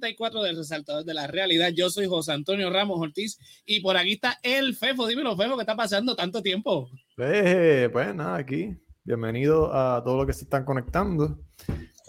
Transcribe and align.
74 0.00 0.42
del 0.42 0.56
Resaltador 0.56 1.04
de 1.04 1.12
la 1.12 1.26
Realidad. 1.26 1.70
Yo 1.74 1.90
soy 1.90 2.06
José 2.06 2.32
Antonio 2.32 2.70
Ramos 2.70 2.98
Ortiz 3.00 3.38
y 3.66 3.80
por 3.80 3.98
aquí 3.98 4.12
está 4.12 4.38
el 4.42 4.74
Fefo. 4.74 5.06
Dímelo, 5.06 5.36
Fefo, 5.36 5.56
¿qué 5.56 5.62
está 5.62 5.76
pasando 5.76 6.16
tanto 6.16 6.42
tiempo? 6.42 6.88
Pues, 7.16 7.90
pues 7.90 8.14
nada, 8.14 8.36
aquí. 8.36 8.74
Bienvenido 9.04 9.70
a 9.74 10.02
todos 10.02 10.16
los 10.16 10.26
que 10.26 10.32
se 10.32 10.44
están 10.44 10.64
conectando. 10.64 11.38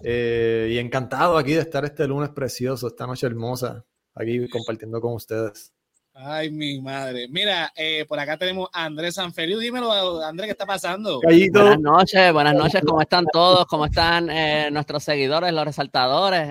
Eh, 0.03 0.69
y 0.72 0.78
encantado 0.78 1.38
aquí 1.38 1.52
de 1.52 1.59
estar 1.59 1.84
este 1.84 2.08
lunes 2.08 2.30
precioso, 2.30 2.88
esta 2.88 3.06
noche 3.06 3.28
hermosa, 3.28 3.86
aquí 4.16 4.47
compartiendo 4.47 5.02
con 5.02 5.14
ustedes. 5.14 5.73
Ay, 6.14 6.52
mi 6.52 6.81
madre. 6.81 7.28
Mira, 7.30 7.72
eh, 7.76 8.06
por 8.06 8.20
acá 8.20 8.38
tenemos 8.38 8.70
a 8.73 8.86
Andrés 8.86 9.16
Sanfeliu. 9.16 9.59
Dímelo, 9.59 10.22
Andrés, 10.22 10.48
¿qué 10.48 10.52
está 10.52 10.66
pasando? 10.66 11.22
Buenas 11.22 11.80
noches, 11.80 12.34
buenas 12.34 12.53
noches. 12.53 12.81
¿Cómo 12.86 13.02
están 13.02 13.26
todos? 13.31 13.66
¿Cómo 13.66 13.86
están 13.86 14.30
eh, 14.30 14.70
nuestros 14.72 15.03
seguidores, 15.03 15.53
los 15.53 15.64
resaltadores? 15.64 16.50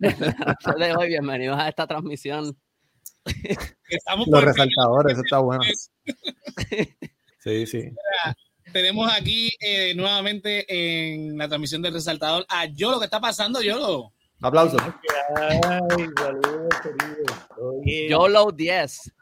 de 0.00 0.96
hoy, 0.96 1.08
bienvenidos 1.08 1.58
a 1.58 1.68
esta 1.68 1.86
transmisión. 1.86 2.56
los 4.26 4.44
resaltadores, 4.44 5.12
eso 5.12 5.22
está 5.22 5.38
bueno. 5.38 5.62
Sí, 7.44 7.66
sí. 7.66 7.90
tenemos 8.72 9.12
aquí 9.12 9.50
eh, 9.58 9.96
nuevamente 9.96 10.64
en 10.68 11.36
la 11.36 11.48
transmisión 11.48 11.82
del 11.82 11.92
resaltador 11.92 12.46
a 12.48 12.66
Yolo. 12.66 13.00
¿Qué 13.00 13.06
está 13.06 13.20
pasando, 13.20 13.60
Yolo? 13.60 14.12
Aplausos. 14.42 14.82
Ay, 15.36 15.60
YOLO 18.08 18.50
10. 18.50 19.12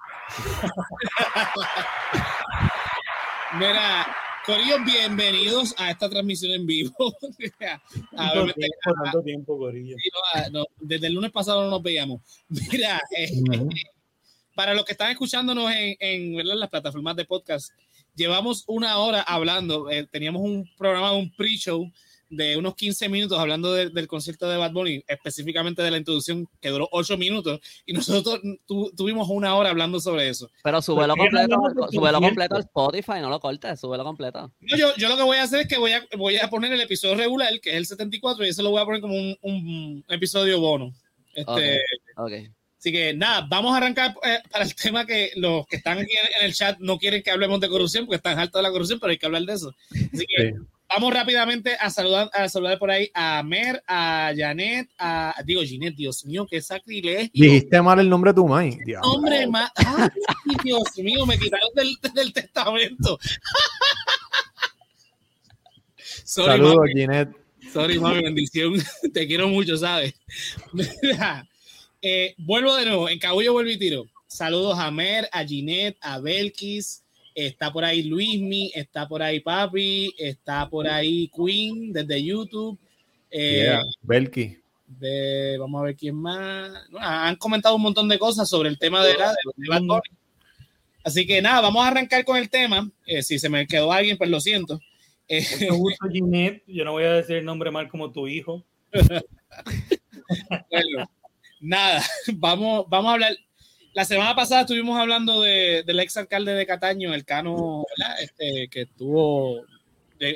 Mira, 3.58 4.16
Corillo, 4.46 4.82
bienvenidos 4.82 5.74
a 5.76 5.91
esta 5.91 6.08
transmisión 6.08 6.52
en 6.52 6.66
vivo. 6.66 6.94
a 8.16 8.34
ver, 8.34 8.54
tiempo, 8.54 9.22
tiempo, 9.22 9.58
Corillo. 9.58 9.94
Ah, 10.34 10.46
desde 10.78 11.08
el 11.08 11.12
lunes 11.12 11.32
pasado 11.32 11.64
no 11.64 11.70
nos 11.70 11.82
veíamos. 11.82 12.22
Mira, 12.72 13.02
eh, 13.14 13.30
para 14.54 14.72
los 14.72 14.86
que 14.86 14.92
están 14.92 15.10
escuchándonos 15.10 15.70
en, 15.70 15.96
en, 16.00 16.58
las 16.58 16.70
plataformas 16.70 17.14
de 17.16 17.26
podcast, 17.26 17.72
llevamos 18.14 18.64
una 18.66 18.96
hora 18.96 19.20
hablando. 19.20 19.91
Eh, 19.91 20.08
teníamos 20.10 20.41
un 20.41 20.66
programa, 20.78 21.12
un 21.12 21.30
pre-show 21.36 21.92
de 22.30 22.56
unos 22.56 22.74
15 22.76 23.08
minutos 23.08 23.38
hablando 23.38 23.74
del 23.74 24.06
concierto 24.06 24.48
de 24.48 24.56
Bad 24.56 24.72
Bunny, 24.72 25.04
específicamente 25.06 25.82
de 25.82 25.90
la 25.90 25.98
introducción 25.98 26.48
que 26.60 26.70
duró 26.70 26.88
8 26.92 27.18
minutos, 27.18 27.60
y 27.84 27.92
nosotros 27.92 28.41
tuvimos 28.96 29.28
una 29.28 29.54
hora 29.56 29.70
hablando 29.70 30.00
sobre 30.00 30.28
eso. 30.28 30.50
Pero 30.62 30.80
súbelo 30.80 31.16
completo, 31.16 31.56
súbelo 31.90 32.20
completo 32.20 32.54
al 32.54 32.62
Spotify, 32.62 33.20
no 33.20 33.28
lo 33.28 33.40
cortes, 33.40 33.80
súbelo 33.80 34.04
completo. 34.04 34.52
yo, 34.60 34.94
yo, 34.96 35.08
lo 35.08 35.16
que 35.16 35.22
voy 35.22 35.36
a 35.36 35.42
hacer 35.42 35.60
es 35.60 35.69
que 35.69 35.78
voy 35.78 35.92
a, 35.92 36.06
voy 36.16 36.36
a 36.36 36.48
poner 36.48 36.72
el 36.72 36.80
episodio 36.80 37.16
regular, 37.16 37.60
que 37.60 37.70
es 37.70 37.76
el 37.76 37.86
74, 37.86 38.46
y 38.46 38.48
eso 38.48 38.62
lo 38.62 38.70
voy 38.70 38.80
a 38.80 38.84
poner 38.84 39.00
como 39.00 39.14
un, 39.14 39.36
un 39.42 40.04
episodio 40.08 40.60
bono. 40.60 40.94
Este, 41.34 41.80
okay, 42.16 42.50
Así 42.80 42.92
que 42.92 43.12
nada, 43.12 43.46
vamos 43.46 43.74
a 43.74 43.76
arrancar 43.76 44.14
eh, 44.24 44.38
para 44.50 44.64
el 44.64 44.74
tema 44.74 45.04
que 45.04 45.32
los 45.36 45.66
que 45.66 45.76
están 45.76 45.98
aquí 45.98 46.12
en, 46.12 46.46
el 46.46 46.54
chat 46.54 46.78
no 46.78 46.98
quieren 46.98 47.22
que 47.22 47.30
hablemos 47.30 47.60
de 47.60 47.69
corrupción 47.69 48.06
porque 48.06 48.16
están 48.16 48.38
altos 48.38 48.58
de 48.58 48.62
la 48.62 48.72
corrupción, 48.72 48.98
pero 48.98 49.10
hay 49.10 49.19
que 49.19 49.26
hablar 49.26 49.42
de 49.42 49.52
eso. 49.52 49.74
Así 49.90 50.24
que 50.26 50.54
vamos 50.92 51.14
rápidamente 51.14 51.76
a 51.78 51.88
saludar, 51.90 52.30
a 52.32 52.48
saludar 52.48 52.78
por 52.78 52.90
ahí 52.90 53.10
a 53.14 53.42
Mer, 53.42 53.82
a 53.86 54.32
Janet, 54.36 54.90
a 54.98 55.34
digo 55.44 55.62
Ginette, 55.62 55.96
Dios 55.96 56.24
mío, 56.24 56.46
qué 56.48 56.60
sacrilegio. 56.60 57.30
Dijiste 57.32 57.80
mal 57.80 58.00
el 58.00 58.08
nombre 58.08 58.32
de 58.32 58.34
tu 58.36 58.48
mãe. 58.48 58.78
Nombre 59.02 59.46
más. 59.46 59.70
Dios 60.64 60.82
mío, 60.98 61.24
me 61.26 61.38
quitaron 61.38 61.70
del, 61.74 61.96
del 62.14 62.32
testamento. 62.32 63.18
Saludos, 66.24 66.88
Ginette. 66.94 67.36
Sorry, 67.72 67.98
mami, 67.98 68.22
bendición. 68.22 68.74
Te 69.14 69.26
quiero 69.26 69.48
mucho, 69.48 69.76
¿sabes? 69.76 70.14
eh, 72.02 72.34
vuelvo 72.38 72.74
de 72.76 72.86
nuevo, 72.86 73.08
en 73.08 73.18
Cabullo 73.18 73.52
vuelvo 73.52 73.70
y 73.70 73.78
tiro. 73.78 74.06
Saludos 74.26 74.78
a 74.78 74.90
Mer, 74.90 75.28
a 75.32 75.44
Ginette, 75.44 75.98
a 76.00 76.20
Belkis, 76.20 77.04
Está 77.34 77.72
por 77.72 77.84
ahí 77.84 78.02
Luismi, 78.02 78.72
está 78.74 79.06
por 79.06 79.22
ahí 79.22 79.41
Papi, 79.41 80.14
está 80.18 80.68
por 80.68 80.88
ahí 80.88 81.28
Queen 81.28 81.92
desde 81.92 82.22
YouTube. 82.22 82.78
Eh, 83.30 83.78
Belki. 84.02 84.58
vamos 85.58 85.80
a 85.80 85.84
ver 85.84 85.96
quién 85.96 86.16
más. 86.16 86.70
han 86.98 87.36
comentado 87.36 87.76
un 87.76 87.82
montón 87.82 88.08
de 88.08 88.19
cosas 88.19 88.48
sobre 88.48 88.69
el 88.69 88.78
tema 88.78 89.04
de, 89.04 89.16
la, 89.16 89.30
de, 89.30 90.00
Así 91.04 91.26
que 91.26 91.40
nada, 91.40 91.60
vamos 91.60 91.84
a 91.84 91.88
arrancar 91.88 92.24
con 92.24 92.36
el 92.36 92.50
tema. 92.50 92.90
Eh, 93.06 93.22
si 93.22 93.38
se 93.38 93.48
me 93.48 93.66
quedó 93.66 93.92
alguien, 93.92 94.19
pues 94.19 94.28
lo 94.28 94.40
siento. 94.40 94.80
Eh, 95.28 95.69
gusto, 95.70 96.08
Ginette. 96.10 96.64
Yo 96.66 96.84
no 96.84 96.92
voy 96.92 97.04
a 97.04 97.12
decir 97.12 97.36
el 97.36 97.44
nombre 97.44 97.70
mal 97.70 97.88
como 97.88 98.10
tu 98.10 98.26
hijo. 98.26 98.64
nada, 101.60 102.02
vamos, 102.34 102.86
vamos 102.88 103.10
a 103.10 103.14
hablar 103.14 103.36
la 103.92 104.04
semana 104.04 104.34
pasada 104.34 104.62
estuvimos 104.62 104.98
hablando 104.98 105.40
de, 105.40 105.82
del 105.84 106.00
ex 106.00 106.16
alcalde 106.16 106.52
de 106.54 106.66
Cataño, 106.66 107.12
el 107.12 107.24
Cano, 107.24 107.84
este, 108.20 108.68
que 108.68 108.86
tuvo, 108.86 109.64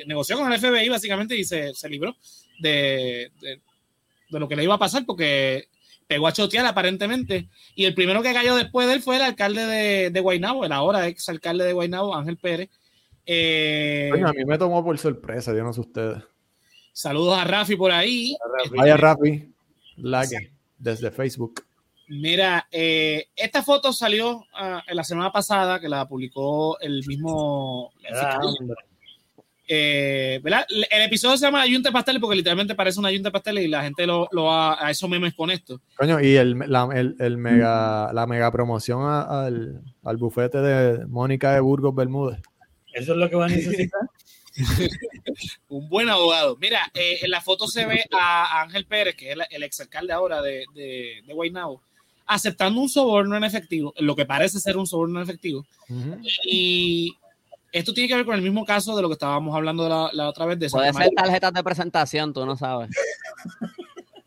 negoció 0.05 0.37
con 0.37 0.51
el 0.51 0.59
FBI 0.59 0.89
básicamente 0.89 1.37
y 1.37 1.43
se, 1.43 1.73
se 1.73 1.89
libró 1.89 2.15
de, 2.59 3.31
de, 3.41 3.59
lo 4.29 4.47
que 4.47 4.55
le 4.55 4.63
iba 4.63 4.75
a 4.75 4.79
pasar 4.79 5.05
porque 5.05 5.69
pegó 6.07 6.27
a 6.27 6.33
chotear 6.33 6.65
aparentemente. 6.65 7.49
Y 7.75 7.85
el 7.85 7.93
primero 7.93 8.21
que 8.21 8.33
cayó 8.33 8.55
después 8.55 8.87
de 8.87 8.95
él 8.95 9.01
fue 9.01 9.15
el 9.15 9.21
alcalde 9.21 9.65
de, 9.65 10.09
de 10.09 10.19
Guaynabo, 10.19 10.65
el 10.65 10.71
ahora 10.71 11.07
ex 11.07 11.29
alcalde 11.29 11.63
de 11.63 11.73
Guaynabo, 11.73 12.15
Ángel 12.15 12.37
Pérez. 12.37 12.69
Eh, 13.25 14.11
a 14.13 14.33
mí 14.33 14.45
me 14.45 14.57
tomó 14.57 14.83
por 14.83 14.97
sorpresa, 14.97 15.55
yo 15.55 15.63
no 15.63 15.73
sé 15.73 15.79
ustedes. 15.79 16.23
Saludos 16.91 17.37
a 17.37 17.43
Rafi 17.43 17.75
por 17.75 17.91
ahí. 17.91 18.35
Vaya 18.75 18.97
Rafi, 18.97 19.51
like 19.97 20.51
desde 20.77 21.11
Facebook. 21.11 21.64
Mira, 22.07 22.67
eh, 22.71 23.29
esta 23.35 23.63
foto 23.63 23.91
salió 23.91 24.37
uh, 24.37 24.93
la 24.93 25.03
semana 25.03 25.31
pasada, 25.31 25.79
que 25.79 25.89
la 25.89 26.07
publicó 26.07 26.79
el 26.79 27.03
mismo. 27.05 27.91
Eh, 29.67 30.39
¿verdad? 30.43 30.67
El 30.69 31.01
episodio 31.01 31.37
se 31.37 31.45
llama 31.45 31.63
Ayunta 31.63 31.91
Pastel 31.91 32.19
porque 32.19 32.35
literalmente 32.35 32.75
parece 32.75 32.99
una 32.99 33.09
Ayunta 33.09 33.31
Pastel 33.31 33.57
y 33.57 33.67
la 33.67 33.81
gente 33.81 34.05
lo, 34.05 34.27
lo 34.31 34.51
ha, 34.51 34.85
a 34.85 34.91
esos 34.91 35.09
memes 35.09 35.33
con 35.33 35.49
esto. 35.49 35.81
Coño, 35.97 36.21
y 36.21 36.35
el, 36.35 36.59
la, 36.67 36.87
el, 36.93 37.15
el 37.17 37.37
mega, 37.37 38.13
la 38.13 38.27
mega 38.27 38.51
promoción 38.51 39.01
al, 39.03 39.81
al 40.03 40.17
bufete 40.17 40.59
de 40.59 41.07
Mónica 41.07 41.53
de 41.53 41.61
Burgos 41.61 41.95
Bermúdez. 41.95 42.39
Eso 42.93 43.13
es 43.13 43.17
lo 43.17 43.27
que 43.27 43.35
van 43.35 43.51
a 43.51 43.55
necesitar. 43.55 44.01
un 45.69 45.89
buen 45.89 46.09
abogado. 46.09 46.57
Mira, 46.61 46.91
eh, 46.93 47.19
en 47.23 47.31
la 47.31 47.41
foto 47.41 47.67
se 47.67 47.87
ve 47.87 48.03
a 48.11 48.61
Ángel 48.61 48.85
Pérez, 48.85 49.15
que 49.15 49.31
es 49.31 49.35
el, 49.35 49.43
el 49.49 49.63
exalcalde 49.63 50.13
ahora 50.13 50.43
de, 50.43 50.65
de, 50.75 51.23
de 51.25 51.33
Guaynabo, 51.33 51.81
aceptando 52.25 52.81
un 52.81 52.89
soborno 52.89 53.37
en 53.37 53.43
efectivo, 53.43 53.93
lo 53.99 54.15
que 54.15 54.25
parece 54.25 54.59
ser 54.59 54.77
un 54.77 54.87
soborno 54.87 55.19
en 55.19 55.23
efectivo. 55.23 55.65
Y 56.43 57.15
esto 57.71 57.93
tiene 57.93 58.07
que 58.07 58.15
ver 58.15 58.25
con 58.25 58.35
el 58.35 58.41
mismo 58.41 58.65
caso 58.65 58.95
de 58.95 59.01
lo 59.01 59.09
que 59.09 59.13
estábamos 59.13 59.55
hablando 59.55 59.89
la, 60.11 60.29
otra 60.29 60.45
vez. 60.45 60.57
De 60.59 60.69
Puede 60.69 60.93
ser 60.93 61.09
tarjetas 61.15 61.53
de 61.53 61.63
presentación, 61.63 62.33
tú 62.33 62.45
no 62.45 62.55
sabes. 62.55 62.89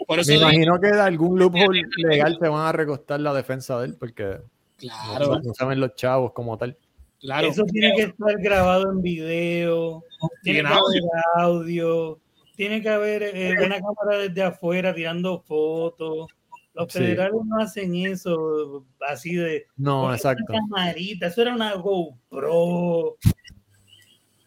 Por 0.07 0.19
eso 0.19 0.33
Me 0.33 0.39
imagino 0.39 0.81
que 0.81 0.89
de 0.89 1.01
algún 1.01 1.39
loophole 1.39 1.83
legal 1.97 2.39
se 2.41 2.49
van 2.49 2.67
a 2.67 2.73
recostar 2.73 3.21
la 3.21 3.35
defensa 3.35 3.79
de 3.81 3.87
él, 3.87 3.97
porque 3.99 4.39
claro. 4.79 5.41
no, 5.41 5.55
saben 5.55 5.81
los 5.81 5.95
chavos 5.97 6.33
como 6.33 6.57
tal. 6.57 6.77
Claro. 7.21 7.49
Eso 7.49 7.65
tiene 7.65 7.95
que 7.95 8.03
estar 8.03 8.41
grabado 8.41 8.93
en 8.93 9.03
video, 9.03 10.05
tiene 10.43 10.61
que 10.63 10.69
haber 10.69 11.03
audio, 11.37 12.19
tiene 12.57 12.81
que 12.81 12.89
haber 12.89 13.23
eh, 13.23 13.57
una 13.65 13.81
cámara 13.81 14.19
desde 14.19 14.43
afuera 14.43 14.95
tirando 14.95 15.41
fotos. 15.41 16.29
Los 16.75 16.93
federales 16.93 17.41
no 17.45 17.61
hacen 17.61 17.95
eso 17.95 18.87
así 19.09 19.35
de. 19.35 19.67
No, 19.77 20.13
exacto. 20.13 20.45
Camarita, 20.47 21.27
eso 21.27 21.43
era 21.43 21.55
una 21.55 21.75
GoPro. 21.75 23.17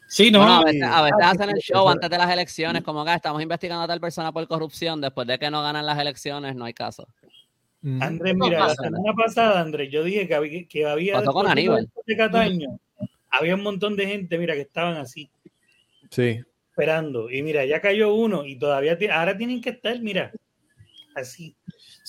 Sí, 0.08 0.30
no. 0.30 0.44
a 0.44 0.64
veces, 0.64 0.84
hacen 1.24 1.50
el 1.50 1.62
show 1.62 1.88
antes 1.88 2.10
de 2.10 2.18
las 2.18 2.30
elecciones, 2.30 2.84
como 2.84 3.06
que 3.06 3.14
estamos 3.14 3.42
investigando 3.42 3.84
a 3.84 3.88
tal 3.88 4.02
persona 4.02 4.32
por 4.32 4.46
corrupción, 4.48 5.00
después 5.00 5.26
de 5.26 5.40
que 5.40 5.50
no 5.50 5.62
ganan 5.62 5.86
las 5.86 5.98
elecciones, 5.98 6.54
no 6.54 6.66
hay 6.66 6.74
caso. 6.74 7.08
Andrés, 8.00 8.36
mira, 8.36 8.68
la 8.68 8.76
semana 8.76 9.14
pasada, 9.14 9.62
Andrés, 9.62 9.90
yo 9.90 10.04
dije 10.04 10.28
que 10.28 10.36
había, 10.36 10.68
que 10.68 10.86
había 10.86 11.24
con 11.24 11.48
Aníbal. 11.48 11.90
de 12.06 12.18
Cataño, 12.18 12.80
había 13.30 13.56
un 13.56 13.64
montón 13.64 13.96
de 13.96 14.06
gente, 14.06 14.38
mira, 14.38 14.54
que 14.54 14.62
estaban 14.62 14.98
así. 14.98 15.32
Sí. 16.10 16.42
Esperando. 16.70 17.32
Y 17.32 17.42
mira, 17.42 17.66
ya 17.66 17.82
cayó 17.82 18.14
uno 18.14 18.46
y 18.46 18.60
todavía, 18.60 18.98
ahora 19.14 19.36
tienen 19.36 19.62
que 19.62 19.72
estar, 19.72 19.98
mira, 20.00 20.32
así. 21.16 21.56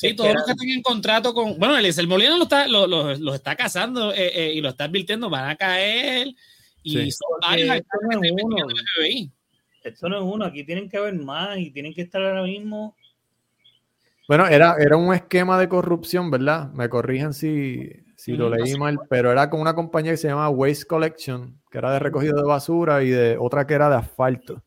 Sí, 0.02 0.16
todos 0.16 0.34
los 0.34 0.44
que 0.44 0.50
estén 0.50 0.70
en 0.70 0.82
contrato 0.82 1.32
con. 1.32 1.58
Bueno, 1.60 1.78
el 1.78 2.08
Molina 2.08 2.36
lo 2.36 2.42
está, 2.42 2.66
lo, 2.66 2.88
lo, 2.88 3.14
lo 3.14 3.34
está 3.34 3.54
cazando 3.54 4.12
eh, 4.12 4.32
eh, 4.34 4.52
y 4.54 4.60
lo 4.60 4.70
está 4.70 4.84
advirtiendo, 4.84 5.30
van 5.30 5.48
a 5.48 5.56
caer. 5.56 6.34
Y 6.82 7.10
son 7.12 7.28
varios 7.40 7.76
esto 7.76 7.98
no 8.02 8.20
es 8.20 8.32
uno. 8.42 8.56
Esto 9.84 10.08
no 10.08 10.16
es 10.16 10.22
uno, 10.24 10.44
aquí 10.44 10.64
tienen 10.64 10.88
que 10.88 10.96
haber 10.96 11.14
más 11.14 11.56
y 11.58 11.70
tienen 11.70 11.94
que 11.94 12.02
estar 12.02 12.20
ahora 12.20 12.42
mismo. 12.42 12.96
Bueno, 14.26 14.48
era, 14.48 14.74
era 14.80 14.96
un 14.96 15.14
esquema 15.14 15.56
de 15.58 15.68
corrupción, 15.68 16.32
¿verdad? 16.32 16.72
Me 16.72 16.88
corrijan 16.88 17.32
si, 17.32 17.90
si 18.16 18.32
lo 18.32 18.50
leí 18.50 18.76
mal, 18.76 18.98
pero 19.08 19.30
era 19.30 19.50
con 19.50 19.60
una 19.60 19.74
compañía 19.74 20.12
que 20.12 20.16
se 20.16 20.28
llama 20.28 20.48
Waste 20.48 20.86
Collection, 20.86 21.60
que 21.70 21.78
era 21.78 21.92
de 21.92 22.00
recogido 22.00 22.36
de 22.36 22.44
basura, 22.44 23.04
y 23.04 23.10
de 23.10 23.36
otra 23.38 23.68
que 23.68 23.74
era 23.74 23.88
de 23.88 23.96
asfalto. 23.96 24.64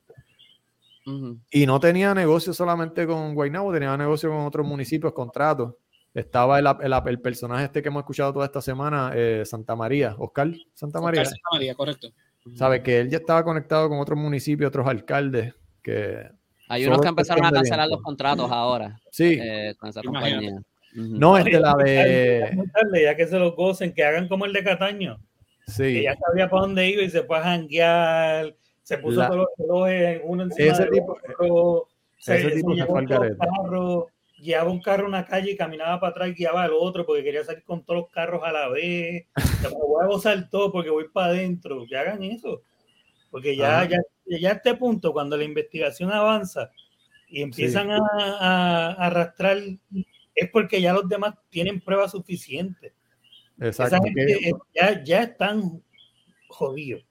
Y 1.51 1.65
no 1.65 1.79
tenía 1.79 2.13
negocio 2.13 2.53
solamente 2.53 3.05
con 3.05 3.35
Guaynabo, 3.35 3.71
tenía 3.71 3.95
negocio 3.95 4.29
con 4.29 4.39
otros 4.39 4.65
municipios, 4.65 5.13
contratos. 5.13 5.75
Estaba 6.13 6.59
el, 6.59 6.67
el, 7.07 7.21
personaje 7.21 7.65
este 7.65 7.81
que 7.81 7.89
hemos 7.89 8.01
escuchado 8.01 8.33
toda 8.33 8.45
esta 8.45 8.61
semana, 8.61 9.11
eh, 9.13 9.43
Santa 9.45 9.75
María, 9.75 10.15
Oscar 10.17 10.49
Santa 10.73 11.01
María. 11.01 11.25
Santa 11.25 11.49
María, 11.51 11.75
correcto. 11.75 12.07
Sabe 12.55 12.81
que 12.81 12.99
él 13.01 13.09
ya 13.09 13.17
estaba 13.17 13.43
conectado 13.43 13.89
con 13.89 13.99
otros 13.99 14.17
municipios, 14.17 14.69
otros 14.69 14.87
alcaldes 14.87 15.53
que... 15.83 16.29
Hay 16.67 16.85
unos 16.85 17.01
que 17.01 17.07
empezaron 17.07 17.45
a 17.45 17.51
cancelar 17.51 17.87
los 17.87 18.01
contratos 18.01 18.51
ahora. 18.51 18.99
Sí. 19.11 19.37
Eh, 19.39 19.75
con 19.77 19.89
esa 19.89 20.01
compañía. 20.01 20.55
No, 20.93 21.37
es 21.37 21.45
de 21.45 21.59
la 21.59 21.75
de... 21.75 22.57
Ya 23.03 23.15
que 23.15 23.27
se 23.27 23.37
los 23.37 23.55
gocen, 23.55 23.93
que 23.93 24.03
hagan 24.03 24.27
como 24.27 24.45
el 24.45 24.53
de 24.53 24.63
Cataño. 24.63 25.19
Sí. 25.67 25.83
Que 25.83 26.03
ya 26.03 26.15
sabía 26.15 26.49
para 26.49 26.61
dónde 26.61 26.89
iba 26.89 27.03
y 27.03 27.09
se 27.09 27.23
fue 27.23 27.37
a 27.37 27.43
janguear, 27.43 28.55
se 28.85 28.99
puso 28.99 29.25
todos 29.25 29.37
los 29.37 29.47
relojes 29.57 30.21
uno 30.23 30.43
encima 30.43 30.73
ese 30.73 30.85
tipo, 30.85 31.13
otro, 31.13 31.87
ese 32.19 32.51
tipo 32.51 32.75
se 32.75 32.85
fue 32.85 32.99
al 32.99 33.37
carro, 33.37 34.07
guiaba 34.37 34.69
un 34.69 34.79
carro 34.79 35.05
a 35.05 35.09
una 35.09 35.25
calle 35.25 35.51
y 35.51 35.57
caminaba 35.57 35.99
para 35.99 36.11
atrás 36.11 36.29
y 36.29 36.33
guiaba 36.33 36.63
al 36.63 36.73
otro 36.73 37.03
porque 37.03 37.23
quería 37.23 37.43
salir 37.43 37.63
con 37.63 37.83
todos 37.83 38.01
los 38.01 38.11
carros 38.11 38.43
a 38.43 38.51
la 38.51 38.69
vez. 38.69 39.25
Me 39.63 39.69
voy 39.69 40.03
a 40.03 40.07
gozar 40.07 40.49
todo 40.51 40.71
porque 40.71 40.91
voy 40.91 41.09
para 41.09 41.27
adentro. 41.27 41.83
Que 41.89 41.97
hagan 41.97 42.23
eso. 42.23 42.61
Porque 43.31 43.55
ya, 43.55 43.89
ya, 43.89 43.97
ya 44.39 44.49
a 44.49 44.53
este 44.53 44.75
punto, 44.75 45.11
cuando 45.11 45.35
la 45.35 45.43
investigación 45.43 46.11
avanza 46.11 46.69
y 47.27 47.41
empiezan 47.41 47.89
a, 47.89 47.99
a, 48.39 48.91
arrastrar, 48.93 49.57
es 50.35 50.49
porque 50.51 50.79
ya 50.79 50.93
los 50.93 51.09
demás 51.09 51.33
tienen 51.49 51.81
pruebas 51.81 52.11
suficientes. 52.11 52.93
Exacto. 53.59 53.97
ya, 54.75 55.03
ya 55.03 55.23
están 55.23 55.81
jodidos. 56.47 57.03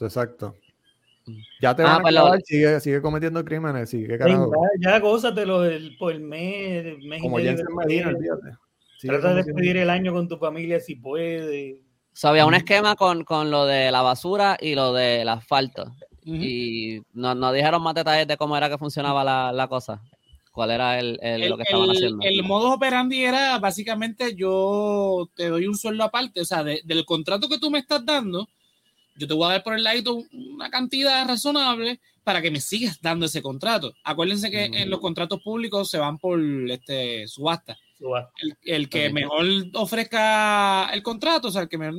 Exacto. 0.00 0.56
Ya 1.60 1.74
te 1.74 1.82
ah, 1.82 1.98
van 2.02 2.16
a 2.16 2.28
pues 2.28 2.42
sigue, 2.46 2.80
sigue, 2.80 3.02
cometiendo 3.02 3.44
crímenes, 3.44 3.90
sigue 3.90 4.18
carajo. 4.18 4.50
Ya, 4.80 4.92
ya 4.92 5.00
gózatelo 5.00 5.64
el, 5.64 5.96
por 5.96 6.12
el 6.12 6.20
mes, 6.20 6.98
mes 7.04 7.20
Como 7.20 7.38
ya 7.38 7.56
se 7.56 7.64
Medina, 7.64 8.08
olvídate. 8.08 8.56
Trata 9.00 9.34
de 9.34 9.42
despedir 9.42 9.76
el 9.78 9.90
año 9.90 10.12
con 10.12 10.28
tu 10.28 10.36
familia 10.36 10.80
si 10.80 10.96
puede. 10.96 11.82
había 12.22 12.46
un 12.46 12.54
esquema 12.54 12.96
con, 12.96 13.24
con, 13.24 13.50
lo 13.50 13.66
de 13.66 13.90
la 13.90 14.02
basura 14.02 14.56
y 14.60 14.74
lo 14.74 14.92
del 14.92 15.28
asfalto. 15.28 15.94
Y 16.22 17.00
no, 17.14 17.34
no, 17.34 17.52
dijeron 17.52 17.82
más 17.82 17.94
detalles 17.94 18.28
de 18.28 18.36
cómo 18.36 18.56
era 18.56 18.68
que 18.68 18.78
funcionaba 18.78 19.24
la, 19.24 19.52
la 19.52 19.68
cosa. 19.68 20.02
¿Cuál 20.52 20.72
era 20.72 20.98
el, 20.98 21.18
el, 21.22 21.48
lo 21.48 21.56
que 21.56 21.62
estaban 21.62 21.90
haciendo? 21.90 22.18
El 22.22 22.42
modo 22.42 22.74
operandi 22.74 23.24
era 23.24 23.58
básicamente 23.58 24.34
yo 24.34 25.30
te 25.34 25.48
doy 25.48 25.66
un 25.66 25.76
sueldo 25.76 26.04
aparte, 26.04 26.40
o 26.40 26.44
sea, 26.44 26.64
del 26.64 27.04
contrato 27.06 27.48
que 27.48 27.58
tú 27.58 27.70
me 27.70 27.78
estás 27.78 28.04
dando, 28.04 28.48
yo 29.16 29.26
te 29.26 29.34
voy 29.34 29.46
a 29.46 29.52
dar 29.52 29.62
por 29.62 29.74
el 29.74 29.84
lado 29.84 30.24
una 30.32 30.70
cantidad 30.70 31.26
razonable 31.26 32.00
para 32.24 32.42
que 32.42 32.50
me 32.50 32.60
sigas 32.60 33.00
dando 33.00 33.26
ese 33.26 33.42
contrato. 33.42 33.94
Acuérdense 34.04 34.50
que 34.50 34.64
en 34.64 34.90
los 34.90 35.00
contratos 35.00 35.42
públicos 35.42 35.90
se 35.90 35.98
van 35.98 36.18
por 36.18 36.40
este, 36.70 37.26
subasta. 37.26 37.78
El, 38.62 38.88
que 38.88 39.10
mejor 39.10 39.44
ofrezca 39.74 40.88
el 40.92 41.02
contrato, 41.02 41.48
o 41.48 41.50
sea, 41.50 41.62
el 41.62 41.68
que 41.68 41.76
mejor, 41.76 41.94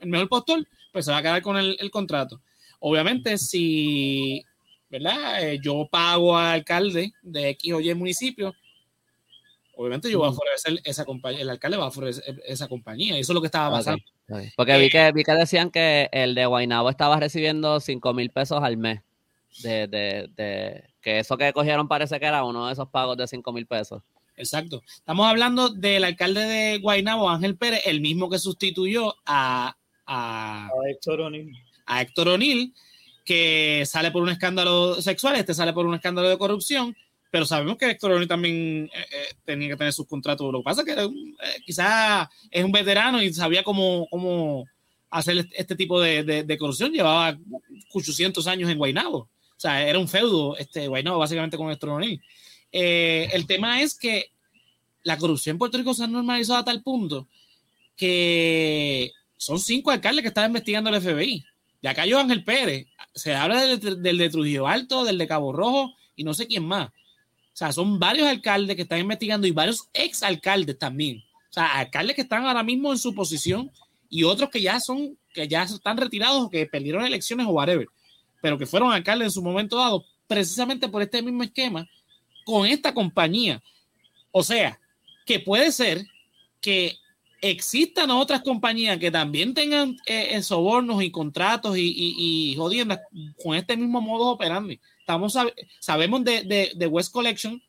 el 0.00 0.08
mejor 0.08 0.28
postor, 0.28 0.66
pues 0.92 1.04
se 1.04 1.12
va 1.12 1.18
a 1.18 1.22
quedar 1.22 1.42
con 1.42 1.56
el, 1.56 1.90
contrato. 1.90 2.42
Obviamente, 2.80 3.38
si 3.38 4.44
¿verdad? 4.90 5.42
Eh, 5.42 5.58
yo 5.62 5.88
pago 5.90 6.36
al 6.36 6.54
alcalde 6.54 7.12
de 7.22 7.50
X 7.50 7.72
o 7.72 7.80
Y 7.80 7.94
municipio, 7.94 8.54
obviamente 9.76 10.10
yo 10.10 10.18
voy 10.18 10.28
a 10.28 10.30
ofrecer 10.30 10.80
esa 10.84 11.04
compañía, 11.04 11.42
el 11.42 11.50
alcalde 11.50 11.76
va 11.76 11.84
a 11.84 11.88
ofrecer 11.88 12.42
esa 12.46 12.66
compañía, 12.66 13.18
eso 13.18 13.32
es 13.32 13.34
lo 13.34 13.40
que 13.40 13.46
estaba 13.46 13.70
pasando. 13.76 14.02
Porque 14.56 14.78
vi 14.78 14.90
que, 14.90 15.12
vi 15.12 15.22
que 15.22 15.32
decían 15.32 15.70
que 15.70 16.08
el 16.12 16.34
de 16.34 16.46
Guaynabo 16.46 16.90
estaba 16.90 17.20
recibiendo 17.20 17.78
5 17.78 18.14
mil 18.14 18.30
pesos 18.30 18.62
al 18.62 18.76
mes. 18.76 19.00
De, 19.62 19.86
de, 19.86 20.28
de, 20.36 20.84
que 21.00 21.20
eso 21.20 21.38
que 21.38 21.52
cogieron 21.52 21.88
parece 21.88 22.20
que 22.20 22.26
era 22.26 22.44
uno 22.44 22.66
de 22.66 22.72
esos 22.72 22.88
pagos 22.88 23.16
de 23.16 23.26
5 23.26 23.52
mil 23.52 23.66
pesos. 23.66 24.02
Exacto. 24.36 24.82
Estamos 24.86 25.26
hablando 25.26 25.70
del 25.70 26.04
alcalde 26.04 26.40
de 26.40 26.78
Guaynabo, 26.78 27.30
Ángel 27.30 27.56
Pérez, 27.56 27.82
el 27.86 28.00
mismo 28.00 28.28
que 28.28 28.38
sustituyó 28.38 29.14
a, 29.24 29.76
a, 30.06 30.68
Héctor 30.88 31.22
O'Neill. 31.22 31.52
A 31.86 32.02
Héctor 32.02 32.28
O'Neill, 32.28 32.74
que 33.24 33.84
sale 33.86 34.10
por 34.10 34.22
un 34.22 34.28
escándalo 34.28 35.00
sexual, 35.00 35.36
este 35.36 35.54
sale 35.54 35.72
por 35.72 35.86
un 35.86 35.94
escándalo 35.94 36.28
de 36.28 36.38
corrupción 36.38 36.94
pero 37.30 37.44
sabemos 37.44 37.76
que 37.76 37.90
Héctor 37.90 38.26
también 38.26 38.90
eh, 38.92 39.06
eh, 39.10 39.34
tenía 39.44 39.68
que 39.68 39.76
tener 39.76 39.92
sus 39.92 40.06
contratos. 40.06 40.50
Lo 40.52 40.60
que 40.60 40.64
pasa 40.64 40.82
es 40.82 40.86
que 40.86 41.02
eh, 41.02 41.62
quizás 41.64 42.28
es 42.50 42.64
un 42.64 42.72
veterano 42.72 43.22
y 43.22 43.32
sabía 43.32 43.62
cómo, 43.62 44.06
cómo 44.10 44.64
hacer 45.10 45.46
este 45.52 45.76
tipo 45.76 46.00
de, 46.00 46.56
corrupción. 46.58 46.92
Llevaba 46.92 47.38
800 47.92 48.46
años 48.46 48.70
en 48.70 48.78
Guaynabo. 48.78 49.18
O 49.18 49.58
sea, 49.58 49.86
era 49.88 49.98
un 49.98 50.08
feudo, 50.08 50.56
este, 50.56 50.88
Guaynabo, 50.88 51.18
básicamente 51.18 51.56
con 51.56 51.70
Héctor 51.70 52.02
el 52.72 53.46
tema 53.46 53.80
es 53.80 53.98
que 53.98 54.30
la 55.02 55.16
corrupción 55.16 55.54
en 55.54 55.58
Puerto 55.58 55.78
Rico 55.78 55.94
se 55.94 56.04
ha 56.04 56.06
normalizado 56.06 56.58
a 56.58 56.64
tal 56.64 56.82
punto 56.82 57.26
que 57.96 59.12
son 59.36 59.58
cinco 59.58 59.90
alcaldes 59.90 60.22
que 60.22 60.28
están 60.28 60.46
investigando 60.46 60.90
el 60.90 61.00
FBI. 61.00 61.44
Ya 61.82 61.94
cayó 61.94 62.18
Ángel 62.18 62.44
Pérez. 62.44 62.86
Se 63.14 63.34
habla 63.34 63.62
del 63.62 64.18
de 64.18 64.30
Trujillo 64.30 64.66
Alto, 64.66 65.04
del 65.04 65.18
de 65.18 65.26
Cabo 65.26 65.52
Rojo 65.52 65.94
y 66.14 66.24
no 66.24 66.34
sé 66.34 66.46
quién 66.46 66.64
más. 66.64 66.90
O 67.56 67.58
sea, 67.58 67.72
son 67.72 67.98
varios 67.98 68.28
alcaldes 68.28 68.76
que 68.76 68.82
están 68.82 68.98
investigando 68.98 69.46
y 69.46 69.50
varios 69.50 69.88
ex 69.94 70.22
alcaldes 70.22 70.78
también. 70.78 71.24
O 71.48 71.52
sea, 71.54 71.78
alcaldes 71.78 72.14
que 72.14 72.20
están 72.20 72.44
ahora 72.44 72.62
mismo 72.62 72.92
en 72.92 72.98
su 72.98 73.14
posición 73.14 73.70
y 74.10 74.24
otros 74.24 74.50
que 74.50 74.60
ya 74.60 74.78
son, 74.78 75.16
que 75.32 75.48
ya 75.48 75.62
están 75.62 75.96
retirados 75.96 76.42
o 76.42 76.50
que 76.50 76.66
perdieron 76.66 77.06
elecciones 77.06 77.46
o 77.46 77.52
whatever, 77.52 77.88
pero 78.42 78.58
que 78.58 78.66
fueron 78.66 78.92
alcaldes 78.92 79.28
en 79.28 79.30
su 79.30 79.42
momento 79.42 79.78
dado, 79.78 80.04
precisamente 80.26 80.86
por 80.86 81.00
este 81.00 81.22
mismo 81.22 81.44
esquema, 81.44 81.88
con 82.44 82.66
esta 82.66 82.92
compañía. 82.92 83.62
O 84.32 84.42
sea, 84.42 84.78
que 85.24 85.40
puede 85.40 85.72
ser 85.72 86.04
que 86.60 86.98
existan 87.40 88.10
otras 88.10 88.42
compañías 88.42 88.98
que 88.98 89.10
también 89.10 89.54
tengan 89.54 89.96
eh, 90.04 90.42
sobornos 90.42 91.02
y 91.02 91.10
contratos 91.10 91.78
y, 91.78 91.94
y, 91.96 92.54
con 93.42 93.56
este 93.56 93.78
mismo 93.78 94.02
modo 94.02 94.26
operandi 94.26 94.78
estamos 95.06 95.38
sabemos 95.78 96.24
de, 96.24 96.72
de, 96.74 96.86
West 96.88 97.12
Collection 97.12 97.62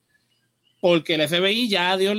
porque 0.81 1.13
el 1.13 1.27
FBI 1.27 1.69
ya 1.69 1.95
dio, 1.95 2.15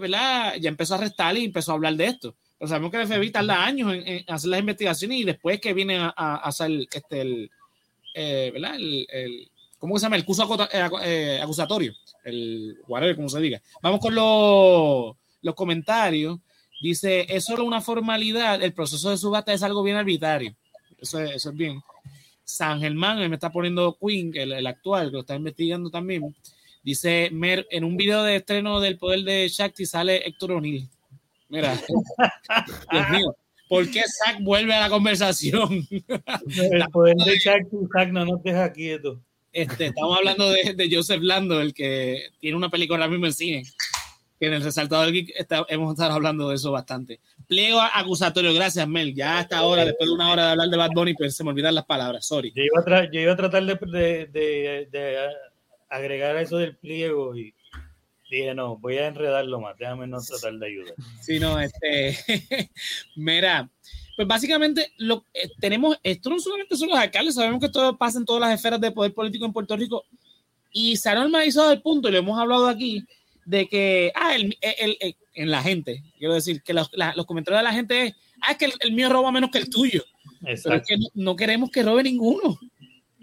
¿verdad? 0.00 0.54
Ya 0.58 0.70
empezó 0.70 0.94
a 0.94 0.96
arrestar 0.96 1.36
y 1.36 1.44
empezó 1.44 1.72
a 1.72 1.74
hablar 1.74 1.94
de 1.94 2.06
esto. 2.06 2.34
Pero 2.58 2.68
sabemos 2.70 2.90
que 2.90 3.02
el 3.02 3.06
FBI 3.06 3.30
tarda 3.30 3.64
años 3.64 3.92
en, 3.92 4.24
hacer 4.28 4.48
las 4.48 4.60
investigaciones 4.60 5.18
y 5.18 5.24
después 5.24 5.60
que 5.60 5.74
viene 5.74 5.98
a, 5.98 6.36
hacer 6.36 6.70
este, 6.90 7.20
el, 7.20 7.50
eh, 8.14 8.50
¿verdad? 8.54 8.76
El, 8.76 9.50
¿cómo 9.78 9.98
se 9.98 10.06
llama? 10.06 10.16
El 10.16 10.24
curso 10.24 10.48
eh, 10.72 10.88
eh, 11.04 11.40
acusatorio, 11.42 11.92
el 12.24 12.78
whatever, 12.88 13.16
como 13.16 13.28
se 13.28 13.40
diga. 13.40 13.60
Vamos 13.82 14.00
con 14.00 14.14
los, 14.14 15.16
los 15.42 15.54
comentarios. 15.54 16.38
Dice, 16.80 17.26
es 17.28 17.44
solo 17.44 17.64
una 17.64 17.82
formalidad, 17.82 18.62
el 18.62 18.72
proceso 18.72 19.10
de 19.10 19.18
subasta 19.18 19.52
es 19.52 19.62
algo 19.62 19.82
bien 19.82 19.98
arbitrario. 19.98 20.56
Eso 20.98 21.20
eso 21.20 21.50
es 21.50 21.56
bien. 21.56 21.82
San 22.44 22.80
Germán, 22.80 23.18
me 23.28 23.36
está 23.36 23.50
poniendo 23.50 23.96
Queen, 24.00 24.32
el, 24.34 24.66
actual, 24.66 25.08
que 25.08 25.12
lo 25.12 25.20
está 25.20 25.36
investigando 25.36 25.90
también. 25.90 26.34
Dice 26.82 27.30
Mer, 27.32 27.66
en 27.70 27.84
un 27.84 27.96
video 27.96 28.22
de 28.24 28.36
estreno 28.36 28.80
del 28.80 28.98
poder 28.98 29.22
de 29.22 29.48
Shakti 29.48 29.86
sale 29.86 30.26
Héctor 30.26 30.52
O'Neill. 30.52 30.88
Mira, 31.48 31.78
Dios 32.90 33.10
mío, 33.10 33.36
¿por 33.68 33.88
qué 33.90 34.02
Zack 34.02 34.42
vuelve 34.42 34.74
a 34.74 34.80
la 34.80 34.88
conversación? 34.88 35.86
El 35.90 36.84
poder 36.90 37.16
de 37.16 37.38
Shakti, 37.38 37.76
Zack 37.92 38.10
no 38.10 38.24
nos 38.24 38.42
deja 38.42 38.72
quieto. 38.72 39.20
Este, 39.52 39.86
estamos 39.86 40.16
hablando 40.16 40.50
de, 40.50 40.72
de, 40.74 40.88
Joseph 40.90 41.20
Lando, 41.22 41.60
el 41.60 41.74
que 41.74 42.30
tiene 42.40 42.56
una 42.56 42.70
película 42.70 42.98
ahora 42.98 43.10
mismo 43.10 43.26
en 43.26 43.34
cine, 43.34 43.62
que 44.40 44.46
en 44.46 44.54
el 44.54 44.62
resaltador 44.62 45.12
geek 45.12 45.30
hemos 45.68 45.92
estado 45.92 46.14
hablando 46.14 46.48
de 46.48 46.56
eso 46.56 46.72
bastante. 46.72 47.20
Pliego 47.46 47.80
acusatorio, 47.80 48.52
gracias 48.54 48.86
Mel. 48.88 49.14
Ya 49.14 49.38
hasta 49.38 49.58
ahora, 49.58 49.84
después 49.84 50.08
de 50.08 50.14
una 50.14 50.30
hora 50.30 50.46
de 50.46 50.50
hablar 50.52 50.68
de 50.68 50.76
Bad 50.76 50.90
Bunny, 50.94 51.14
pues 51.14 51.36
se 51.36 51.44
me 51.44 51.50
olvidan 51.50 51.74
las 51.74 51.86
palabras, 51.86 52.26
sorry. 52.26 52.52
Yo 52.54 52.62
iba 52.62 52.80
a, 52.80 52.84
tratar 53.36 53.64
de, 53.64 55.28
agregar 55.88 56.36
eso 56.36 56.58
del 56.58 56.76
pliego 56.76 57.36
y 57.36 57.54
dije, 58.30 58.54
no, 58.54 58.78
voy 58.78 58.98
a 58.98 59.08
enredarlo 59.08 59.60
más, 59.60 59.76
déjame 59.78 60.06
no 60.06 60.20
tratar 60.20 60.54
de 60.54 60.66
ayudar. 60.66 60.94
Sí, 61.20 61.38
no, 61.38 61.60
este, 61.60 62.18
mira, 63.16 63.68
pues 64.16 64.26
básicamente 64.26 64.92
lo, 64.98 65.24
eh, 65.34 65.50
tenemos, 65.60 65.98
esto 66.02 66.30
no 66.30 66.38
solamente 66.38 66.76
son 66.76 66.88
los 66.88 66.98
alcaldes, 66.98 67.34
sabemos 67.34 67.60
que 67.60 67.66
esto 67.66 67.96
pasa 67.98 68.18
en 68.18 68.24
todas 68.24 68.40
las 68.40 68.54
esferas 68.54 68.80
de 68.80 68.90
poder 68.90 69.12
político 69.12 69.44
en 69.44 69.52
Puerto 69.52 69.76
Rico 69.76 70.04
y 70.72 70.96
se 70.96 71.10
ha 71.10 71.14
normalizado 71.14 71.72
el 71.72 71.82
punto, 71.82 72.08
y 72.08 72.12
lo 72.12 72.18
hemos 72.18 72.38
hablado 72.38 72.66
aquí, 72.66 73.04
de 73.44 73.68
que, 73.68 74.12
ah, 74.14 74.34
el, 74.34 74.56
el, 74.60 75.16
en 75.34 75.50
la 75.50 75.62
gente, 75.62 76.02
quiero 76.18 76.34
decir, 76.34 76.62
que 76.62 76.74
los, 76.74 76.90
los, 77.16 77.26
comentarios 77.26 77.60
de 77.60 77.64
la 77.64 77.72
gente 77.72 78.06
es, 78.06 78.14
ah, 78.40 78.52
es 78.52 78.58
que 78.58 78.72
el, 78.80 78.92
mío 78.92 79.08
roba 79.08 79.32
menos 79.32 79.50
que 79.50 79.58
el 79.58 79.70
tuyo. 79.70 80.04
Pero 80.40 80.76
es 80.76 80.86
que 80.86 80.96
no, 81.14 81.36
queremos 81.36 81.70
que 81.70 81.82
robe 81.82 82.02
ninguno. 82.02 82.58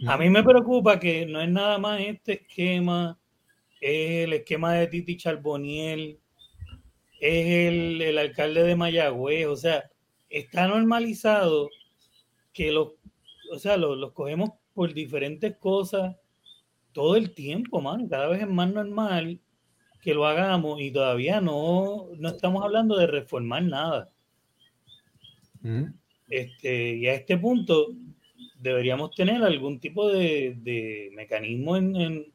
A 0.08 0.18
mí 0.18 0.30
me 0.30 0.44
preocupa 0.44 1.00
que 1.00 1.26
no 1.26 1.42
es 1.42 1.50
nada 1.50 1.78
más 1.78 2.00
este 2.02 2.34
esquema, 2.42 3.20
es 3.82 4.26
el 4.26 4.34
esquema 4.34 4.74
de 4.74 4.88
Titi 4.88 5.18
Charboniel, 5.18 6.20
es 7.20 7.46
el, 7.46 8.02
el 8.02 8.18
alcalde 8.18 8.64
de 8.64 8.76
Mayagüez, 8.76 9.48
o 9.48 9.56
sea, 9.58 9.90
está 10.30 10.68
normalizado 10.68 11.70
que 12.54 12.72
los, 12.72 12.94
o 13.52 13.60
sea, 13.60 13.76
los, 13.76 13.98
los 13.98 14.14
cogemos 14.14 14.52
por 14.74 14.94
diferentes 14.94 15.58
cosas 15.58 16.16
todo 16.94 17.16
el 17.16 17.34
tiempo, 17.34 17.82
mano. 17.82 18.08
Cada 18.10 18.28
vez 18.30 18.42
es 18.42 18.48
más 18.48 18.72
normal 18.72 19.40
que 20.02 20.14
lo 20.14 20.26
hagamos 20.26 20.80
y 20.80 20.92
todavía 20.92 21.42
no, 21.42 22.08
no 22.18 22.30
estamos 22.30 22.64
hablando 22.64 22.98
de 22.98 23.08
reformar 23.08 23.64
nada. 23.64 24.10
este, 26.30 26.96
y 26.96 27.08
a 27.08 27.16
este 27.16 27.38
punto 27.38 27.88
deberíamos 28.60 29.12
tener 29.12 29.44
algún 29.44 29.80
tipo 29.80 30.10
de, 30.10 31.12
mecanismo 31.16 31.78
en, 31.78 32.26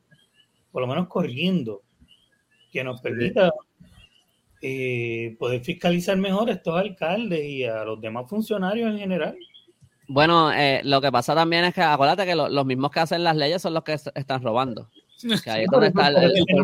por 0.72 0.82
lo 0.82 0.88
menos 0.88 1.08
corriendo, 1.08 1.82
que 2.70 2.82
nos 2.82 3.00
permita 3.00 3.52
eh, 4.60 5.36
poder 5.38 5.62
fiscalizar 5.62 6.16
mejor 6.16 6.48
a 6.48 6.54
estos 6.54 6.74
alcaldes 6.74 7.44
y 7.44 7.64
a 7.64 7.84
los 7.84 8.00
demás 8.00 8.28
funcionarios 8.28 8.90
en 8.90 8.98
general. 8.98 9.36
Bueno, 10.06 10.52
eh, 10.52 10.80
lo 10.84 11.00
que 11.00 11.12
pasa 11.12 11.34
también 11.34 11.64
es 11.64 11.74
que 11.74 11.82
acuérdate 11.82 12.26
que 12.26 12.34
los 12.34 12.66
mismos 12.66 12.90
que 12.90 13.00
hacen 13.00 13.24
las 13.24 13.36
leyes 13.36 13.62
son 13.62 13.74
los 13.74 13.84
que 13.84 13.92
están 13.92 14.42
robando. 14.42 14.90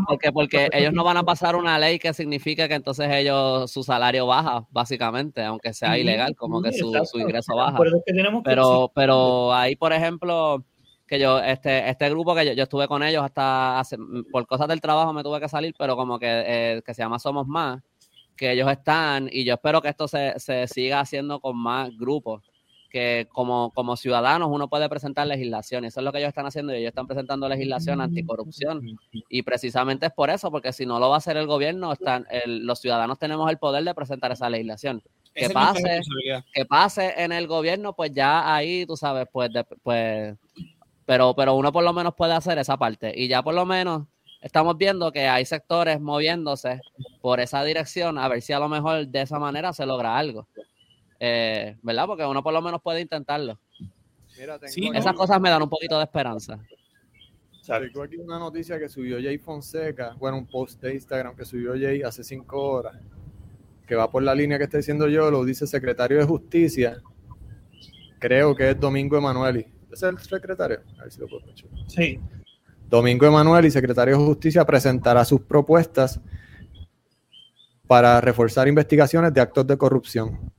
Porque, 0.06 0.32
porque 0.32 0.68
ellos 0.72 0.92
no 0.92 1.04
van 1.04 1.16
a 1.16 1.22
pasar 1.22 1.56
una 1.56 1.78
ley 1.78 1.98
que 1.98 2.12
signifique 2.12 2.68
que 2.68 2.74
entonces 2.74 3.08
ellos 3.10 3.70
su 3.70 3.82
salario 3.82 4.26
baja, 4.26 4.66
básicamente, 4.70 5.42
aunque 5.42 5.72
sea 5.72 5.98
ilegal, 5.98 6.34
como 6.36 6.60
que 6.62 6.72
su, 6.72 6.92
ingreso 7.14 7.56
baja. 7.56 7.78
Pero, 8.44 8.90
pero 8.94 9.54
ahí, 9.54 9.76
por 9.76 9.92
ejemplo, 9.92 10.64
que 11.06 11.18
yo, 11.18 11.38
este, 11.40 11.88
este 11.88 12.10
grupo 12.10 12.34
que 12.34 12.54
yo, 12.54 12.62
estuve 12.62 12.86
con 12.86 13.02
ellos 13.02 13.24
hasta 13.24 13.80
hace, 13.80 13.96
por 14.30 14.46
cosas 14.46 14.68
del 14.68 14.80
trabajo 14.80 15.12
me 15.12 15.22
tuve 15.22 15.40
que 15.40 15.48
salir, 15.48 15.74
pero 15.78 15.96
como 15.96 16.18
que, 16.18 16.26
eh, 16.28 16.82
que 16.84 16.94
se 16.94 17.02
llama 17.02 17.18
Somos 17.18 17.46
Más, 17.46 17.82
que 18.36 18.52
ellos 18.52 18.70
están, 18.70 19.28
y 19.30 19.44
yo 19.44 19.54
espero 19.54 19.82
que 19.82 19.88
esto 19.88 20.06
se, 20.06 20.38
se 20.38 20.66
siga 20.66 21.00
haciendo 21.00 21.40
con 21.40 21.56
más 21.56 21.90
grupos 21.96 22.49
que 22.90 23.28
como, 23.30 23.70
como 23.70 23.96
ciudadanos 23.96 24.48
uno 24.50 24.68
puede 24.68 24.88
presentar 24.88 25.26
legislación. 25.26 25.84
Eso 25.84 26.00
es 26.00 26.04
lo 26.04 26.12
que 26.12 26.18
ellos 26.18 26.28
están 26.28 26.46
haciendo 26.46 26.74
y 26.74 26.78
ellos 26.78 26.88
están 26.88 27.06
presentando 27.06 27.48
legislación 27.48 27.98
mm, 27.98 28.02
anticorrupción. 28.02 28.82
Y 29.28 29.42
precisamente 29.42 30.06
es 30.06 30.12
por 30.12 30.28
eso, 30.28 30.50
porque 30.50 30.72
si 30.72 30.84
no 30.84 30.98
lo 30.98 31.08
va 31.08 31.14
a 31.14 31.18
hacer 31.18 31.36
el 31.36 31.46
gobierno, 31.46 31.92
están, 31.92 32.26
los 32.46 32.80
ciudadanos 32.80 33.18
tenemos 33.18 33.48
el 33.50 33.58
poder 33.58 33.84
de 33.84 33.94
presentar 33.94 34.32
esa 34.32 34.50
legislación. 34.50 35.02
Que 35.32 35.48
pase, 35.48 36.00
que 36.52 36.64
pase 36.66 37.14
en 37.16 37.30
el 37.30 37.46
gobierno, 37.46 37.94
pues 37.94 38.12
ya 38.12 38.54
ahí, 38.54 38.84
tú 38.84 38.96
sabes, 38.96 39.28
pues, 39.32 39.50
pues 39.82 40.36
pero, 41.06 41.34
pero 41.34 41.54
uno 41.54 41.72
por 41.72 41.84
lo 41.84 41.92
menos 41.92 42.14
puede 42.14 42.34
hacer 42.34 42.58
esa 42.58 42.76
parte. 42.76 43.12
Y 43.16 43.28
ya 43.28 43.42
por 43.42 43.54
lo 43.54 43.64
menos 43.64 44.06
estamos 44.40 44.76
viendo 44.76 45.12
que 45.12 45.28
hay 45.28 45.44
sectores 45.44 46.00
moviéndose 46.00 46.80
por 47.20 47.40
esa 47.40 47.62
dirección, 47.64 48.18
a 48.18 48.28
ver 48.28 48.42
si 48.42 48.52
a 48.52 48.58
lo 48.58 48.68
mejor 48.68 49.06
de 49.06 49.22
esa 49.22 49.38
manera 49.38 49.72
se 49.72 49.86
logra 49.86 50.18
algo. 50.18 50.48
Eh, 51.22 51.76
¿verdad? 51.82 52.06
Porque 52.06 52.24
uno 52.24 52.42
por 52.42 52.54
lo 52.54 52.62
menos 52.62 52.80
puede 52.80 53.02
intentarlo. 53.02 53.60
esas 54.94 55.12
cosas 55.12 55.38
me 55.38 55.50
dan 55.50 55.62
un 55.62 55.68
poquito 55.68 55.98
de 55.98 56.04
esperanza. 56.04 56.58
Tengo 57.66 58.02
aquí 58.02 58.16
una 58.16 58.38
noticia 58.38 58.78
que 58.80 58.88
subió 58.88 59.18
Jay 59.22 59.38
Fonseca, 59.38 60.14
bueno, 60.18 60.38
un 60.38 60.46
post 60.46 60.80
de 60.80 60.94
Instagram 60.94 61.36
que 61.36 61.44
subió 61.44 61.72
Jay 61.72 62.02
hace 62.02 62.24
cinco 62.24 62.60
horas, 62.60 62.96
que 63.86 63.94
va 63.94 64.10
por 64.10 64.22
la 64.24 64.34
línea 64.34 64.58
que 64.58 64.64
está 64.64 64.78
diciendo 64.78 65.06
yo, 65.06 65.30
lo 65.30 65.44
dice 65.44 65.68
secretario 65.68 66.18
de 66.18 66.24
Justicia, 66.24 67.00
creo 68.18 68.56
que 68.56 68.70
es 68.70 68.80
Domingo 68.80 69.16
Emanueli. 69.16 69.66
¿Es 69.92 70.02
el 70.02 70.18
secretario? 70.18 70.80
A 70.98 71.02
ver 71.02 71.12
si 71.12 71.20
lo 71.20 71.28
puedo 71.28 71.44
escuchar. 71.44 71.70
Sí. 71.86 72.18
Domingo 72.88 73.26
Emanueli, 73.26 73.70
secretario 73.70 74.18
de 74.18 74.24
Justicia, 74.24 74.64
presentará 74.64 75.24
sus 75.24 75.42
propuestas 75.42 76.18
para 77.86 78.20
reforzar 78.20 78.66
investigaciones 78.66 79.32
de 79.32 79.40
actos 79.40 79.64
de 79.66 79.76
corrupción 79.76 80.50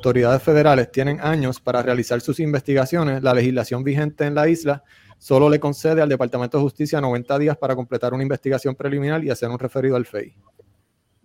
autoridades 0.00 0.42
federales 0.42 0.90
tienen 0.90 1.20
años 1.20 1.60
para 1.60 1.82
realizar 1.82 2.22
sus 2.22 2.40
investigaciones, 2.40 3.22
la 3.22 3.34
legislación 3.34 3.84
vigente 3.84 4.24
en 4.24 4.34
la 4.34 4.48
isla 4.48 4.82
solo 5.18 5.50
le 5.50 5.60
concede 5.60 6.00
al 6.00 6.08
Departamento 6.08 6.56
de 6.56 6.62
Justicia 6.62 7.02
90 7.02 7.38
días 7.38 7.56
para 7.58 7.76
completar 7.76 8.14
una 8.14 8.22
investigación 8.22 8.74
preliminar 8.74 9.22
y 9.22 9.28
hacer 9.28 9.50
un 9.50 9.58
referido 9.58 9.96
al 9.96 10.06
FEI. 10.06 10.34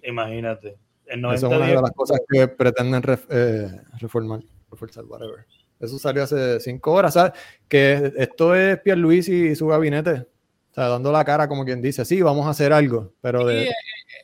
Imagínate. 0.04 0.78
Eso 1.06 1.32
es 1.32 1.44
una 1.44 1.68
de 1.68 1.74
las 1.76 1.92
cosas 1.92 2.20
que 2.28 2.50
pretenden 2.50 3.02
eh, 3.30 3.72
reformar, 4.02 4.42
reforzar, 4.70 5.06
whatever. 5.06 5.46
Eso 5.80 5.98
salió 5.98 6.24
hace 6.24 6.60
cinco 6.60 6.92
horas, 6.92 7.14
¿sabes? 7.14 7.32
Que 7.70 8.12
esto 8.18 8.56
es 8.56 8.80
Luis 8.98 9.30
y 9.30 9.56
su 9.56 9.68
gabinete, 9.68 10.28
o 10.72 10.74
sea, 10.74 10.90
dando 10.90 11.14
la 11.14 11.24
cara 11.24 11.48
como 11.48 11.64
quien 11.64 11.82
dice, 11.82 12.04
sí, 12.04 12.22
vamos 12.22 12.46
a 12.46 12.50
hacer 12.50 12.74
algo, 12.74 13.14
pero 13.22 13.46
de... 13.46 13.70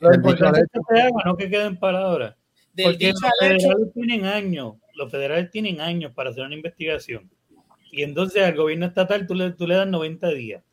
lo 0.00 0.14
importante 0.14 0.60
es 0.60 0.66
que 0.70 0.80
se 0.94 1.00
haga, 1.00 1.22
no 1.24 1.36
que 1.38 1.48
queden 1.48 1.78
palabras. 1.78 2.36
Porque 2.76 3.12
los 3.12 3.20
federales 3.38 3.92
tienen 3.92 4.24
años, 4.24 4.74
los 4.94 5.10
federales 5.10 5.50
tienen 5.50 5.80
años 5.80 6.12
para 6.14 6.30
hacer 6.30 6.44
una 6.44 6.54
investigación. 6.54 7.30
Y 7.90 8.02
entonces 8.02 8.42
al 8.42 8.56
gobierno 8.56 8.86
estatal 8.86 9.26
tú 9.26 9.34
le, 9.34 9.50
tú 9.52 9.66
le 9.66 9.74
das 9.74 9.86
90 9.86 10.28
días. 10.30 10.64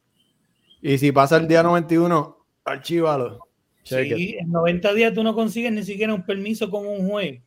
Y 0.81 0.97
si 0.97 1.11
pasa 1.11 1.37
el 1.37 1.47
día 1.47 1.61
91, 1.61 2.45
archívalo. 2.63 3.39
Sí, 3.83 4.35
en 4.39 4.49
90 4.49 4.93
días 4.93 5.13
tú 5.13 5.23
no 5.23 5.35
consigues 5.35 5.71
ni 5.71 5.83
siquiera 5.83 6.13
un 6.13 6.25
permiso 6.25 6.69
con 6.69 6.85
un 6.85 7.09
juez 7.09 7.41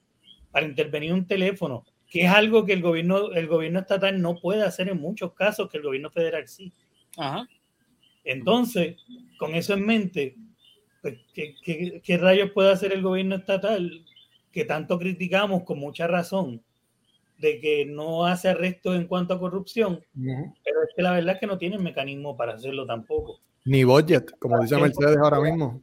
para 0.50 0.66
intervenir 0.66 1.12
un 1.12 1.26
teléfono, 1.26 1.84
que 2.10 2.24
es 2.24 2.30
algo 2.30 2.66
que 2.66 2.74
el 2.74 2.82
gobierno, 2.82 3.32
el 3.32 3.46
gobierno 3.46 3.80
estatal 3.80 4.20
no 4.20 4.38
puede 4.38 4.62
hacer 4.62 4.88
en 4.88 5.00
muchos 5.00 5.32
casos, 5.32 5.70
que 5.70 5.78
el 5.78 5.84
gobierno 5.84 6.10
federal 6.10 6.46
sí. 6.48 6.72
Ajá. 7.16 7.48
Entonces, 8.24 8.96
con 9.38 9.54
eso 9.54 9.74
en 9.74 9.86
mente, 9.86 10.36
pues, 11.00 11.18
¿qué, 11.32 11.54
qué, 11.62 12.00
qué 12.04 12.16
rayos 12.18 12.50
puede 12.50 12.72
hacer 12.72 12.92
el 12.92 13.02
gobierno 13.02 13.36
estatal 13.36 14.04
que 14.52 14.64
tanto 14.64 14.98
criticamos 14.98 15.64
con 15.64 15.78
mucha 15.78 16.06
razón 16.06 16.62
de 17.38 17.58
que 17.60 17.84
no 17.84 18.24
hace 18.24 18.48
arrestos 18.48 18.94
en 18.94 19.06
cuanto 19.06 19.34
a 19.34 19.40
corrupción, 19.40 20.00
pero 20.14 20.82
es 20.82 20.90
que 20.94 21.02
la 21.02 21.12
verdad 21.12 21.34
es 21.34 21.40
que 21.40 21.46
no 21.46 21.58
tienen 21.58 21.82
mecanismo 21.82 22.36
para 22.36 22.54
hacerlo 22.54 22.86
tampoco. 22.86 23.40
Ni 23.64 23.82
budget, 23.82 24.30
como 24.38 24.60
dice 24.60 24.76
Mercedes 24.76 25.16
ahora 25.16 25.40
mismo. 25.40 25.82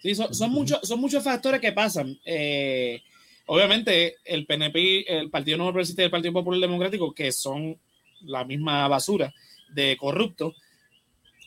Sí, 0.00 0.14
son, 0.14 0.50
muchos, 0.52 0.80
son 0.82 1.00
muchos 1.00 1.22
factores 1.22 1.60
que 1.60 1.72
pasan. 1.72 2.16
Eh, 2.24 3.02
obviamente, 3.46 4.16
el 4.24 4.46
PNP, 4.46 5.04
el 5.06 5.30
Partido 5.30 5.58
Nuevo 5.58 5.72
Progresista 5.72 6.02
y 6.02 6.06
el 6.06 6.10
Partido 6.10 6.32
Popular 6.32 6.60
Democrático, 6.60 7.12
que 7.12 7.32
son 7.32 7.76
la 8.22 8.44
misma 8.44 8.86
basura 8.88 9.32
de 9.74 9.96
corruptos, 9.96 10.54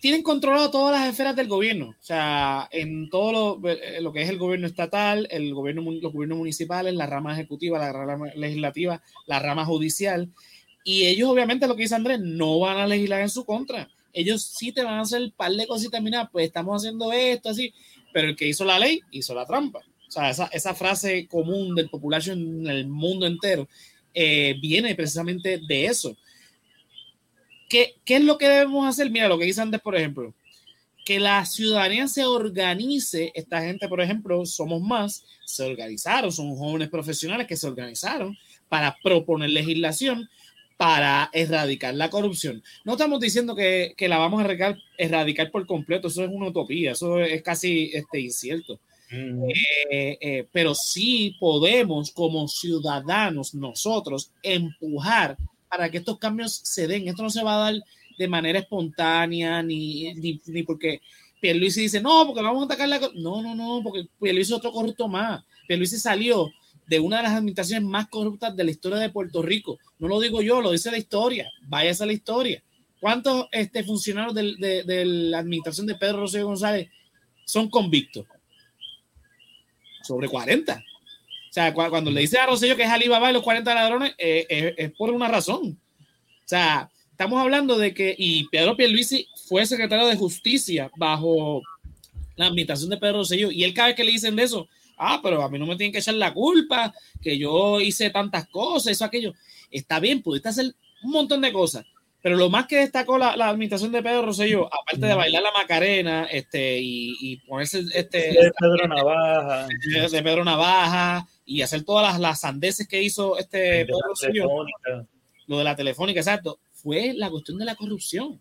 tienen 0.04 0.22
controlado 0.22 0.70
todas 0.70 1.00
las 1.00 1.10
esferas 1.10 1.34
del 1.34 1.48
gobierno, 1.48 1.92
o 1.92 2.04
sea, 2.04 2.68
en 2.74 3.10
todo 3.10 3.32
lo, 3.62 3.70
eh, 3.70 4.04
que 4.14 4.22
es 4.22 4.30
el 4.30 4.38
gobierno 4.38 4.68
estatal, 4.68 5.30
el 5.32 5.54
gobierno, 5.54 5.82
los 5.82 6.12
gobiernos 6.12 6.40
municipales, 6.40 6.94
la 6.94 7.06
rama 7.06 7.32
ejecutiva, 7.32 7.80
la 7.80 7.94
rama 7.94 8.28
legislativa, 8.36 9.02
la 9.28 9.40
rama 9.40 9.64
judicial, 9.64 10.28
y 10.84 11.06
ellos 11.06 11.30
obviamente 11.30 11.70
lo 11.70 11.78
que 11.78 11.84
dice 11.84 11.96
Andrés, 11.96 12.20
no 12.20 12.60
van 12.60 12.80
a 12.80 12.86
legislar 12.88 13.22
en 13.22 13.30
su 13.30 13.46
contra, 13.46 13.88
ellos 14.12 14.44
sí 14.44 14.74
te 14.74 14.84
van 14.84 14.96
a 14.96 15.02
hacer 15.04 15.22
el 15.22 15.32
par 15.32 15.54
de 15.54 15.68
cositas, 15.68 16.02
mira, 16.02 16.30
pues 16.30 16.48
estamos 16.48 16.82
haciendo 16.82 17.14
esto, 17.14 17.48
así, 17.48 17.74
pero 18.12 18.28
el 18.28 18.36
que 18.36 18.50
hizo 18.50 18.66
la 18.66 18.80
ley 18.80 19.00
hizo 19.12 19.34
la 19.34 19.46
trampa. 19.46 19.80
O 20.06 20.12
sea, 20.12 20.30
esa, 20.30 20.48
esa 20.48 20.76
frase 20.76 21.30
común 21.30 21.76
del 21.76 21.90
populacho 21.90 22.34
en 22.34 22.68
el 22.68 22.88
mundo 22.88 23.26
entero 23.26 23.70
eh, 24.14 24.56
viene 24.62 24.96
precisamente 24.96 25.60
de 25.66 25.86
eso. 25.86 26.18
¿Qué, 27.74 27.96
es 28.06 28.22
lo 28.22 28.38
que 28.38 28.48
debemos 28.48 28.88
hacer? 28.88 29.10
Mira, 29.10 29.28
lo 29.28 29.40
que 29.40 29.46
dice 29.46 29.60
antes, 29.60 29.82
por 29.82 29.96
ejemplo, 29.96 30.32
que 31.04 31.20
la 31.20 31.44
ciudadanía 31.44 32.08
se 32.08 32.24
organice. 32.24 33.32
Esta 33.34 33.62
gente, 33.62 33.88
por 33.88 34.00
ejemplo, 34.00 34.46
somos 34.46 34.80
más, 34.80 35.26
se 35.44 35.64
organizaron, 35.64 36.32
son 36.32 36.56
jóvenes 36.56 36.90
profesionales 36.90 37.48
que 37.48 37.58
se 37.58 37.66
organizaron 37.66 38.38
para 38.70 38.96
proponer 39.04 39.50
legislación 39.50 40.30
para 40.78 41.32
erradicar 41.34 41.96
la 41.96 42.12
corrupción. 42.12 42.62
No 42.84 42.94
estamos 42.94 43.20
diciendo 43.20 43.56
que, 43.56 43.96
la 44.00 44.20
vamos 44.20 44.40
a 44.40 44.44
erradicar, 44.44 44.78
erradicar, 44.98 45.50
por 45.50 45.66
completo, 45.66 46.10
eso 46.10 46.24
es 46.24 46.30
una 46.32 46.50
utopía, 46.50 46.92
eso 46.92 47.20
es 47.22 47.42
casi 47.42 47.90
este, 47.92 48.20
incierto. 48.20 48.80
Eh, 49.12 50.18
eh, 50.22 50.48
pero 50.52 50.74
sí 50.74 51.36
podemos 51.40 52.12
como 52.12 52.48
ciudadanos 52.48 53.54
nosotros 53.54 54.32
empujar 54.42 55.38
para 55.74 55.90
que 55.90 55.98
estos 55.98 56.20
cambios 56.20 56.62
se 56.64 56.88
den. 56.88 57.08
Esto 57.08 57.24
no 57.24 57.32
se 57.32 57.44
va 57.44 57.56
a 57.56 57.72
dar 57.72 57.84
de 58.16 58.28
manera 58.28 58.60
espontánea, 58.60 59.64
ni, 59.64 60.14
ni, 60.14 60.40
ni 60.46 60.62
porque 60.62 61.02
Pierluisi 61.42 61.82
dice, 61.82 62.00
no, 62.00 62.28
porque 62.28 62.44
vamos 62.44 62.62
a 62.62 62.66
atacar 62.66 62.88
la... 62.88 63.00
No, 63.16 63.42
no, 63.42 63.56
no, 63.56 63.82
porque 63.84 64.06
Pierluisi 64.22 64.54
es 64.54 64.58
otro 64.58 64.72
corrupto 64.72 65.08
más. 65.08 65.44
Pierluisi 65.68 65.98
salió 65.98 66.52
de 66.86 67.00
una 67.00 67.18
de 67.18 67.24
las 67.24 67.32
administraciones 67.34 67.90
más 67.90 68.08
corruptas 68.08 68.56
de 68.56 68.64
la 68.64 68.70
historia 68.70 69.00
de 69.00 69.10
Puerto 69.10 69.42
Rico. 69.42 69.80
No 69.98 70.08
lo 70.08 70.20
digo 70.20 70.44
yo, 70.44 70.62
lo 70.62 70.72
dice 70.72 70.92
la 70.92 71.00
historia. 71.00 71.50
Váyase 71.64 72.04
a 72.04 72.08
la 72.08 72.14
historia. 72.14 72.62
¿Cuántos 73.00 73.48
este, 73.52 73.84
funcionarios 73.84 74.36
de, 74.36 74.84
de, 74.86 75.06
la 75.06 75.40
administración 75.40 75.88
de 75.88 75.96
Pedro 75.96 76.20
Rosario 76.20 76.46
González 76.46 76.88
son 77.46 77.68
convictos? 77.68 78.28
Sobre 80.04 80.30
40. 80.30 80.84
O 81.54 81.56
sea, 81.56 81.72
cuando 81.72 82.10
le 82.10 82.22
dice 82.22 82.40
a 82.40 82.48
Rosello 82.48 82.76
que 82.76 82.82
es 82.82 82.90
Alibaba 82.90 83.30
y 83.30 83.34
los 83.34 83.44
40 83.44 83.76
ladrones, 83.76 84.16
eh, 84.18 84.74
es 84.76 84.92
por 84.94 85.12
una 85.12 85.28
razón. 85.28 85.78
O 86.00 86.48
sea, 86.48 86.90
estamos 87.12 87.40
hablando 87.40 87.78
de 87.78 87.94
que, 87.94 88.16
y 88.18 88.48
Pedro 88.48 88.76
Pierluisi 88.76 89.28
fue 89.48 89.64
secretario 89.68 90.08
de 90.08 90.16
Justicia 90.16 90.90
bajo 90.98 91.62
la 92.38 92.48
administración 92.48 92.90
de 92.90 92.98
Pedro 92.98 93.20
Rosselló, 93.20 93.52
y 93.52 93.64
él 93.64 93.76
cada 93.76 93.90
vez 93.90 93.96
que 93.96 94.04
le 94.04 94.14
dicen 94.14 94.36
de 94.36 94.42
eso, 94.42 94.68
ah, 94.98 95.20
pero 95.22 95.44
a 95.44 95.50
mí 95.50 95.60
no 95.60 95.68
me 95.68 95.76
tienen 95.76 95.92
que 95.92 96.00
echar 96.00 96.16
la 96.16 96.34
culpa, 96.34 96.92
que 97.22 97.38
yo 97.38 97.80
hice 97.80 98.10
tantas 98.10 98.48
cosas, 98.48 98.94
eso, 98.94 99.06
aquello. 99.06 99.36
Está 99.70 100.00
bien, 100.00 100.24
pudiste 100.24 100.50
hacer 100.50 100.74
un 101.04 101.12
montón 101.12 101.42
de 101.42 101.54
cosas, 101.54 101.86
Pero 102.24 102.36
lo 102.36 102.50
más 102.50 102.66
que 102.66 102.78
destacó 102.78 103.20
la, 103.20 103.38
la 103.38 103.50
administración 103.50 103.92
de 103.92 104.02
Pedro 104.02 104.24
Rosselló, 104.24 104.74
aparte 104.74 105.06
de 105.06 105.14
bailar 105.14 105.44
la 105.44 105.52
Macarena 105.52 106.24
este, 106.32 106.80
y, 106.80 107.16
y 107.22 107.38
ponerse 107.38 107.84
este, 107.94 108.18
de 108.18 108.52
Pedro 108.60 108.88
Navaja. 108.88 109.68
De, 110.10 110.24
Pedro 110.24 110.44
Navaja 110.44 111.28
y 111.46 111.62
hacer 111.62 111.84
todas 111.84 112.12
las, 112.12 112.20
las 112.20 112.42
sandeces 112.42 112.88
que 112.88 113.02
hizo 113.02 113.38
este 113.38 113.86
Pedro 113.86 114.66
lo 115.48 115.58
de 115.58 115.64
la 115.64 115.76
telefónica, 115.76 116.20
exacto, 116.20 116.60
fue 116.72 117.14
la 117.14 117.30
cuestión 117.30 117.58
de 117.58 117.66
la 117.66 117.76
corrupción. 117.76 118.40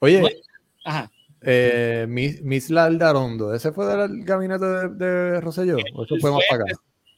Oye, 0.00 0.42
ajá. 0.84 1.10
Eh, 1.40 2.06
Miss, 2.08 2.70
Laldarondo, 2.70 3.54
¿ese 3.54 3.72
fue 3.72 3.86
del 3.86 4.24
gabinete 4.24 4.64
de, 4.64 4.88
de 4.88 5.40
Rosselló? 5.40 5.76
¿O 5.94 6.04
eso 6.04 6.16
fue 6.20 6.30
más 6.32 6.42
para 6.48 6.62
acá? 6.62 6.72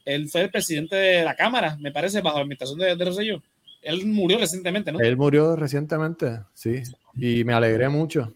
Él 0.05 0.29
fue 0.29 0.41
el 0.41 0.49
presidente 0.49 0.95
de 0.95 1.23
la 1.23 1.35
Cámara, 1.35 1.77
me 1.79 1.91
parece, 1.91 2.21
bajo 2.21 2.37
la 2.37 2.43
administración 2.43 2.79
de, 2.79 2.95
de 2.95 3.05
Rosselló. 3.05 3.43
Él 3.81 4.05
murió 4.05 4.37
recientemente, 4.37 4.91
¿no? 4.91 4.99
Él 4.99 5.17
murió 5.17 5.55
recientemente, 5.55 6.39
sí. 6.53 6.81
Y 7.15 7.43
me 7.43 7.53
alegré 7.53 7.89
mucho. 7.89 8.33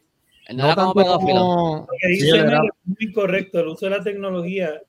No, 0.54 0.68
no 0.68 0.75
como 0.75 0.94
pedófilo. 0.94 1.88
dice 2.08 2.38
es 2.38 2.46
muy 2.84 3.12
correcto. 3.13 3.60
El 3.60 3.68
uso 3.70 3.86
de 3.86 3.98
la 3.98 4.04
tecnología 4.04 4.82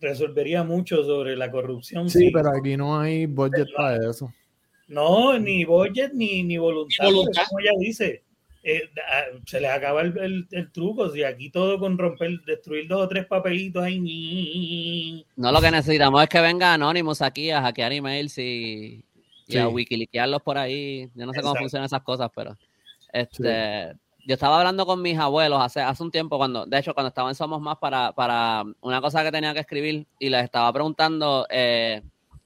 resolvería 0.00 0.62
mucho 0.62 1.04
sobre 1.04 1.36
la 1.36 1.50
corrupción. 1.50 2.08
Sí, 2.08 2.30
pero 2.32 2.50
aquí 2.50 2.76
no 2.76 2.98
hay 2.98 3.26
budget 3.26 3.68
para 3.76 4.10
eso. 4.10 4.32
No, 4.86 5.38
ni 5.38 5.64
budget 5.64 6.12
ni, 6.14 6.42
ni 6.42 6.56
voluntad. 6.56 7.04
voluntad. 7.04 7.42
Como 7.48 7.60
ella 7.60 7.72
dice, 7.78 8.22
eh, 8.62 8.90
se 9.46 9.60
les 9.60 9.70
acaba 9.70 10.02
el, 10.02 10.46
el, 10.50 10.72
truco. 10.72 11.10
Si 11.10 11.22
aquí 11.22 11.50
todo 11.50 11.78
con 11.78 11.98
romper, 11.98 12.40
destruir 12.46 12.88
dos 12.88 13.02
o 13.02 13.08
tres 13.08 13.26
papelitos 13.26 13.82
ahí. 13.82 15.24
No, 15.36 15.52
lo 15.52 15.60
que 15.60 15.70
necesitamos 15.70 16.22
es 16.22 16.28
que 16.28 16.40
venga 16.40 16.74
Anonymous 16.74 17.22
aquí 17.22 17.50
a 17.50 17.62
hackear 17.62 17.92
emails 17.92 18.38
y, 18.38 19.04
y 19.46 19.56
a 19.58 19.68
wikiliquearlos 19.68 20.42
por 20.42 20.58
ahí. 20.58 21.10
Yo 21.14 21.26
no 21.26 21.32
sé 21.32 21.42
cómo 21.42 21.54
funcionan 21.56 21.86
esas 21.86 22.02
cosas, 22.02 22.30
pero 22.34 22.56
este, 23.12 23.94
yo 24.28 24.34
estaba 24.34 24.58
hablando 24.58 24.84
con 24.84 25.00
mis 25.00 25.18
abuelos 25.18 25.58
hace, 25.58 25.80
hace 25.80 26.02
un 26.02 26.10
tiempo, 26.10 26.36
cuando, 26.36 26.66
de 26.66 26.78
hecho, 26.78 26.92
cuando 26.92 27.08
estaba 27.08 27.30
en 27.30 27.34
Somos 27.34 27.62
Más 27.62 27.78
para, 27.78 28.12
para 28.12 28.62
una 28.82 29.00
cosa 29.00 29.24
que 29.24 29.32
tenía 29.32 29.54
que 29.54 29.60
escribir 29.60 30.06
y 30.18 30.28
les 30.28 30.44
estaba 30.44 30.70
preguntando, 30.70 31.46
eh, 31.48 32.02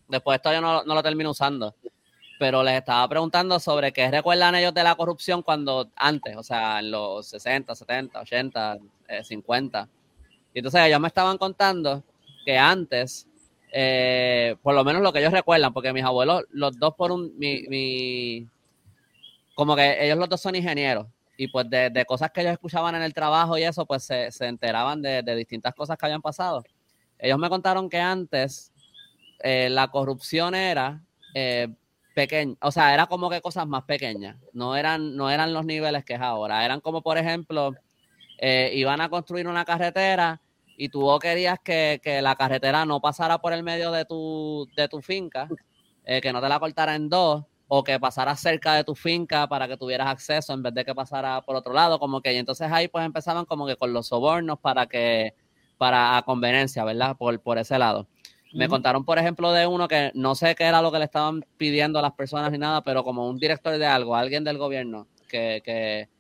después 0.06 0.36
esto 0.36 0.52
yo 0.52 0.60
no, 0.60 0.84
no 0.84 0.94
lo 0.94 1.02
termino 1.02 1.30
usando, 1.30 1.74
pero 2.38 2.62
les 2.62 2.74
estaba 2.74 3.08
preguntando 3.08 3.58
sobre 3.58 3.92
qué 3.92 4.08
recuerdan 4.12 4.54
ellos 4.54 4.72
de 4.72 4.84
la 4.84 4.94
corrupción 4.94 5.42
cuando 5.42 5.90
antes, 5.96 6.36
o 6.36 6.44
sea, 6.44 6.78
en 6.78 6.92
los 6.92 7.26
60, 7.26 7.74
70, 7.74 8.20
80, 8.20 8.78
50. 9.24 9.88
Y 10.54 10.59
entonces 10.61 10.83
ellos 10.83 11.00
me 11.00 11.09
estaban 11.09 11.37
contando 11.37 12.04
que 12.46 12.57
antes 12.57 13.26
eh, 13.72 14.54
por 14.62 14.76
lo 14.76 14.85
menos 14.85 15.02
lo 15.02 15.12
que 15.12 15.18
ellos 15.18 15.33
recuerdan, 15.33 15.72
porque 15.72 15.92
mis 15.92 16.04
abuelos, 16.04 16.44
los 16.52 16.78
dos 16.78 16.94
por 16.94 17.11
un, 17.11 17.37
mi, 17.37 18.46
como 19.57 19.74
que 19.74 20.04
ellos 20.04 20.16
los 20.16 20.28
dos 20.28 20.40
son 20.40 20.54
ingenieros 20.54 21.09
y 21.42 21.48
pues 21.48 21.68
de, 21.68 22.05
cosas 22.07 22.31
que 22.31 22.40
ellos 22.40 22.52
escuchaban 22.52 22.94
en 22.94 23.02
el 23.02 23.12
trabajo 23.12 23.59
y 23.59 23.64
eso, 23.64 23.85
pues 23.85 24.05
se, 24.05 24.31
enteraban 24.40 25.02
de, 25.02 25.22
distintas 25.35 25.74
cosas 25.74 25.96
que 25.98 26.07
habían 26.07 26.22
pasado. 26.22 26.62
Ellos 27.18 27.38
me 27.38 27.48
contaron 27.48 27.88
que 27.88 27.98
antes 27.98 28.72
eh, 29.40 29.68
la 29.68 29.88
corrupción 29.88 30.55
era 30.55 31.02
eh, 31.35 31.68
pequeña, 32.14 32.55
o 32.61 32.70
sea, 32.70 32.94
era 32.94 33.07
como 33.07 33.28
que 33.28 33.40
cosas 33.40 33.66
más 33.66 33.83
pequeñas, 33.85 34.37
no 34.52 34.76
eran, 34.76 35.16
no 35.16 35.31
eran 35.31 35.52
los 35.52 35.64
niveles 35.64 36.05
que 36.05 36.14
es 36.14 36.20
ahora, 36.20 36.64
eran 36.64 36.81
como 36.81 37.02
por 37.02 37.18
ejemplo, 37.18 37.72
iban 38.40 39.00
a 39.00 39.09
construir 39.09 39.48
una 39.48 39.64
carretera 39.64 40.40
y 40.76 40.88
tú 40.90 41.09
querías 41.20 41.59
que, 41.62 42.00
la 42.22 42.37
carretera 42.37 42.85
no 42.85 43.00
pasara 43.00 43.38
por 43.38 43.52
el 43.52 43.62
medio 43.62 43.90
de 43.90 44.05
tu, 44.05 44.68
de 44.76 44.88
tu 44.88 45.00
finca, 45.00 45.48
eh, 46.05 46.20
que 46.20 46.33
no 46.33 46.40
te 46.40 46.48
la 46.48 46.61
cortara 46.61 46.94
en 46.94 47.09
dos, 47.09 47.44
o 47.74 47.82
que 47.82 47.98
pasara 47.98 48.37
cerca 48.37 48.74
de 48.74 48.85
tu 48.85 48.94
finca 48.94 49.48
para 49.48 49.66
que 49.66 49.78
tuvieras 49.78 50.06
acceso 50.08 50.52
en 50.52 50.62
vez 50.62 50.74
de 50.74 50.85
que 50.85 50.94
pasara 50.94 51.40
por 51.40 51.56
otro 51.56 51.72
lado, 51.72 51.98
como 51.98 52.20
que 52.20 52.35
y 52.35 52.37
entonces 52.37 52.70
ahí 52.70 52.87
pues 52.87 53.02
empezaban 53.02 53.46
como 53.46 53.66
que 53.66 53.76
con 53.76 53.94
los 53.94 54.08
sobornos 54.08 54.58
para 54.58 54.85
que, 54.85 55.32
para 55.78 56.18
a 56.18 56.22
conveniencia, 56.22 56.85
¿verdad? 56.85 57.16
Por, 57.16 57.40
por 57.40 57.56
ese 57.56 57.78
lado. 57.78 58.06
Me 58.52 58.68
contaron, 58.68 59.06
por 59.06 59.18
ejemplo, 59.18 59.52
de 59.52 59.66
uno 59.66 59.88
que 59.88 60.11
no 60.12 60.35
sé 60.35 60.54
qué 60.54 60.64
era 60.64 60.82
lo 60.82 60.92
que 60.92 60.98
le 60.98 61.06
estaban 61.06 61.46
pidiendo 61.56 61.98
a 61.98 62.02
las 62.02 62.12
personas 62.12 62.52
ni 62.52 62.58
nada, 62.58 62.82
pero 62.82 63.04
como 63.04 63.26
un 63.26 63.38
director 63.38 63.78
de 63.78 63.87
algo, 63.87 64.14
alguien 64.14 64.44
del 64.44 64.58
gobierno, 64.58 65.06
que, 65.26 65.62
que 65.64 66.11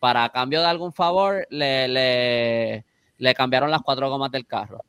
para 0.00 0.30
cambio 0.30 0.60
de 0.60 0.66
algún 0.66 0.94
favor 0.94 1.46
le, 1.50 1.88
le, 1.88 2.86
le 3.18 3.34
cambiaron 3.34 3.70
las 3.70 3.82
cuatro 3.82 4.08
gomas 4.08 4.30
del 4.30 4.46
carro. 4.46 4.82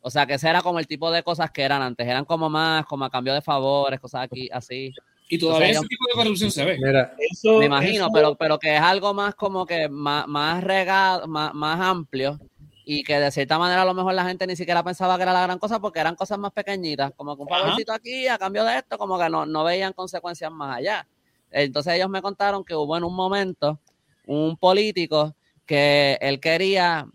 O 0.00 0.10
sea, 0.10 0.26
que 0.26 0.34
ese 0.34 0.48
era 0.48 0.62
como 0.62 0.80
el 0.80 0.88
tipo 0.88 1.12
de 1.12 1.22
cosas 1.22 1.52
que 1.52 1.62
eran 1.62 1.80
antes. 1.80 2.08
Eran 2.08 2.24
como 2.24 2.50
más, 2.50 2.84
como 2.86 3.04
a 3.04 3.10
cambio 3.10 3.32
de 3.32 3.40
favores, 3.40 4.00
cosas 4.00 4.22
aquí, 4.24 4.50
así. 4.52 4.92
Y 5.34 5.38
todavía 5.38 5.70
ese 5.70 5.80
tipo 5.88 6.04
de 6.08 6.14
corrupción 6.14 6.50
se 6.50 6.64
ve. 6.64 6.78
Mira, 6.78 7.14
eso, 7.18 7.58
me 7.58 7.66
imagino, 7.66 8.08
pero, 8.12 8.36
pero 8.36 8.58
que 8.58 8.76
es 8.76 8.80
algo 8.80 9.12
más 9.14 9.34
como 9.34 9.66
que 9.66 9.88
más, 9.88 10.28
más 10.28 10.62
regado, 10.62 11.26
más, 11.26 11.52
más 11.54 11.80
amplio 11.80 12.38
y 12.84 13.02
que 13.02 13.18
de 13.18 13.30
cierta 13.30 13.58
manera 13.58 13.82
a 13.82 13.84
lo 13.84 13.94
mejor 13.94 14.14
la 14.14 14.24
gente 14.24 14.46
ni 14.46 14.54
siquiera 14.54 14.84
pensaba 14.84 15.16
que 15.16 15.22
era 15.22 15.32
la 15.32 15.42
gran 15.42 15.58
cosa 15.58 15.80
porque 15.80 15.98
eran 15.98 16.14
cosas 16.14 16.38
más 16.38 16.52
pequeñitas, 16.52 17.12
como 17.16 17.34
que 17.34 17.42
un 17.42 17.48
favorcito 17.48 17.92
aquí 17.92 18.28
a 18.28 18.38
cambio 18.38 18.64
de 18.64 18.76
esto, 18.76 18.96
como 18.96 19.18
que 19.18 19.28
no, 19.28 19.44
no 19.44 19.64
veían 19.64 19.92
consecuencias 19.92 20.52
más 20.52 20.76
allá. 20.76 21.06
Entonces 21.50 21.94
ellos 21.94 22.10
me 22.10 22.22
contaron 22.22 22.64
que 22.64 22.74
hubo 22.74 22.96
en 22.96 23.04
un 23.04 23.14
momento 23.14 23.80
un 24.26 24.56
político 24.56 25.34
que 25.66 26.16
él 26.20 26.38
quería 26.40 27.06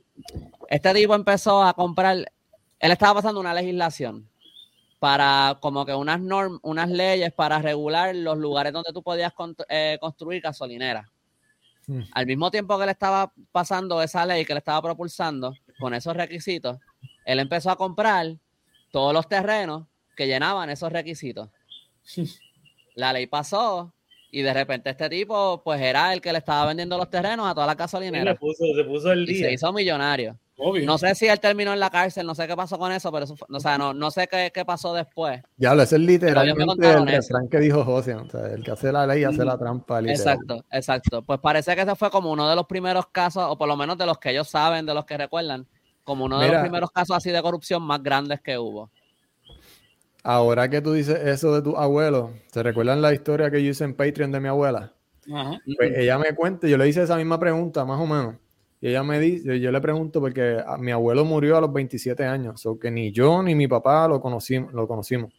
este 0.69 0.93
tipo 0.93 1.15
empezó 1.15 1.63
a 1.63 1.73
comprar, 1.73 2.17
él 2.17 2.91
estaba 2.91 3.15
pasando 3.15 3.39
una 3.39 3.53
legislación 3.53 4.29
para 5.00 5.58
como 5.62 5.86
que 5.86 5.94
unas 5.96 6.20
normas, 6.20 6.60
unas 6.62 6.90
leyes 6.90 7.34
para 7.34 7.60
regular 7.60 8.14
los 8.16 8.38
lugares 8.38 8.74
donde 8.74 8.92
tú 8.94 9.02
podías 9.02 9.34
eh, 9.70 9.98
construir 10.00 10.42
gasolineras. 10.42 11.08
Hmm. 11.88 12.02
Al 12.12 12.26
mismo 12.26 12.52
tiempo 12.52 12.78
que 12.78 12.84
él 12.84 12.90
estaba 12.90 13.32
pasando 13.52 14.02
esa 14.02 14.26
ley 14.26 14.46
que 14.46 14.54
le 14.54 14.60
estaba 14.60 14.82
propulsando 14.82 15.56
con 15.80 15.94
esos 15.94 16.16
requisitos, 16.16 16.78
él 17.26 17.40
empezó 17.40 17.72
a 17.72 17.78
comprar 17.78 18.36
todos 18.92 19.14
los 19.14 19.28
terrenos 19.28 19.88
que 20.16 20.28
llenaban 20.28 20.70
esos 20.70 20.92
requisitos. 20.92 21.50
La 22.96 23.14
ley 23.14 23.28
pasó 23.28 23.94
y 24.32 24.42
de 24.42 24.54
repente 24.54 24.90
este 24.90 25.10
tipo, 25.10 25.62
pues 25.64 25.80
era 25.82 26.14
el 26.14 26.22
que 26.22 26.32
le 26.34 26.40
estaba 26.40 26.66
vendiendo 26.66 26.98
los 26.98 27.10
terrenos 27.10 27.48
a 27.48 27.54
todas 27.54 27.68
las 27.68 27.78
gasolineras. 27.78 28.38
se 28.76 28.84
puso 28.84 29.12
el 29.12 29.26
día. 29.26 29.38
Y 29.38 29.40
se 29.40 29.54
hizo 29.54 29.72
millonario. 29.72 30.38
No 30.86 30.98
sé 30.98 31.15
si 31.15 31.28
él 31.28 31.39
terminó 31.39 31.72
en 31.72 31.80
la 31.80 31.89
cárcel, 31.89 32.26
no 32.26 32.36
sé 32.36 32.48
qué 32.48 32.56
pasó 32.56 32.78
con 32.78 32.91
eso, 32.91 33.12
pero 33.12 33.26
o 33.50 33.60
sea, 33.60 33.78
no, 33.78 33.93
no 33.93 34.12
sé 34.12 34.28
qué, 34.28 34.52
qué, 34.54 34.65
pasó 34.65 34.93
después. 34.93 35.41
Ya 35.58 35.74
lo 35.74 35.84
es 35.84 35.93
el 35.93 36.06
literalmente 36.06 36.91
el 36.91 37.08
refrán 37.08 37.48
que 37.48 37.60
dijo 37.60 37.84
José, 37.86 38.15
o 38.15 38.30
sea, 38.30 38.48
el 38.48 38.63
que 38.63 38.72
hace 38.72 38.91
la 38.91 39.08
ley 39.08 39.24
hace 39.24 39.45
la 39.45 39.58
trampa. 39.58 40.02
Literal. 40.02 40.19
Exacto, 40.19 40.65
exacto. 40.72 41.22
Pues 41.22 41.39
parece 41.39 41.76
que 41.76 41.82
ese 41.82 41.95
fue 41.95 42.10
como 42.12 42.32
uno 42.32 42.50
de 42.50 42.56
los 42.56 42.65
primeros 42.65 43.08
casos, 43.08 43.45
o 43.48 43.58
por 43.58 43.67
lo 43.67 43.78
menos 43.78 43.98
de 43.98 44.06
los 44.06 44.17
que 44.17 44.32
ellos 44.32 44.50
saben, 44.50 44.86
de 44.86 44.93
los 44.93 45.06
que 45.06 45.17
recuerdan, 45.17 45.65
como 46.04 46.26
uno 46.26 46.39
de 46.39 46.50
los 46.50 46.62
primeros 46.62 46.91
casos 46.91 47.15
así 47.15 47.32
de 47.32 47.41
corrupción 47.41 47.82
más 47.82 48.04
grandes 48.04 48.41
que 48.41 48.58
hubo. 48.58 48.89
Ahora 50.24 50.69
que 50.69 50.82
tú 50.82 50.91
dices 50.93 51.17
eso 51.26 51.56
de 51.56 51.62
tu 51.62 51.78
abuelo, 51.78 52.34
¿se 52.52 52.62
recuerdan 52.62 53.02
la 53.02 53.13
historia 53.13 53.50
que 53.50 53.63
yo 53.63 53.69
hice 53.72 53.86
en 53.86 53.95
Patreon 53.95 54.32
de 54.32 54.41
mi 54.41 54.50
abuela? 54.50 54.93
Pues 55.26 55.98
ella 55.98 56.17
me 56.17 56.36
cuenta, 56.36 56.67
yo 56.67 56.78
le 56.78 56.88
hice 56.88 57.04
esa 57.04 57.15
misma 57.15 57.39
pregunta, 57.39 57.86
más 57.86 58.00
o 58.00 58.06
menos. 58.06 58.36
Y 58.82 58.89
ella 58.89 59.04
me 59.04 59.20
dice, 59.20 59.60
yo 59.60 59.72
le 59.72 59.82
pregunto 59.82 60.22
porque 60.22 60.63
mi 60.80 60.92
abuelo 60.92 61.26
murió 61.26 61.58
a 61.58 61.62
los 61.62 61.74
27 61.74 62.26
años, 62.26 62.65
o 62.65 62.80
que 62.80 62.89
ni 62.89 63.12
yo 63.12 63.44
ni 63.44 63.56
mi 63.56 63.68
papá 63.68 64.08
lo 64.08 64.22
conocimos. 64.22 64.74
Lo 64.74 64.88
conocimos. 64.88 65.34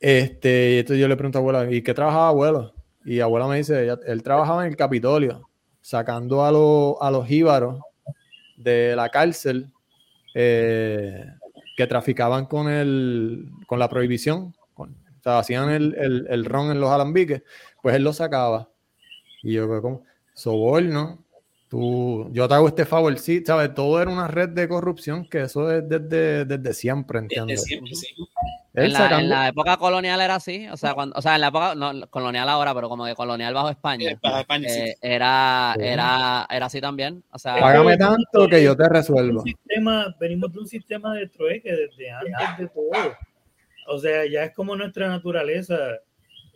Este, 0.00 0.74
y 0.74 0.78
entonces 0.80 1.00
yo 1.00 1.08
le 1.08 1.16
pregunto 1.16 1.38
a 1.38 1.40
abuela, 1.40 1.72
¿y 1.72 1.82
qué 1.82 1.94
trabajaba 1.94 2.28
abuelo? 2.28 2.74
Y 3.04 3.20
abuela 3.20 3.46
me 3.46 3.58
dice, 3.58 3.88
él 4.06 4.22
trabajaba 4.22 4.64
en 4.64 4.72
el 4.72 4.76
Capitolio, 4.76 5.48
sacando 5.80 6.42
a, 6.44 6.48
a 6.48 7.10
los 7.10 7.26
jíbaros 7.26 7.80
de 8.56 8.94
la 8.96 9.08
cárcel 9.08 9.72
eh, 10.34 11.24
que 11.76 11.86
traficaban 11.86 12.46
con, 12.46 12.68
el, 12.68 13.48
con 13.66 13.78
la 13.78 13.88
prohibición, 13.88 14.54
o 14.74 14.86
sea, 15.22 15.38
hacían 15.38 15.70
el, 15.70 15.94
el, 15.94 16.26
el, 16.28 16.44
ron 16.44 16.70
en 16.70 16.80
los 16.80 16.90
alambiques, 16.90 17.42
pues 17.80 17.96
él 17.96 18.04
lo 18.04 18.12
sacaba. 18.12 18.70
Y 19.42 19.54
yo, 19.54 19.80
como 19.80 20.04
soborno, 20.34 21.23
yo 21.74 22.48
te 22.48 22.54
hago 22.54 22.68
este 22.68 22.84
favor, 22.84 23.18
sí, 23.18 23.42
¿sabes? 23.44 23.74
Todo 23.74 24.00
era 24.00 24.10
una 24.10 24.28
red 24.28 24.50
de 24.50 24.68
corrupción 24.68 25.26
que 25.28 25.42
eso 25.42 25.70
es 25.70 25.88
desde, 25.88 26.44
desde 26.44 26.74
siempre, 26.74 27.18
¿entiendes? 27.18 27.62
Desde 27.62 27.66
siempre, 27.66 27.94
sí. 27.94 28.14
En 28.74 29.28
la, 29.28 29.48
época 29.48 29.76
colonial 29.76 30.20
era 30.20 30.34
así, 30.34 30.66
o 30.68 30.76
sea, 30.76 30.94
cuando, 30.94 31.16
o 31.16 31.22
sea, 31.22 31.36
en 31.36 31.42
la 31.42 31.48
época, 31.48 31.74
no, 31.76 32.08
colonial 32.08 32.48
ahora, 32.48 32.74
pero 32.74 32.88
como 32.88 33.04
que 33.04 33.14
colonial 33.14 33.54
bajo 33.54 33.70
España, 33.70 34.10
eh, 34.10 34.96
era, 35.00 35.76
era, 35.78 36.46
era 36.50 36.66
así 36.66 36.80
también, 36.80 37.22
o 37.30 37.38
sea. 37.38 37.58
Págame 37.60 37.96
tanto 37.96 38.48
que 38.48 38.62
yo 38.62 38.76
te 38.76 38.88
resuelvo. 38.88 39.42
sistema, 39.42 40.14
venimos 40.18 40.52
de 40.52 40.58
un 40.58 40.66
sistema 40.66 41.14
de 41.14 41.28
trueque 41.28 41.70
desde 41.70 42.10
antes 42.10 42.58
de 42.58 42.68
todo, 42.68 43.16
o 43.86 43.98
sea, 43.98 44.26
ya 44.26 44.44
es 44.44 44.54
como 44.54 44.74
nuestra 44.74 45.08
naturaleza, 45.08 45.76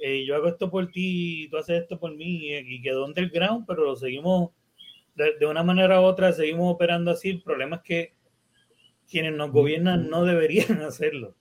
eh, 0.00 0.24
yo 0.26 0.35
hago 0.35 0.48
esto 0.48 0.70
por 0.70 0.90
ti, 0.90 1.48
tú 1.50 1.57
haces 1.57 1.83
esto 1.83 2.00
por 2.00 2.16
mí, 2.16 2.48
y 2.52 2.83
quedó 2.83 3.04
underground, 3.04 3.64
pero 3.64 3.85
lo 3.85 3.94
seguimos 3.94 4.50
de, 5.38 5.46
una 5.46 5.62
manera 5.62 6.00
u 6.00 6.04
otra 6.04 6.33
seguimos 6.33 6.72
operando 6.72 7.11
así. 7.11 7.31
El 7.31 7.42
problema 7.42 7.76
es 7.76 7.83
que 7.83 8.14
quienes 9.11 9.33
nos 9.33 9.50
gobiernan 9.50 10.09
no 10.09 10.24
deberían 10.24 10.83
hacerlo. 10.83 11.35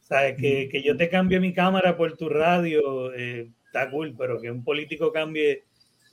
O 0.00 0.04
sea, 0.04 0.34
que, 0.36 0.68
que 0.70 0.82
yo 0.82 0.96
te 0.96 1.08
cambie 1.08 1.40
mi 1.40 1.52
cámara 1.52 1.96
por 1.96 2.16
tu 2.16 2.28
radio, 2.28 3.12
eh, 3.14 3.50
está 3.66 3.90
cool, 3.90 4.14
pero 4.16 4.40
que 4.40 4.50
un 4.50 4.64
político 4.64 5.12
cambie 5.12 5.64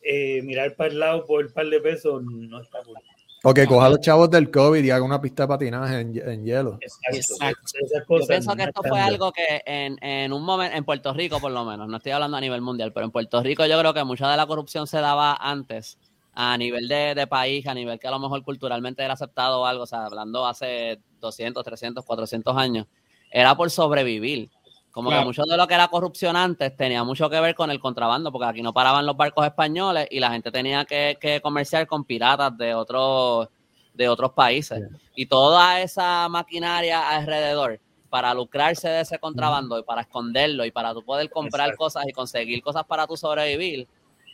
eh, 0.02 0.42
mirar 0.44 0.76
para 0.76 0.92
el 0.92 1.00
lado 1.00 1.26
por 1.26 1.44
el 1.44 1.52
par 1.52 1.68
de 1.68 1.82
pesos 1.82 2.24
no 2.24 2.62
está 2.62 2.80
cool. 2.84 2.96
O 3.42 3.54
que 3.54 3.66
coja 3.66 3.86
a 3.86 3.90
los 3.90 4.02
chavos 4.02 4.30
del 4.30 4.52
COVID 4.52 4.84
y 4.84 4.92
haga 4.92 5.04
una 5.04 5.22
pista 5.22 5.44
de 5.44 5.48
patinaje 5.48 6.02
en, 6.02 6.44
hielo. 6.44 6.78
Exacto. 6.82 7.72
Yo 8.10 8.28
pienso 8.28 8.54
que 8.54 8.64
esto 8.64 8.82
fue 8.84 9.00
algo 9.00 9.32
que 9.32 9.62
en, 9.66 9.98
en, 10.02 10.34
un 10.34 10.44
momento, 10.44 10.76
en 10.76 10.84
Puerto 10.84 11.14
Rico 11.14 11.40
por 11.40 11.52
lo 11.52 11.64
menos, 11.64 11.88
no 11.88 11.98
estoy 11.98 12.12
hablando 12.12 12.36
a 12.36 12.42
nivel 12.42 12.60
mundial, 12.60 12.92
pero 12.92 13.06
en 13.06 13.12
Puerto 13.12 13.42
Rico 13.42 13.66
yo 13.66 13.80
creo 13.80 13.94
que 13.94 14.04
mucha 14.04 14.30
de 14.30 14.36
la 14.36 14.46
corrupción 14.46 14.88
se 14.88 15.00
daba 15.00 15.38
antes 15.40 15.98
a 16.42 16.58
nivel 16.58 16.88
de, 16.88 17.16
de 17.16 17.28
país, 17.28 17.68
a 17.68 17.74
nivel 17.74 18.00
que 18.00 18.08
a 18.08 18.12
lo 18.12 18.18
mejor 18.18 18.42
culturalmente 18.44 19.04
era 19.04 19.14
aceptado 19.14 19.60
o 19.60 19.66
algo, 19.66 19.84
o 19.84 19.86
sea, 19.86 20.06
hablando 20.06 20.48
hace 20.48 21.02
200, 21.20 21.66
300, 21.66 22.06
400 22.06 22.56
años, 22.56 22.88
era 23.30 23.56
por 23.56 23.70
sobrevivir. 23.70 24.50
Como 24.90 25.10
que 25.10 25.20
mucho 25.20 25.44
de 25.44 25.58
lo 25.58 25.68
que 25.68 25.74
era 25.74 25.90
corrupción 25.90 26.38
antes 26.38 26.76
tenía 26.78 27.04
mucho 27.04 27.30
que 27.30 27.42
ver 27.42 27.56
con 27.56 27.70
el 27.72 27.80
contrabando, 27.82 28.32
porque 28.32 28.48
aquí 28.48 28.62
no 28.62 28.74
paraban 28.74 29.06
los 29.06 29.18
barcos 29.18 29.46
españoles 29.46 30.08
y 30.10 30.22
la 30.22 30.32
gente 30.32 30.50
tenía 30.50 30.86
que, 30.86 31.18
que 31.20 31.42
comerciar 31.42 31.86
con 31.88 32.06
piratas 32.06 32.58
de 32.58 32.74
otros, 32.74 33.50
de 33.94 34.08
otros 34.08 34.32
países. 34.32 34.82
Y 35.16 35.26
toda 35.26 35.82
esa 35.82 36.30
maquinaria 36.30 37.10
alrededor 37.10 37.82
para 38.10 38.34
lucrarse 38.34 38.88
de 38.88 39.02
ese 39.02 39.20
contrabando 39.20 39.78
y 39.78 39.84
para 39.84 40.02
esconderlo 40.02 40.64
y 40.64 40.72
para 40.72 40.94
tú 40.94 41.04
poder 41.04 41.30
comprar 41.30 41.76
cosas 41.76 42.06
y 42.08 42.14
conseguir 42.14 42.64
cosas 42.64 42.86
para 42.86 43.06
tu 43.06 43.18
sobrevivir, 43.18 43.90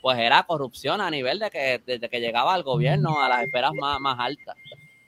pues 0.06 0.20
era 0.20 0.44
corrupción 0.44 1.02
a 1.02 1.10
nivel 1.10 1.39
de 1.39 1.50
que, 1.50 1.82
desde 1.84 2.10
que 2.10 2.22
llegaba 2.22 2.54
al 2.54 2.62
gobierno 2.62 3.24
a 3.24 3.28
las 3.28 3.41
esferas 3.41 3.72
más, 3.74 4.00
más 4.00 4.15
altas. 4.20 4.56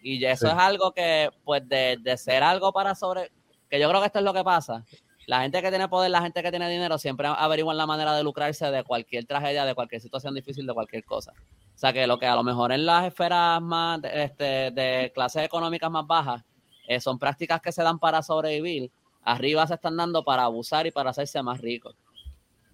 Y 0.01 0.25
eso 0.25 0.47
es 0.47 0.55
algo 0.55 0.91
que, 0.91 1.29
pues, 1.43 1.69
de, 1.69 1.99
de 2.01 2.17
ser 2.17 2.41
algo 2.41 2.73
para 2.73 2.95
sobre, 2.95 3.31
que 3.69 3.79
yo 3.79 3.87
creo 3.89 4.01
que 4.01 4.07
esto 4.07 4.17
es 4.17 4.25
lo 4.25 4.33
que 4.33 4.43
pasa, 4.43 4.83
la 5.27 5.41
gente 5.41 5.61
que 5.61 5.69
tiene 5.69 5.87
poder, 5.87 6.09
la 6.09 6.23
gente 6.23 6.41
que 6.41 6.49
tiene 6.49 6.67
dinero, 6.67 6.97
siempre 6.97 7.27
averiguan 7.27 7.77
la 7.77 7.85
manera 7.85 8.15
de 8.15 8.23
lucrarse 8.23 8.71
de 8.71 8.83
cualquier 8.83 9.27
tragedia, 9.27 9.65
de 9.65 9.75
cualquier 9.75 10.01
situación 10.01 10.33
difícil, 10.33 10.65
de 10.65 10.73
cualquier 10.73 11.05
cosa. 11.05 11.31
O 11.31 11.77
sea 11.77 11.93
que 11.93 12.07
lo 12.07 12.17
que 12.17 12.25
a 12.25 12.35
lo 12.35 12.41
mejor 12.41 12.71
en 12.71 12.83
las 12.83 13.05
esferas 13.05 13.61
más 13.61 13.99
este, 14.03 14.71
de 14.71 15.11
clases 15.13 15.43
económicas 15.43 15.91
más 15.91 16.07
bajas 16.07 16.43
eh, 16.87 16.99
son 16.99 17.19
prácticas 17.19 17.61
que 17.61 17.71
se 17.71 17.83
dan 17.83 17.99
para 17.99 18.23
sobrevivir, 18.23 18.89
arriba 19.21 19.67
se 19.67 19.75
están 19.75 19.95
dando 19.95 20.23
para 20.23 20.45
abusar 20.45 20.87
y 20.87 20.91
para 20.91 21.11
hacerse 21.11 21.43
más 21.43 21.61
ricos. 21.61 21.95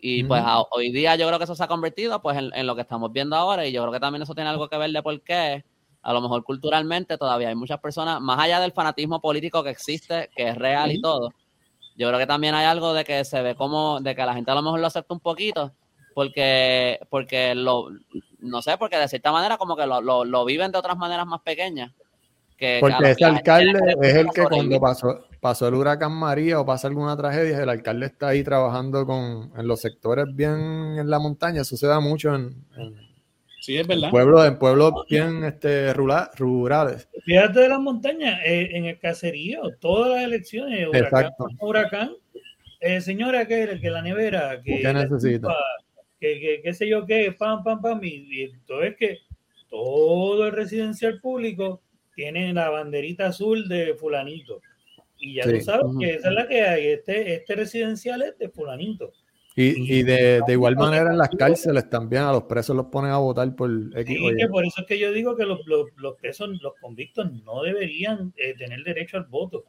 Y 0.06 0.26
pues 0.26 0.44
hoy 0.72 0.92
día 0.92 1.16
yo 1.16 1.26
creo 1.28 1.38
que 1.40 1.46
eso 1.46 1.56
se 1.56 1.64
ha 1.64 1.68
convertido 1.68 2.22
pues 2.22 2.38
en, 2.38 2.52
en, 2.54 2.68
lo 2.68 2.76
que 2.76 2.82
estamos 2.82 3.14
viendo 3.14 3.38
ahora 3.38 3.66
y 3.66 3.72
yo 3.72 3.82
creo 3.84 3.94
que 3.94 4.02
también 4.02 4.22
eso 4.22 4.36
tiene 4.36 4.50
algo 4.50 4.68
que 4.68 4.78
ver 4.78 4.92
de 4.92 5.02
por 5.02 5.22
qué 5.22 5.64
a 6.02 6.12
lo 6.12 6.20
mejor 6.20 6.44
culturalmente 6.44 7.18
todavía 7.18 7.48
hay 7.48 7.56
muchas 7.56 7.80
personas, 7.80 8.20
más 8.20 8.38
allá 8.38 8.60
del 8.60 8.74
fanatismo 8.74 9.22
político 9.22 9.64
que 9.64 9.70
existe, 9.70 10.30
que 10.36 10.50
es 10.50 10.56
real 10.58 10.92
y 10.92 11.00
todo, 11.00 11.30
yo 11.96 12.10
creo 12.10 12.20
que 12.20 12.28
también 12.28 12.54
hay 12.54 12.66
algo 12.66 12.94
de 12.94 13.06
que 13.06 13.24
se 13.24 13.42
ve 13.42 13.56
como, 13.56 14.02
de 14.02 14.14
que 14.14 14.26
la 14.26 14.34
gente 14.34 14.52
a 14.52 14.56
lo 14.56 14.62
mejor 14.62 14.82
lo 14.82 14.88
acepta 14.88 15.14
un 15.14 15.22
poquito, 15.22 15.72
porque, 16.14 17.00
porque 17.10 17.56
lo, 17.56 17.88
no 18.40 18.62
sé, 18.62 18.78
porque 18.78 18.98
de 18.98 19.08
cierta 19.08 19.32
manera 19.32 19.58
como 19.58 19.78
que 19.78 19.86
lo, 19.86 20.26
lo, 20.26 20.46
viven 20.46 20.74
de 20.74 20.80
otras 20.80 20.98
maneras 20.98 21.26
más 21.26 21.40
pequeñas. 21.44 21.94
Que, 22.58 22.80
porque 22.82 23.12
ese 23.12 23.24
alcalde 23.24 23.96
es 24.02 24.16
el 24.16 24.30
que 24.32 24.44
cuando 24.44 24.80
pasó, 24.82 25.26
pasó 25.44 25.68
el 25.68 25.76
huracán 25.76 26.14
María 26.14 26.60
o 26.60 26.66
pasa 26.66 26.88
alguna 26.88 27.16
tragedia, 27.16 27.62
el 27.62 27.70
alcalde 27.70 28.08
está 28.08 28.30
ahí 28.30 28.44
trabajando 28.44 29.06
con, 29.06 29.52
en 29.56 29.68
los 29.68 29.82
sectores 29.82 30.26
bien 30.34 30.98
en 30.98 31.10
la 31.10 31.20
montaña, 31.20 31.62
eso 31.62 31.78
se 31.78 31.86
da 31.86 32.00
mucho 32.00 32.34
en 32.34 32.66
Sí, 33.60 33.78
es 33.78 33.88
verdad. 33.88 34.10
Pueblos, 34.12 34.46
en 34.46 34.60
pueblos 34.60 34.94
bien 35.10 35.46
este, 35.46 35.94
rurales. 35.94 37.08
Fíjate 37.24 37.62
de 37.62 37.70
las 37.70 37.80
montañas, 37.80 38.42
eh, 38.46 38.72
en 38.74 38.86
el 38.86 39.00
caserío, 39.00 39.62
todas 39.80 40.12
las 40.12 40.24
elecciones, 40.24 40.86
huracán, 40.90 41.32
huracán 41.62 42.12
eh, 42.82 43.00
señora, 43.00 43.48
que, 43.48 43.80
que 43.80 43.90
la 43.90 44.02
nevera, 44.02 44.62
que 44.62 44.82
¿Qué 44.82 44.94
necesita? 44.94 45.56
que, 46.20 46.60
qué 46.62 46.74
sé 46.74 46.90
yo 46.90 47.06
qué, 47.06 47.34
pam, 47.38 47.64
pam, 47.64 47.82
pam, 47.82 48.02
y, 48.04 48.52
todo 48.66 48.84
es 48.84 48.98
que 48.98 49.20
todo 49.70 50.46
el 50.46 50.52
residencial 50.52 51.22
público 51.22 51.82
tiene 52.16 52.54
la 52.54 52.70
banderita 52.70 53.28
azul 53.28 53.70
de 53.70 53.94
fulanito. 53.94 54.62
Y 55.26 55.36
ya 55.36 55.44
tú 55.44 55.62
sabes 55.62 55.86
que 55.98 56.16
esa 56.16 56.30
es 56.30 56.36
la 56.36 56.48
que 56.50 56.62
hay, 56.62 56.88
este, 56.88 57.36
este 57.36 57.56
residencial 57.56 58.24
es 58.24 58.38
de 58.38 58.50
fulanito. 58.50 59.14
Y, 59.56 60.00
y 60.00 60.04
de, 60.04 60.42
de, 60.46 60.54
igual 60.54 60.76
manera 60.76 61.12
en 61.12 61.18
las 61.18 61.30
cárceles 61.30 61.90
también 61.90 62.24
a 62.24 62.32
los 62.34 62.44
presos 62.44 62.76
los 62.76 62.88
ponen 62.88 63.12
a 63.12 63.20
votar 63.20 63.56
por 63.56 63.70
X 63.96 64.18
que 64.38 64.48
por 64.48 64.66
eso 64.66 64.82
es 64.82 64.88
que 64.88 64.98
yo 64.98 65.14
digo 65.14 65.38
que 65.38 65.46
los, 65.46 65.66
los, 65.66 65.86
los 65.96 66.16
presos, 66.18 66.50
los 66.62 66.74
convictos 66.82 67.32
no 67.44 67.62
deberían 67.62 68.34
eh, 68.36 68.54
tener 68.58 68.84
derecho 68.84 69.16
al 69.16 69.26
voto. 69.26 69.64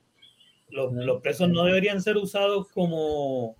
Los, 0.71 0.93
los, 0.93 1.23
presos 1.23 1.49
no 1.51 1.64
deberían 1.64 2.03
ser 2.03 2.17
usados 2.17 2.67
como, 2.73 3.57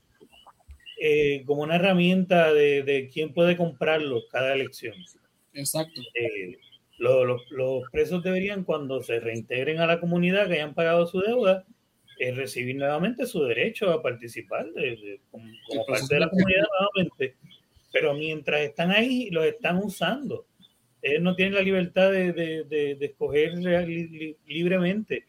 eh, 1.01 1.45
como 1.47 1.63
una 1.63 1.77
herramienta 1.77 2.53
de, 2.53 2.83
de 2.83 3.09
quién 3.09 3.33
puede 3.33 3.57
comprarlos 3.57 4.25
cada 4.33 4.53
elección. 4.53 4.97
Exacto. 5.53 6.01
Eh, 6.15 6.59
los, 6.99 7.43
los 7.51 7.83
presos 7.93 8.25
deberían, 8.25 8.65
cuando 8.65 9.01
se 9.01 9.21
reintegren 9.21 9.79
a 9.79 9.87
la 9.87 10.01
comunidad 10.01 10.49
que 10.49 10.55
hayan 10.55 10.75
pagado 10.75 11.07
su 11.07 11.21
deuda, 11.21 11.67
es 12.19 12.37
recibir 12.37 12.77
nuevamente 12.77 13.27
su 13.27 13.43
derecho 13.45 13.91
a 13.91 14.03
participar 14.03 14.71
de, 14.73 15.21
como, 15.31 15.87
parte 15.87 16.15
de 16.15 16.21
la 16.21 16.31
comunidad 16.31 16.65
nuevamente. 16.79 17.37
Pero 17.93 18.15
mientras 18.15 18.61
están 18.61 18.91
ahí, 18.91 19.31
los 19.31 19.45
están 19.45 19.79
usando. 19.79 20.47
Ellos 21.03 21.23
no 21.23 21.35
tienen 21.35 21.55
la 21.55 21.63
libertad 21.63 22.11
de, 22.11 22.33
de, 22.33 22.65
de 22.65 23.07
escoger 23.07 23.59
libremente. 24.47 25.25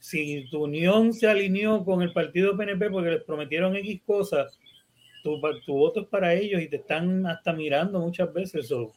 Si 0.00 0.46
tu 0.50 0.64
unión 0.64 1.12
se 1.12 1.28
alineó 1.28 1.84
con 1.84 2.02
el 2.02 2.12
partido 2.12 2.56
PNP 2.56 2.90
porque 2.90 3.10
les 3.10 3.22
prometieron 3.22 3.76
X 3.76 4.00
cosas, 4.04 4.58
tu, 5.22 5.40
tu 5.64 5.74
voto 5.74 6.00
es 6.00 6.06
para 6.08 6.34
ellos 6.34 6.60
y 6.62 6.68
te 6.68 6.76
están 6.76 7.26
hasta 7.26 7.52
mirando 7.52 8.00
muchas 8.00 8.32
veces. 8.32 8.66
Eso, 8.66 8.92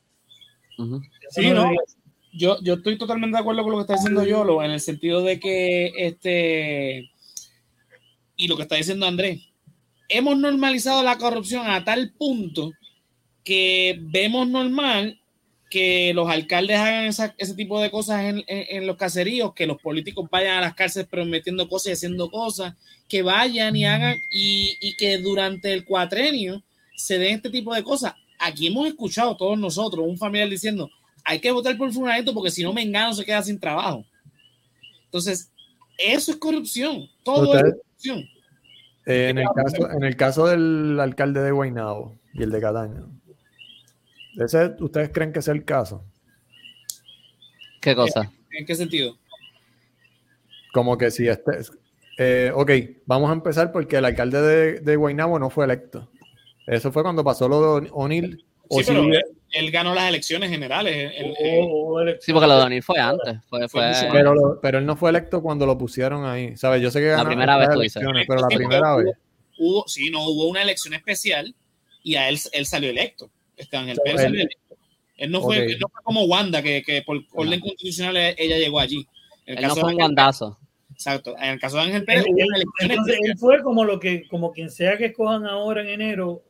sí, 1.29 1.51
no, 1.51 1.71
yo, 2.34 2.58
yo 2.63 2.75
estoy 2.75 2.97
totalmente 2.97 3.38
de 3.38 3.41
acuerdo 3.41 3.63
con 3.63 3.71
lo 3.71 3.77
que 3.77 3.82
está 3.82 3.93
diciendo 3.93 4.23
Yolo, 4.25 4.63
en 4.63 4.71
el 4.71 4.79
sentido 4.79 5.21
de 5.21 5.39
que 5.39 5.91
este 5.97 7.12
y 8.35 8.47
lo 8.47 8.55
que 8.55 8.63
está 8.63 8.75
diciendo 8.75 9.05
Andrés, 9.05 9.41
hemos 10.09 10.37
normalizado 10.37 11.03
la 11.03 11.17
corrupción 11.17 11.67
a 11.67 11.83
tal 11.83 12.11
punto 12.13 12.71
que 13.43 13.99
vemos 13.99 14.47
normal 14.47 15.19
que 15.73 16.13
los 16.13 16.29
alcaldes 16.29 16.77
hagan 16.77 17.05
ese 17.05 17.55
tipo 17.55 17.81
de 17.81 17.89
cosas 17.89 18.21
en, 18.45 18.85
los 18.85 18.95
caseríos, 18.95 19.55
que 19.55 19.65
los 19.65 19.81
políticos 19.81 20.29
vayan 20.31 20.59
a 20.59 20.61
las 20.61 20.75
cárceles 20.75 21.07
prometiendo 21.07 21.67
cosas 21.67 21.87
y 21.87 21.91
haciendo 21.93 22.29
cosas, 22.29 22.75
que 23.09 23.23
vayan 23.23 23.75
y 23.75 23.83
hagan 23.83 24.15
y, 24.29 24.95
que 24.99 25.17
durante 25.17 25.73
el 25.73 25.83
cuatrenio 25.83 26.63
se 26.95 27.17
den 27.17 27.37
este 27.37 27.49
tipo 27.49 27.73
de 27.73 27.83
cosas. 27.83 28.13
Aquí 28.37 28.67
hemos 28.67 28.87
escuchado 28.87 29.35
todos 29.35 29.57
nosotros 29.57 30.05
un 30.07 30.15
familiar 30.15 30.47
diciendo, 30.47 30.91
hay 31.25 31.39
que 31.39 31.49
votar 31.49 31.75
por 31.75 31.91
Fulanito 31.91 32.35
porque 32.35 32.51
si 32.51 32.61
no 32.61 32.71
me 32.71 32.83
engano 32.83 33.15
se 33.15 33.25
queda 33.25 33.41
sin 33.41 33.59
trabajo. 33.59 34.05
Entonces, 35.05 35.51
eso 35.97 36.31
es 36.31 36.37
corrupción. 36.37 37.09
Todo 37.23 37.57
es 37.57 37.73
corrupción. 38.03 38.29
Eh, 39.05 39.29
en, 39.29 39.37
el 39.37 39.47
caso, 39.53 39.91
en 39.91 40.03
el 40.03 40.15
caso 40.15 40.47
del 40.47 40.99
alcalde 40.99 41.41
de 41.41 41.51
Guaynabo 41.51 42.17
y 42.33 42.43
el 42.43 42.51
de 42.51 42.61
Cataño, 42.61 43.09
¿ese, 44.37 44.75
¿ustedes 44.79 45.09
creen 45.09 45.33
que 45.33 45.39
es 45.39 45.47
el 45.47 45.65
caso? 45.65 46.05
¿Qué 47.81 47.95
cosa? 47.95 48.31
¿En 48.51 48.65
qué 48.65 48.75
sentido? 48.75 49.17
Como 50.73 50.97
que 50.97 51.11
si 51.11 51.27
este. 51.27 51.51
Eh, 52.17 52.51
ok, 52.53 52.71
vamos 53.05 53.29
a 53.29 53.33
empezar 53.33 53.71
porque 53.71 53.97
el 53.97 54.05
alcalde 54.05 54.41
de, 54.41 54.79
de 54.79 54.95
Guaynabo 54.95 55.37
no 55.37 55.49
fue 55.49 55.65
electo. 55.65 56.09
Eso 56.65 56.91
fue 56.91 57.03
cuando 57.03 57.23
pasó 57.23 57.49
lo 57.49 57.81
de 57.81 57.89
O'Neill 57.91 58.45
Sí, 58.77 58.83
pero 58.88 59.05
él, 59.51 59.71
ganó 59.71 59.93
las 59.93 60.09
elecciones 60.09 60.49
generales. 60.49 61.13
sí, 62.21 62.33
porque 62.33 62.47
lo 62.47 62.57
de 62.57 62.63
O'Neill 62.63 62.83
fue 62.83 62.99
antes. 62.99 63.38
Fue, 63.47 63.67
Pero, 64.12 64.59
pero, 64.62 64.77
él 64.79 64.86
no 64.86 64.95
fue 64.95 65.09
electo 65.09 65.41
cuando 65.41 65.65
lo 65.65 65.77
pusieron 65.77 66.25
ahí. 66.25 66.57
¿Sabes? 66.57 66.81
Yo 66.81 66.91
sé 66.91 66.99
que 66.99 67.07
ganó 67.07 67.23
la 67.23 67.29
primera 67.29 67.57
vez 67.57 67.69
elecciones, 67.69 68.25
pero 68.27 68.41
la 68.41 68.47
primera 68.47 68.95
vez. 68.95 69.15
Hubo, 69.57 69.88
sí, 69.88 70.09
no, 70.09 70.23
hubo 70.25 70.47
una 70.47 70.63
elección 70.63 70.93
especial 70.93 71.53
y 72.03 72.15
a 72.15 72.27
él, 72.29 72.39
él 72.51 72.65
salió 72.65 72.89
electo. 72.89 73.29
Está 73.55 73.81
en 73.81 73.89
el 73.89 73.99
él, 74.05 74.49
él, 75.17 75.31
no 75.31 75.41
fue, 75.41 75.63
él 75.63 75.79
no 75.79 75.88
fue 75.88 76.03
como 76.03 76.23
Wanda, 76.25 76.62
que, 76.62 76.81
que 76.81 77.03
por 77.03 77.21
orden 77.33 77.59
constitucional 77.59 78.17
ella 78.17 78.57
llegó 78.57 78.79
allí. 78.79 79.07
En 79.45 79.57
el 79.57 79.63
él 79.63 79.69
caso 79.69 79.75
no 79.75 79.81
fue 79.81 79.91
un 79.91 79.97
guandazo. 79.97 80.59
Exacto. 80.91 81.36
En 81.38 81.51
el 81.51 81.59
caso 81.59 81.77
de 81.77 81.83
Ángel 81.83 82.05
Pérez, 82.05 82.25
entonces, 82.79 83.17
él 83.23 83.38
fue 83.38 83.62
como 83.62 83.83
lo 83.83 83.99
que, 83.99 84.27
como 84.27 84.51
quien 84.51 84.69
sea 84.69 84.97
que 84.97 85.05
escojan 85.05 85.45
ahora 85.45 85.81
en 85.81 85.89
enero, 85.89 86.43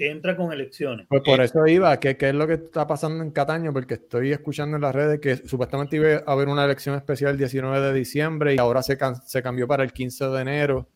que 0.00 0.10
entra 0.10 0.34
con 0.34 0.50
elecciones. 0.50 1.06
Pues 1.10 1.20
por 1.22 1.42
eso 1.42 1.66
iba, 1.66 2.00
¿qué, 2.00 2.16
es 2.18 2.34
lo 2.34 2.46
que 2.46 2.54
está 2.54 2.86
pasando 2.86 3.22
en 3.22 3.32
Cataño? 3.32 3.70
Porque 3.70 3.94
estoy 3.94 4.32
escuchando 4.32 4.76
en 4.76 4.80
las 4.80 4.94
redes 4.94 5.20
que 5.20 5.36
supuestamente 5.46 5.96
iba 5.96 6.22
a 6.26 6.32
haber 6.32 6.48
una 6.48 6.64
elección 6.64 6.94
especial 6.94 7.32
el 7.32 7.36
19 7.36 7.82
de 7.82 7.92
diciembre 7.92 8.54
y 8.54 8.58
ahora 8.58 8.82
se, 8.82 8.96
se 9.26 9.42
cambió 9.42 9.68
para 9.68 9.82
el 9.82 9.92
15 9.92 10.28
de 10.28 10.40
enero. 10.40 10.88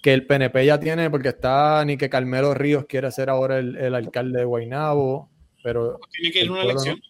Que 0.00 0.14
el 0.14 0.24
PNP 0.24 0.66
ya 0.66 0.78
tiene, 0.78 1.10
porque 1.10 1.30
está 1.30 1.84
ni 1.84 1.96
que 1.96 2.08
Carmelo 2.08 2.54
Ríos 2.54 2.84
quiere 2.86 3.10
ser 3.10 3.28
ahora 3.28 3.58
el, 3.58 3.92
alcalde 3.92 4.38
de 4.38 4.44
Guaynabo, 4.44 5.28
pero... 5.64 5.98
Tiene 6.12 6.32
que 6.32 6.44
ir 6.44 6.50
una 6.52 6.62
elección. 6.62 7.00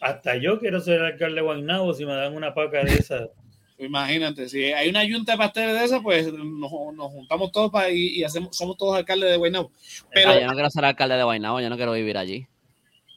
Hasta 0.00 0.34
yo 0.34 0.58
quiero 0.58 0.80
ser 0.80 0.94
el 0.98 1.06
alcalde 1.06 1.36
de 1.36 1.42
Guaynabo 1.42 1.94
si 1.94 2.04
me 2.04 2.12
dan 2.12 2.34
una 2.34 2.52
paca 2.52 2.82
de 2.82 2.92
esas. 2.92 3.28
Imagínate, 3.78 4.48
si 4.48 4.64
hay 4.72 4.88
una 4.88 5.02
junta 5.04 5.32
de 5.32 5.38
pasteles 5.38 5.78
de 5.78 5.84
eso, 5.84 6.02
pues 6.02 6.32
nos, 6.32 6.70
juntamos 6.70 7.50
todos 7.50 7.72
para 7.72 7.90
y, 7.90 8.22
hacemos, 8.22 8.56
somos 8.56 8.76
todos 8.76 8.96
alcaldes 8.96 9.30
de 9.30 9.36
Guaynabo. 9.36 9.72
Pero 10.12 10.30
ah, 10.30 10.40
yo 10.40 10.46
no 10.46 10.52
quiero 10.52 10.70
ser 10.70 10.84
alcalde 10.84 11.16
de 11.16 11.24
Guaynabo, 11.24 11.60
yo 11.60 11.68
no 11.68 11.76
quiero 11.76 11.92
vivir 11.92 12.16
allí. 12.16 12.46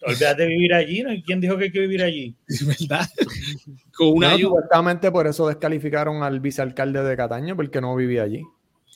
Olvídate 0.02 0.44
de 0.44 0.48
vivir 0.48 0.74
allí, 0.74 1.04
¿no? 1.04 1.10
¿Quién 1.26 1.42
dijo 1.42 1.58
que 1.58 1.66
hay 1.66 1.72
que 1.72 1.80
vivir 1.80 2.02
allí? 2.02 2.36
¿Verdad? 2.66 3.08
Con 3.96 4.10
una 4.10 4.38
Supuestamente 4.38 5.12
por 5.12 5.28
eso 5.28 5.48
descalificaron 5.48 6.24
al 6.24 6.40
vicealcalde 6.40 7.04
de 7.04 7.18
Cataño, 7.18 7.56
porque 7.56 7.80
no 7.80 7.96
vivía 7.96 8.24
allí. 8.24 8.44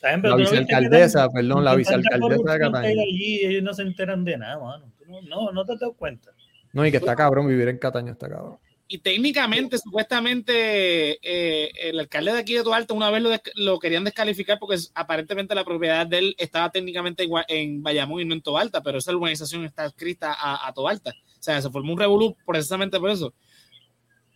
La 0.02 0.36
vicealcaldesa, 0.36 1.30
perdón, 1.30 1.64
la 1.64 1.76
vicealcaldesa 1.76 2.54
de 2.54 2.60
Cataño. 2.60 2.88
Allí, 2.88 3.46
ellos 3.46 3.64
no 3.64 3.74
se 3.74 3.84
enteran 3.84 4.26
de 4.26 4.38
nada, 4.38 4.60
mano. 4.60 4.92
No, 5.28 5.52
no 5.52 5.66
te 5.66 5.78
das 5.78 5.92
cuenta. 5.96 6.32
No, 6.74 6.86
y 6.86 6.92
que 6.92 6.98
está 6.98 7.16
cabrón 7.16 7.48
vivir 7.48 7.68
en 7.68 7.78
Cataño, 7.78 8.14
está 8.14 8.30
cabrón 8.30 8.58
y 8.92 8.98
técnicamente, 8.98 9.78
supuestamente, 9.78 11.18
eh, 11.24 11.72
el 11.82 11.98
alcalde 11.98 12.34
de 12.34 12.40
aquí 12.40 12.56
de 12.56 12.64
Toalta 12.64 12.94
una 12.94 13.10
vez 13.10 13.24
lo, 13.56 13.80
querían 13.80 14.04
descalificar 14.04 14.60
porque 14.60 14.76
aparentemente 14.94 15.56
la 15.56 15.64
propiedad 15.64 16.06
de 16.06 16.18
él 16.18 16.36
estaba 16.38 16.70
técnicamente 16.72 17.26
en, 17.48 17.82
Bayamón 17.82 18.20
y 18.20 18.26
no 18.26 18.34
en 18.34 18.42
Toalta, 18.42 18.84
pero 18.84 18.98
esa 18.98 19.16
urbanización 19.16 19.64
está 19.64 19.86
escrita 19.86 20.36
a, 20.38 20.68
a 20.68 20.74
Toalta. 20.74 21.12
O 21.12 21.42
sea, 21.42 21.62
se 21.62 21.70
formó 21.70 21.94
un 21.94 22.00
revolú 22.00 22.36
precisamente 22.46 23.00
por 23.00 23.12
eso. 23.12 23.34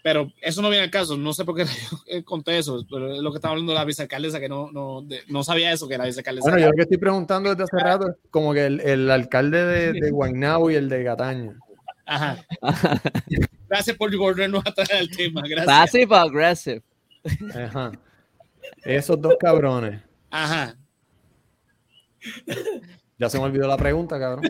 Pero 0.02 0.32
eso 0.41 0.62
no 0.62 0.70
viene 0.70 0.86
al 0.86 0.89
caso, 0.91 1.18
no 1.18 1.34
sé 1.34 1.44
por 1.44 1.58
qué 1.58 1.65
conté 2.24 2.58
eso, 2.58 2.86
pero 2.89 3.13
es 3.13 3.20
lo 3.20 3.32
que 3.32 3.39
estaba 3.39 3.52
hablando 3.52 3.74
la 3.74 3.84
vicealcaldesa, 3.84 4.39
que 4.39 4.48
no, 4.48 4.72
no, 4.72 5.06
no 5.28 5.44
sabía 5.44 5.74
eso, 5.74 5.89
que 5.89 5.98
la 5.98 6.06
vicealcaldesa. 6.06 6.50
Bueno, 6.50 6.60
yo 6.60 6.70
lo 6.70 6.76
que 6.76 6.84
estoy 6.84 6.98
preguntando 6.98 7.50
desde 7.50 7.63
hace 7.63 7.78
rato 7.78 8.08
es 8.08 8.15
como 8.32 8.54
que 8.54 8.68
el, 8.68 8.80
el 8.80 9.12
alcalde 9.12 9.65
de, 9.65 9.91
de 10.00 10.12
Guaynabo 10.12 10.72
y 10.72 10.76
el 10.76 10.88
de 10.88 11.04
Cataño. 11.04 11.60
Ajá. 12.06 12.38
Gracias 13.75 13.97
por 13.97 14.15
volvernos 14.15 14.63
a 14.65 14.73
traer 14.73 15.01
el 15.01 15.09
tema. 15.09 15.41
Gracias. 15.41 15.65
Passive 15.65 16.15
aggressive. 16.15 16.81
Ajá. 17.53 17.91
Esos 18.85 19.21
dos 19.21 19.35
cabrones. 19.38 20.01
Ajá. 20.29 20.77
Ya 23.17 23.29
se 23.29 23.38
me 23.38 23.43
olvidó 23.43 23.67
la 23.67 23.75
pregunta, 23.75 24.17
cabrón. 24.17 24.49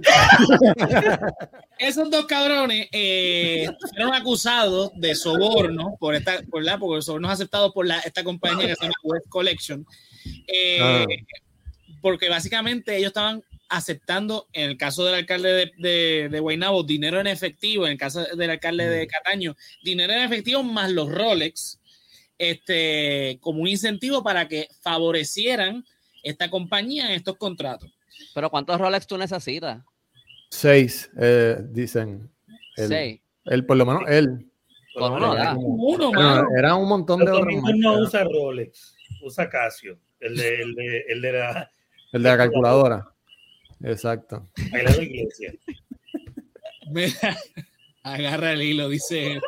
Esos 1.80 2.12
dos 2.12 2.28
cabrones 2.28 2.88
eh, 2.92 3.68
fueron 3.90 4.14
acusados 4.14 4.92
de 4.96 5.16
soborno 5.16 5.98
por 6.00 6.14
esta, 6.14 6.44
por 6.44 6.64
la, 6.64 6.78
porque 6.78 6.98
el 6.98 7.04
soborno 7.04 7.28
es 7.28 7.34
aceptado 7.34 7.74
por 7.74 7.88
la, 7.88 7.98
esta 8.02 8.24
compañía 8.24 8.68
que 8.68 8.76
se 8.76 8.84
llama 8.84 8.96
West 9.02 9.28
Collection. 9.30 9.88
Eh, 10.48 10.80
ah. 10.82 11.06
Porque 12.00 12.30
básicamente 12.30 12.96
ellos 12.96 13.08
estaban 13.08 13.44
aceptando, 13.70 14.48
en 14.54 14.72
el 14.72 14.78
caso 14.78 15.06
del 15.06 15.16
alcalde 15.16 15.50
de, 15.50 15.72
de, 15.78 16.30
de, 16.30 16.40
Guaynabo, 16.40 16.84
dinero 16.84 17.20
en 17.20 17.28
efectivo, 17.28 17.86
en 17.86 17.94
el 17.94 17.98
caso 17.98 18.24
del 18.36 18.50
alcalde 18.50 18.88
de 18.88 19.06
mm. 19.06 19.08
Cataño, 19.08 19.56
dinero 19.84 20.14
en 20.14 20.20
efectivo 20.20 20.64
más 20.64 20.92
los 20.92 21.12
Rolex, 21.12 21.80
este, 22.38 23.38
como 23.42 23.62
un 23.62 23.68
incentivo 23.68 24.24
para 24.24 24.48
que 24.48 24.68
favorecieran 24.82 25.86
esta 26.24 26.50
compañía 26.50 27.08
en 27.08 27.14
estos 27.14 27.38
contratos. 27.38 27.92
Pero 28.34 28.50
¿cuántos 28.50 28.80
Rolex 28.80 29.08
tú 29.08 29.18
necesitas? 29.18 29.84
Seis, 30.50 31.10
eh, 31.20 31.58
dicen. 31.70 32.30
Seis. 32.76 33.20
Él, 33.46 33.66
por 33.66 33.78
lo 33.78 33.86
menos 33.86 34.04
él. 34.08 34.50
era, 34.96 36.46
era, 36.58 36.76
un 36.76 36.88
montón 36.88 37.24
de 37.24 37.32
otros. 37.32 37.54
no 37.78 38.00
usa 38.00 38.24
Rolex, 38.24 38.96
usa 39.22 39.50
Casio, 39.50 40.00
el 40.20 40.36
de, 40.36 40.62
el 40.62 40.76
de, 40.76 41.06
el 41.10 41.22
de 41.22 41.32
la... 41.32 41.72
El 42.12 42.24
de 42.24 42.30
la 42.30 42.38
calculadora. 42.38 43.15
Exacto. 43.86 44.50
La 44.72 45.04
iglesia. 45.04 45.54
Mira, 46.90 47.38
agarra 48.04 48.54
el 48.54 48.62
hilo, 48.62 48.90
dice 48.90 49.40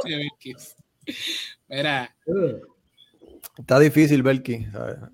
Mira. 1.67 2.15
Está 3.57 3.79
difícil, 3.79 4.21
Belki. 4.21 4.67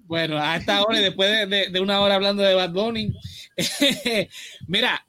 Bueno, 0.05 0.37
a 0.37 0.57
esta 0.57 0.83
hora, 0.83 0.99
después 0.99 1.49
de, 1.49 1.79
una 1.79 2.01
hora 2.01 2.15
hablando 2.15 2.43
de 2.43 2.53
Bad 2.53 2.71
Bunny, 2.71 3.13
mira, 4.67 5.05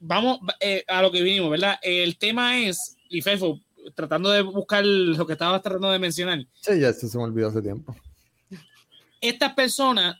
vamos 0.00 0.40
eh, 0.60 0.84
a 0.86 1.00
lo 1.00 1.10
que 1.10 1.22
vinimos, 1.22 1.50
¿verdad? 1.50 1.78
El 1.80 2.18
tema 2.18 2.58
es, 2.58 2.96
y 3.08 3.22
Fefo, 3.22 3.60
tratando 3.94 4.30
de 4.30 4.42
buscar 4.42 4.84
lo 4.84 5.26
que 5.26 5.32
estabas 5.32 5.62
tratando 5.62 5.90
de 5.90 5.98
mencionar. 5.98 6.44
Sí, 6.60 6.78
ya 6.78 6.90
esto 6.90 7.08
se 7.08 7.16
me 7.16 7.24
olvidó 7.24 7.48
hace 7.48 7.62
tiempo. 7.62 7.96
Estas 9.20 9.54
personas, 9.54 10.16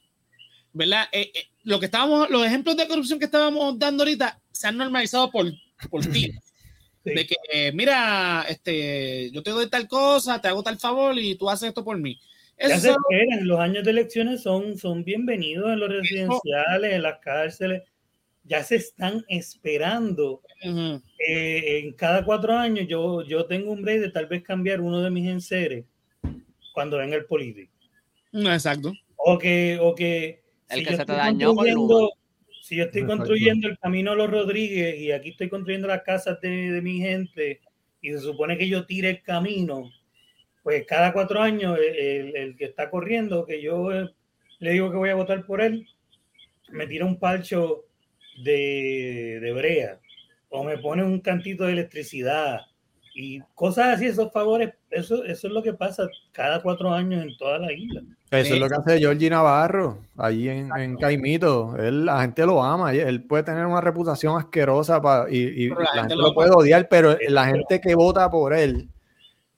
¿verdad? 0.72 1.06
Eh, 1.12 1.30
eh, 1.34 1.48
lo 1.68 1.78
que 1.78 1.84
estábamos, 1.84 2.30
los 2.30 2.46
ejemplos 2.46 2.78
de 2.78 2.88
corrupción 2.88 3.18
que 3.18 3.26
estábamos 3.26 3.78
dando 3.78 4.02
ahorita 4.02 4.40
se 4.50 4.68
han 4.68 4.78
normalizado 4.78 5.30
por, 5.30 5.52
por 5.90 6.04
ti. 6.06 6.32
De 7.04 7.26
que, 7.26 7.36
eh, 7.52 7.72
mira, 7.72 8.46
este, 8.48 9.30
yo 9.32 9.42
te 9.42 9.50
doy 9.50 9.68
tal 9.68 9.86
cosa, 9.86 10.40
te 10.40 10.48
hago 10.48 10.62
tal 10.62 10.78
favor 10.78 11.16
y 11.18 11.34
tú 11.34 11.48
haces 11.48 11.68
esto 11.68 11.84
por 11.84 11.98
mí. 11.98 12.18
Eso, 12.56 12.96
los 13.42 13.60
años 13.60 13.84
de 13.84 13.90
elecciones 13.90 14.42
son, 14.42 14.78
son 14.78 15.04
bienvenidos 15.04 15.70
en 15.70 15.80
los 15.80 15.90
residenciales, 15.90 16.94
en 16.94 17.02
las 17.02 17.18
cárceles. 17.18 17.82
Ya 18.44 18.64
se 18.64 18.76
están 18.76 19.24
esperando. 19.28 20.40
Eh, 20.62 21.80
en 21.84 21.92
cada 21.92 22.24
cuatro 22.24 22.56
años 22.56 22.86
yo, 22.88 23.22
yo 23.24 23.44
tengo 23.44 23.72
un 23.72 23.82
break 23.82 24.00
de 24.00 24.10
tal 24.10 24.26
vez 24.26 24.42
cambiar 24.42 24.80
uno 24.80 25.02
de 25.02 25.10
mis 25.10 25.28
enseres 25.28 25.84
cuando 26.72 26.96
venga 26.96 27.16
el 27.16 27.26
político. 27.26 27.72
No, 28.32 28.52
exacto. 28.52 28.94
O 29.16 29.38
que, 29.38 29.78
o 29.80 29.94
que 29.94 30.47
el 30.68 30.86
que 30.86 30.96
se 30.96 31.04
te 31.04 31.12
dañó 31.12 31.54
Si 32.62 32.76
yo 32.76 32.84
estoy 32.84 33.04
construyendo 33.04 33.68
el 33.68 33.78
camino 33.78 34.14
los 34.14 34.30
Rodríguez 34.30 34.98
y 34.98 35.12
aquí 35.12 35.30
estoy 35.30 35.48
construyendo 35.48 35.88
las 35.88 36.02
casas 36.02 36.40
de, 36.40 36.80
mi 36.82 36.98
gente 36.98 37.60
y 38.00 38.12
se 38.12 38.20
supone 38.20 38.56
que 38.58 38.68
yo 38.68 38.86
tire 38.86 39.10
el 39.10 39.22
camino, 39.22 39.90
pues 40.62 40.84
cada 40.86 41.12
cuatro 41.12 41.40
años 41.40 41.78
el, 41.78 42.56
que 42.56 42.66
está 42.66 42.90
corriendo, 42.90 43.44
que 43.44 43.60
yo 43.62 43.92
eh, 43.92 44.10
le 44.60 44.72
digo 44.72 44.90
que 44.90 44.96
voy 44.96 45.10
a 45.10 45.14
votar 45.14 45.44
por 45.46 45.60
él, 45.60 45.86
me 46.70 46.86
tira 46.86 47.04
un 47.04 47.18
palcho 47.18 47.84
de, 48.44 49.38
de 49.40 49.52
brea 49.52 50.00
o 50.50 50.64
me 50.64 50.78
pone 50.78 51.02
un 51.02 51.20
cantito 51.20 51.64
de 51.64 51.72
electricidad 51.72 52.60
y 53.20 53.40
cosas 53.56 53.96
así, 53.96 54.06
esos 54.06 54.30
favores, 54.30 54.74
eso, 54.90 55.24
eso 55.24 55.48
es 55.48 55.52
lo 55.52 55.60
que 55.60 55.72
pasa 55.72 56.06
cada 56.30 56.62
cuatro 56.62 56.92
años 56.92 57.20
en 57.24 57.36
toda 57.36 57.58
la 57.58 57.72
isla. 57.72 58.02
Eso 58.30 58.54
es 58.54 58.60
lo 58.60 58.68
que 58.68 58.76
hace 58.76 58.98
Georgie 59.00 59.28
Navarro, 59.28 59.98
allí 60.16 60.48
en, 60.48 60.70
en, 60.78 60.96
Caimito. 60.96 61.74
Él, 61.76 62.04
la 62.04 62.20
gente 62.20 62.46
lo 62.46 62.62
ama, 62.62 62.92
él 62.94 63.24
puede 63.24 63.42
tener 63.42 63.66
una 63.66 63.80
reputación 63.80 64.38
asquerosa 64.38 65.02
y, 65.28 65.68
la, 65.68 66.02
gente 66.02 66.14
lo, 66.14 66.32
puede 66.32 66.52
odiar, 66.52 66.88
pero 66.88 67.18
la 67.28 67.46
gente 67.46 67.80
que 67.80 67.96
vota 67.96 68.30
por 68.30 68.54
él 68.54 68.88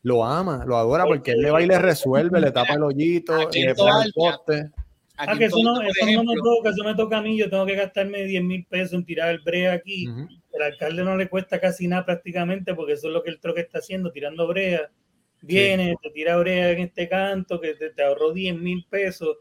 lo 0.05 0.25
ama, 0.25 0.65
lo 0.65 0.79
adora 0.79 1.05
porque 1.05 1.33
él 1.33 1.43
le 1.43 1.51
va 1.51 1.61
y 1.61 1.67
le 1.67 1.79
resuelve, 1.79 2.41
le 2.41 2.53
tapa 2.53 2.73
el 2.73 2.83
hoyito, 2.83 3.51
y 3.53 3.63
le 3.63 3.75
pone 3.75 4.07
el 4.07 4.13
poste. 4.15 4.71
Ah, 5.19 5.37
que 5.37 5.45
eso 5.45 5.59
no, 5.63 5.83
eso 5.83 6.07
no 6.15 6.25
me 6.25 6.35
toca, 6.37 6.71
eso 6.71 6.83
me 6.83 6.95
toca 6.95 7.19
a 7.19 7.21
mí, 7.21 7.37
yo 7.37 7.51
tengo 7.51 7.67
que 7.67 7.75
gastarme 7.75 8.25
10 8.25 8.43
mil 8.43 8.65
pesos 8.65 8.95
en 8.95 9.05
tirar 9.05 9.29
el 9.29 9.41
brea 9.41 9.75
aquí. 9.75 10.09
El 10.53 10.63
alcalde 10.63 11.05
no 11.05 11.17
le 11.17 11.29
cuesta 11.29 11.61
casi 11.61 11.87
nada 11.87 12.05
prácticamente 12.05 12.75
porque 12.75 12.95
eso 12.95 13.09
es 13.09 13.13
lo 13.13 13.23
que 13.23 13.31
el 13.31 13.41
troque 13.41 13.61
está 13.61 13.79
haciendo, 13.79 14.11
tirando 14.11 14.47
brea. 14.47 14.91
Viene, 15.43 15.95
te 16.03 16.11
tira 16.11 16.37
brea 16.37 16.71
en 16.73 16.81
este 16.81 17.09
canto, 17.09 17.61
que 17.61 17.75
te, 17.75 18.03
ahorró 18.03 18.33
10 18.33 18.59
mil 18.59 18.85
pesos. 18.89 19.39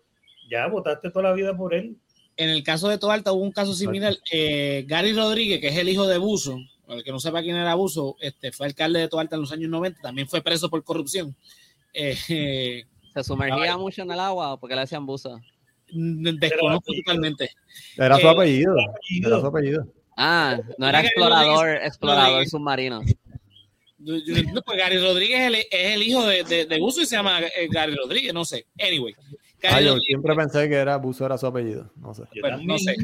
Ya 0.49 0.67
votaste 0.67 1.09
toda 1.09 1.29
la 1.29 1.33
vida 1.33 1.55
por 1.55 1.73
él. 1.73 1.97
En 2.37 2.49
el 2.49 2.63
caso 2.63 2.87
de 2.87 2.97
Toalta 2.97 3.31
hubo 3.33 3.43
un 3.43 3.51
caso 3.51 3.73
similar. 3.73 4.15
Eh, 4.31 4.85
Gary 4.87 5.13
Rodríguez, 5.13 5.59
que 5.59 5.67
es 5.67 5.77
el 5.77 5.89
hijo 5.89 6.07
de 6.07 6.17
Buzo, 6.17 6.57
el 6.87 7.03
que 7.03 7.11
no 7.11 7.19
sepa 7.19 7.41
quién 7.41 7.57
era 7.57 7.75
Buzo, 7.75 8.15
este, 8.21 8.51
fue 8.51 8.67
alcalde 8.67 8.99
de 8.99 9.09
Toalta 9.09 9.35
en 9.35 9.41
los 9.41 9.51
años 9.51 9.69
90, 9.69 10.01
también 10.01 10.27
fue 10.27 10.41
preso 10.41 10.69
por 10.69 10.83
corrupción. 10.83 11.35
Eh, 11.93 12.15
¿Se 13.13 13.23
sumergía 13.23 13.77
mucho 13.77 14.03
en 14.03 14.11
el 14.11 14.19
agua 14.19 14.59
porque 14.59 14.75
le 14.75 14.81
decían 14.81 15.05
Buzo? 15.05 15.39
Desconozco 15.91 16.93
totalmente. 16.93 17.49
Era 17.97 18.17
su 18.17 18.27
eh, 18.27 18.29
apellido. 18.29 18.75
Era 19.25 19.39
su 19.39 19.47
apellido. 19.47 19.87
Ah, 20.21 20.59
no 20.77 20.89
era 20.89 20.99
explorador, 20.99 21.69
explorador 21.69 22.45
submarino. 22.45 23.01
Pues 24.05 24.77
Gary 24.77 24.97
Rodríguez 24.97 25.65
es 25.71 25.95
el, 25.95 26.03
hijo 26.03 26.25
de, 26.25 26.65
de, 26.65 26.79
Buzo 26.79 27.01
y 27.01 27.05
se 27.05 27.15
llama 27.15 27.39
eh, 27.41 27.67
Gary 27.71 27.95
Rodríguez, 27.95 28.33
no 28.33 28.43
sé. 28.43 28.65
Anyway. 28.79 29.15
Ah, 29.63 29.79
yo 29.79 29.97
siempre 29.99 30.35
pensé 30.35 30.67
que 30.67 30.75
era 30.75 30.97
Buzo 30.97 31.25
era 31.25 31.37
su 31.37 31.47
apellido. 31.47 31.91
No 31.95 32.13
sé. 32.13 32.23
no 32.63 32.77
sé. 32.77 32.95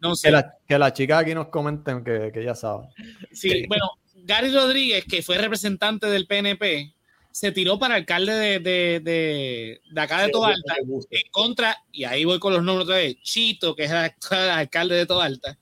No 0.00 0.16
sé. 0.16 0.32
Que, 0.66 0.78
la, 0.78 0.92
chica 0.92 1.18
aquí 1.18 1.32
nos 1.32 1.46
comenten 1.48 2.02
que, 2.02 2.32
que 2.32 2.44
ya 2.44 2.56
sabe. 2.56 2.88
Sí, 3.32 3.64
bueno, 3.68 3.84
Gary 4.24 4.52
Rodríguez, 4.52 5.04
que 5.04 5.22
fue 5.22 5.38
representante 5.38 6.08
del 6.08 6.26
PNP, 6.26 6.92
se 7.30 7.52
tiró 7.52 7.78
para 7.78 7.94
alcalde 7.94 8.34
de, 8.34 8.58
de, 8.58 9.00
de, 9.00 9.80
de 9.92 10.00
acá 10.00 10.22
de 10.22 10.30
Toalta 10.30 10.74
en 10.78 11.30
contra, 11.30 11.76
y 11.92 12.04
ahí 12.04 12.24
voy 12.24 12.40
con 12.40 12.52
los 12.52 12.62
nombres 12.64 12.84
otra 12.84 12.96
vez, 12.96 13.16
Chito, 13.22 13.76
que 13.76 13.84
es 13.84 13.90
el 13.90 14.12
alcalde 14.50 14.96
de 14.96 15.06
Toalta. 15.06 15.58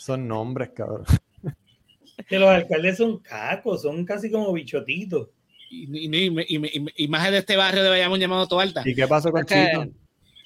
Son 0.00 0.26
nombres, 0.26 0.70
cabrón. 0.74 1.04
Que 2.26 2.38
los 2.38 2.48
alcaldes 2.48 2.96
son 2.96 3.18
cacos, 3.18 3.82
son 3.82 4.06
casi 4.06 4.30
como 4.30 4.50
bichotitos. 4.54 5.28
Y, 5.70 6.16
y, 6.96 7.08
más 7.08 7.30
de 7.30 7.38
este 7.38 7.54
barrio 7.54 7.82
de 7.82 7.90
Bayamón 7.90 8.18
llamado 8.18 8.48
Toalta. 8.48 8.82
¿Y 8.86 8.94
qué 8.94 9.06
pasó 9.06 9.30
con 9.30 9.44
Chito? 9.44 9.86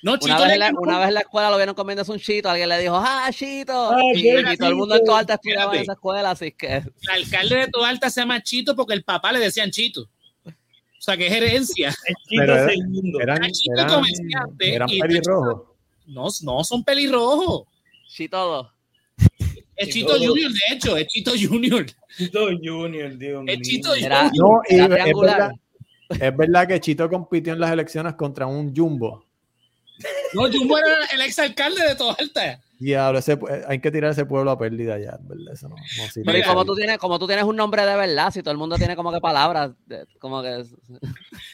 No, 0.02 0.16
Chito 0.18 0.34
una, 0.34 0.48
vez 0.48 0.58
la, 0.58 0.72
una 0.76 0.98
vez 0.98 1.08
en 1.08 1.14
la 1.14 1.20
escuela 1.20 1.50
lo 1.50 1.56
vieron 1.56 1.74
comiendo 1.76 2.04
un 2.08 2.18
chito, 2.18 2.50
alguien 2.50 2.68
le 2.68 2.80
dijo, 2.80 2.96
¡ah, 2.96 3.30
chito! 3.32 3.90
Ah, 3.92 4.00
y, 4.12 4.56
todo 4.56 4.68
el 4.68 4.74
mundo 4.74 4.96
en 4.96 5.04
Toalta 5.04 5.34
estudiaba 5.34 5.74
en 5.76 5.82
esa 5.82 5.92
escuela, 5.92 6.32
así 6.32 6.50
que. 6.50 6.76
El 6.76 6.84
alcalde 7.10 7.56
de 7.56 7.68
Toalta 7.68 8.10
se 8.10 8.22
llama 8.22 8.42
Chito 8.42 8.74
porque 8.74 8.94
el 8.94 9.04
papá 9.04 9.30
le 9.30 9.38
decían 9.38 9.70
Chito. 9.70 10.02
O 10.44 10.50
sea, 10.98 11.16
que 11.16 11.28
es 11.28 11.32
herencia. 11.32 11.94
El 12.06 12.14
Chito 12.26 12.68
segundo. 12.68 13.20
Eran, 13.20 13.38
eran, 14.62 14.88
pelirrojos. 14.88 15.62
No, 16.06 16.26
no 16.42 16.64
son 16.64 16.82
pelirrojos. 16.82 17.68
Chito. 18.08 18.73
Es 19.76 19.88
Chito 19.88 20.12
Junior, 20.14 20.50
de 20.52 20.74
hecho, 20.74 20.96
es 20.96 21.06
Chito 21.08 21.32
Junior. 21.32 21.86
Chito 22.16 22.46
Junior, 22.62 23.16
Dios 23.18 23.42
mío. 23.42 23.52
Es 23.52 23.60
Chito 23.60 23.90
Junior. 23.90 24.30
No, 24.34 24.62
y 24.68 24.80
es, 24.80 24.88
verdad, 24.88 25.50
es 26.08 26.36
verdad 26.36 26.68
que 26.68 26.80
Chito 26.80 27.08
compitió 27.08 27.52
en 27.52 27.60
las 27.60 27.72
elecciones 27.72 28.14
contra 28.14 28.46
un 28.46 28.74
Jumbo. 28.74 29.24
No, 30.32 30.50
Jumbo 30.50 30.78
era 30.78 31.04
el 31.12 31.20
exalcalde 31.22 31.88
de 31.88 31.94
Toalta. 31.94 32.60
Diablo, 32.78 33.18
ese, 33.18 33.38
hay 33.68 33.80
que 33.80 33.90
tirar 33.90 34.10
ese 34.10 34.26
pueblo 34.26 34.50
a 34.50 34.58
pérdida 34.58 34.98
ya, 34.98 35.16
¿verdad? 35.22 35.54
Eso 35.54 35.68
no, 35.68 35.76
no 35.76 36.04
Pero 36.24 36.38
y 36.38 36.42
como 36.42 36.64
tú, 36.64 36.74
tienes, 36.74 36.98
como 36.98 37.18
tú 37.18 37.26
tienes 37.26 37.44
un 37.44 37.56
nombre 37.56 37.86
de 37.86 37.96
verdad, 37.96 38.32
si 38.32 38.42
todo 38.42 38.52
el 38.52 38.58
mundo 38.58 38.76
tiene 38.76 38.96
como 38.96 39.12
que 39.12 39.20
palabras, 39.20 39.72
como 40.18 40.42
que... 40.42 40.64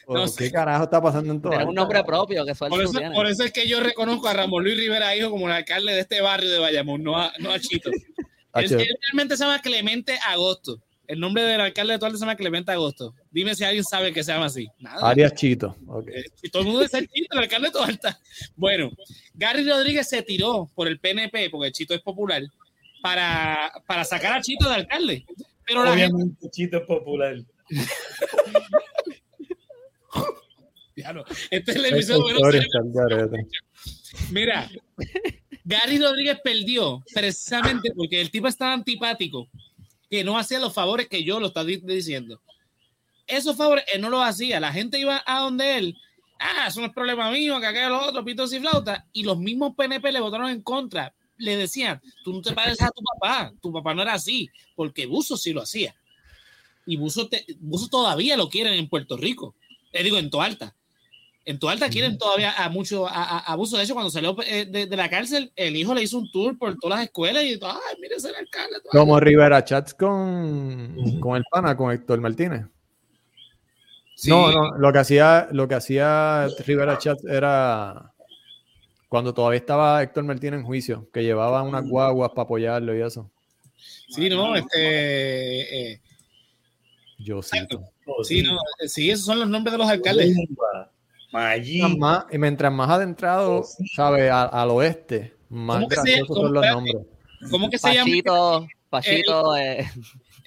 No 0.07 0.25
¿Qué 0.35 0.51
carajo 0.51 0.83
está 0.83 1.01
pasando 1.01 1.31
en 1.31 1.41
todo? 1.41 1.51
Tienes 1.51 1.67
un 1.67 1.75
nombre 1.75 2.03
propio, 2.03 2.43
que 2.43 2.53
por 2.55 2.81
eso, 2.81 2.99
por 3.13 3.27
eso 3.27 3.43
es 3.43 3.53
que 3.53 3.67
yo 3.67 3.79
reconozco 3.79 4.27
a 4.27 4.33
Ramón 4.33 4.63
Luis 4.63 4.75
Rivera 4.75 5.15
Hijo 5.15 5.29
como 5.29 5.47
el 5.47 5.53
alcalde 5.53 5.93
de 5.93 6.01
este 6.01 6.21
barrio 6.21 6.51
de 6.51 6.59
Bayamón, 6.59 7.03
no 7.03 7.17
a, 7.17 7.31
no 7.39 7.51
a 7.51 7.59
Chito. 7.59 7.89
él, 8.55 8.87
realmente 9.03 9.37
se 9.37 9.43
llama 9.43 9.61
Clemente 9.61 10.17
Agosto. 10.27 10.81
El 11.11 11.19
nombre 11.19 11.43
del 11.43 11.59
alcalde 11.59 11.91
de 11.91 11.99
Tualta 11.99 12.17
se 12.17 12.21
llama 12.21 12.37
Clemente 12.37 12.71
Agosto. 12.71 13.13
Dime 13.31 13.53
si 13.53 13.65
alguien 13.65 13.83
sabe 13.83 14.13
que 14.13 14.23
se 14.23 14.31
llama 14.31 14.45
así. 14.45 14.69
Nada. 14.79 15.09
Arias 15.09 15.33
Chito. 15.33 15.75
Okay. 15.85 16.21
Eh, 16.21 16.49
todo 16.49 16.61
el 16.61 16.69
mundo 16.69 16.83
dice 16.83 17.05
Chito, 17.05 17.33
el 17.33 17.39
alcalde 17.39 17.67
de 17.67 17.73
Tualta. 17.73 18.19
Bueno, 18.55 18.89
Gary 19.33 19.67
Rodríguez 19.67 20.07
se 20.07 20.21
tiró 20.21 20.71
por 20.73 20.87
el 20.87 21.01
PNP, 21.01 21.49
porque 21.49 21.73
Chito 21.73 21.93
es 21.93 21.99
popular, 21.99 22.41
para, 23.03 23.73
para 23.85 24.05
sacar 24.05 24.31
a 24.31 24.41
Chito 24.41 24.69
de 24.69 24.75
alcalde. 24.75 25.25
Pero 25.67 25.81
Obviamente 25.91 26.49
Chito 26.49 26.77
es 26.77 26.87
popular. 26.87 27.35
Claro, 30.93 31.23
este 31.49 31.71
es 31.71 31.77
el 31.77 31.85
episodio 31.85 32.35
Mira, 34.29 34.69
Gary 35.63 35.97
Rodríguez 35.97 36.37
perdió 36.43 37.01
precisamente 37.13 37.91
porque 37.95 38.21
el 38.21 38.29
tipo 38.29 38.47
estaba 38.47 38.73
antipático 38.73 39.49
que 40.11 40.25
no 40.25 40.37
hacía 40.37 40.59
los 40.59 40.73
favores 40.73 41.07
que 41.07 41.23
yo 41.23 41.39
lo 41.39 41.47
estaba 41.47 41.65
diciendo. 41.65 42.41
Esos 43.25 43.55
favores 43.55 43.85
él 43.93 44.01
no 44.01 44.09
los 44.09 44.21
hacía. 44.21 44.59
La 44.59 44.73
gente 44.73 44.99
iba 44.99 45.23
a 45.25 45.39
donde 45.39 45.77
él. 45.77 45.97
Ah, 46.37 46.65
eso 46.67 46.81
no 46.81 46.87
es 46.87 46.93
problema 46.93 47.31
mío, 47.31 47.61
que 47.61 47.67
aquello 47.67 47.89
lo 47.89 48.05
otro, 48.05 48.25
pitos 48.25 48.51
y 48.51 48.59
flauta. 48.59 49.07
Y 49.13 49.23
los 49.23 49.39
mismos 49.39 49.73
PNP 49.73 50.11
le 50.11 50.19
votaron 50.19 50.49
en 50.49 50.61
contra. 50.61 51.15
Le 51.37 51.55
decían, 51.55 52.01
tú 52.25 52.33
no 52.33 52.41
te 52.41 52.51
pareces 52.51 52.81
a 52.81 52.91
tu 52.91 53.01
papá. 53.01 53.53
Tu 53.61 53.71
papá 53.71 53.93
no 53.93 54.01
era 54.01 54.15
así, 54.15 54.49
porque 54.75 55.05
Buzo 55.05 55.37
sí 55.37 55.53
lo 55.53 55.61
hacía. 55.61 55.95
Y 56.85 56.97
Buzo, 56.97 57.29
todavía 57.89 58.35
lo 58.35 58.49
quieren 58.49 58.73
en 58.73 58.89
Puerto 58.89 59.15
Rico. 59.15 59.55
Le 59.93 60.03
digo, 60.03 60.17
en 60.17 60.29
Toalta. 60.29 60.75
En 61.43 61.57
Toalta 61.57 61.89
quieren 61.89 62.17
todavía 62.17 62.53
a 62.53 62.69
mucho 62.69 63.07
abuso. 63.09 63.77
De 63.77 63.83
hecho, 63.83 63.93
cuando 63.93 64.11
salió 64.11 64.35
eh, 64.45 64.65
de, 64.65 64.95
la 64.95 65.09
cárcel, 65.09 65.51
el 65.55 65.75
hijo 65.75 65.93
le 65.93 66.03
hizo 66.03 66.19
un 66.19 66.31
tour 66.31 66.57
por 66.57 66.77
todas 66.77 66.99
las 66.99 67.05
escuelas 67.07 67.43
y 67.43 67.57
todo, 67.57 67.71
ay, 67.71 67.97
mire 67.99 68.15
ese 68.15 68.29
alcalde. 68.29 68.77
Como 68.91 69.19
Rivera 69.19 69.63
Chats 69.63 69.93
con, 69.95 71.19
con 71.19 71.37
el 71.37 71.43
pana, 71.49 71.75
con 71.75 71.91
Héctor 71.91 72.21
Martínez. 72.21 72.65
No, 74.27 74.51
no, 74.51 74.77
lo 74.77 74.93
que 74.93 74.99
hacía, 74.99 75.47
lo 75.51 75.67
que 75.67 75.75
hacía 75.75 76.47
Rivera 76.65 76.99
Chats 76.99 77.25
era 77.25 78.13
cuando 79.09 79.33
todavía 79.33 79.59
estaba 79.59 80.03
Héctor 80.03 80.23
Martínez 80.23 80.59
en 80.59 80.65
juicio, 80.65 81.09
que 81.11 81.23
llevaba 81.23 81.63
unas 81.63 81.87
guaguas 81.87 82.29
para 82.29 82.43
apoyarlo 82.43 82.95
y 82.95 83.01
eso. 83.01 83.29
Sí, 84.07 84.29
no, 84.29 84.55
este. 84.55 85.91
Eh, 85.93 86.01
Yo 87.17 87.41
siento. 87.41 87.83
Sí, 88.23 88.43
no, 88.43 88.57
sí, 88.87 89.09
esos 89.09 89.25
son 89.25 89.39
los 89.39 89.49
nombres 89.49 89.71
de 89.71 89.77
los 89.79 89.89
alcaldes. 89.89 90.35
Más, 91.31 92.25
y 92.31 92.37
mientras 92.37 92.71
más 92.73 92.89
adentrado, 92.89 93.61
oh, 93.61 93.85
sabe, 93.95 94.29
al 94.29 94.69
oeste, 94.69 95.33
más 95.49 95.87
graciosos 95.87 96.35
son 96.35 96.53
los 96.53 96.65
nombres. 96.65 96.97
¿Cómo 97.49 97.69
que 97.69 97.77
se 97.77 97.93
llama? 97.93 98.67
Pachito, 98.89 99.55
eh, 99.55 99.89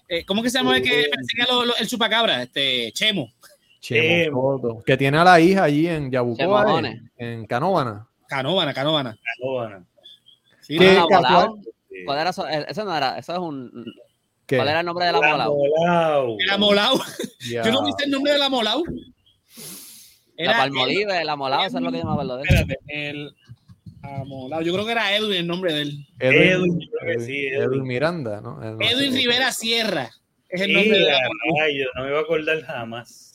eh, 0.09 0.25
¿Cómo 0.27 0.43
que 0.43 0.51
se 0.51 0.59
llama 0.59 0.77
el 0.77 0.83
que 0.83 1.09
persigue 1.11 1.45
el 1.81 1.89
chupacabra? 1.89 2.43
Este, 2.43 2.93
Chemo. 2.93 3.31
Chemo. 3.81 4.83
Que 4.85 4.97
tiene 4.99 5.17
a 5.17 5.25
la 5.25 5.41
hija 5.41 5.65
allí 5.65 5.89
en 5.89 6.11
Yabucoa, 6.11 6.81
en, 6.81 7.11
en 7.17 7.47
Canóvana. 7.47 8.07
Canóvana, 8.29 8.75
Canóvana. 8.75 9.17
Canóvana. 9.39 9.85
Sí, 10.61 10.79
no, 10.79 11.07
¿Cuál 12.05 12.19
era 12.19 12.31
eso? 12.31 12.47
Eso 12.47 12.85
no 12.85 12.97
era, 12.97 13.19
eso 13.19 13.33
es 13.33 13.39
un... 13.39 13.85
¿Cuál 14.47 14.69
era 14.69 14.81
el 14.81 14.87
nombre 14.87 15.07
de 15.07 15.13
la 15.13 15.21
Molau? 15.21 16.37
La 16.47 16.59
Molau. 16.59 16.99
Yo 17.41 17.73
no 17.73 17.85
viste 17.85 18.05
el 18.05 18.11
nombre 18.11 18.33
de 18.33 18.39
la 18.39 18.49
Molau. 18.49 18.85
Era 20.37 20.53
la 20.53 20.59
Palmolive, 20.59 21.21
el 21.21 21.29
Amolado, 21.29 21.65
eso 21.65 21.79
es 21.79 21.83
lo 21.83 21.93
que 21.93 21.99
llamaba 21.99 22.23
el 22.23 22.31
Espérate, 22.43 22.79
el 22.89 23.35
Amolado, 24.03 24.63
yo 24.63 24.73
creo 24.73 24.85
que 24.85 24.93
era 24.93 25.17
Edwin 25.17 25.39
el 25.39 25.47
nombre 25.47 25.73
de 25.73 25.83
él. 25.83 26.07
Edwin, 26.19 26.81
Edwin, 27.03 27.83
Miranda, 27.83 28.41
¿no? 28.41 28.63
Edwin 28.81 29.15
Rivera 29.15 29.53
Sierra 29.53 30.11
es 30.55 30.61
el 30.61 30.73
nombre 30.73 30.99
de 30.99 31.13
Ay, 31.63 31.79
yo 31.79 31.87
no 31.97 32.05
me 32.05 32.11
voy 32.11 32.19
a 32.19 32.23
acordar 32.23 32.63
jamás. 32.63 33.34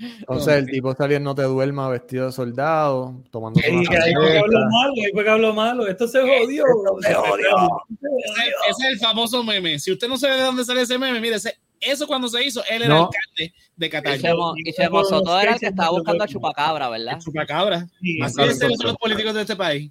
Entonces 0.00 0.54
el 0.54 0.66
tipo 0.66 0.94
salió 0.94 1.20
No 1.20 1.34
te 1.34 1.42
duerma 1.42 1.88
vestido 1.88 2.26
de 2.26 2.32
soldado, 2.32 3.22
tomando 3.30 3.60
ahí 3.62 3.84
fue 3.84 3.96
que 3.96 4.38
habló 4.38 4.58
malo, 4.70 4.92
ahí 4.96 5.12
fue 5.12 5.24
que 5.24 5.30
habló 5.30 5.54
malo, 5.54 5.86
esto 5.86 6.08
se 6.08 6.20
jodió. 6.20 6.64
se 7.00 7.14
jodió. 7.14 7.84
Ese, 7.90 8.48
ese, 8.70 8.82
es 8.88 8.92
el 8.92 8.98
famoso 8.98 9.44
meme. 9.44 9.78
Si 9.78 9.92
usted 9.92 10.08
no 10.08 10.16
sabe 10.16 10.36
de 10.36 10.42
dónde 10.42 10.64
sale 10.64 10.82
ese 10.82 10.98
meme, 10.98 11.20
mire, 11.20 11.36
ese, 11.36 11.58
eso 11.80 12.06
cuando 12.06 12.28
se 12.28 12.44
hizo, 12.44 12.62
él 12.70 12.82
era 12.82 12.98
alcalde 12.98 13.54
de 13.76 13.90
Cataño. 13.90 14.54
Y 14.56 14.72
Chemo 14.72 15.04
Soto 15.04 15.38
era 15.38 15.54
el 15.54 15.60
que 15.60 15.66
estaba 15.66 15.90
buscando 15.90 16.24
a 16.24 16.28
Chupacabra, 16.28 16.88
¿verdad? 16.88 17.18
Chupacabra. 17.18 17.86
Así 18.22 18.42
es 18.42 18.58
son 18.58 18.70
los 18.82 18.96
políticos 18.96 19.34
de 19.34 19.40
este 19.42 19.56
país. 19.56 19.90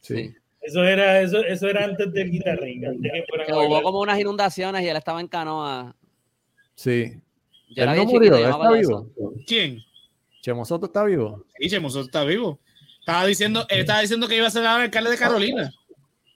Sí. 0.00 0.34
Eso 0.60 0.82
era, 0.82 1.20
eso, 1.20 1.38
eso 1.44 1.68
era 1.68 1.84
antes 1.84 2.12
del 2.12 2.30
guitarrín. 2.30 2.84
hubo 2.84 3.82
como 3.82 4.00
unas 4.00 4.18
inundaciones 4.18 4.82
y 4.82 4.88
él 4.88 4.96
estaba 4.96 5.20
en 5.20 5.28
canoa. 5.28 5.94
Sí. 6.74 7.20
Él 7.74 7.96
no 7.96 8.04
murió, 8.04 8.36
está 8.36 8.70
vivo. 8.72 9.10
¿Quién? 9.46 9.82
Chemo 10.42 10.64
Soto 10.64 10.86
está 10.86 11.04
vivo. 11.04 11.44
Sí, 11.58 11.68
Chemo 11.68 11.90
Soto 11.90 12.06
está 12.06 12.24
vivo. 12.24 12.60
Estaba 13.00 13.26
diciendo, 13.26 13.66
él 13.68 13.80
estaba 13.80 14.00
diciendo 14.00 14.28
que 14.28 14.36
iba 14.36 14.46
a 14.46 14.50
ser 14.50 14.62
el 14.62 14.68
alcalde 14.68 15.10
de 15.10 15.16
Carolina. 15.16 15.72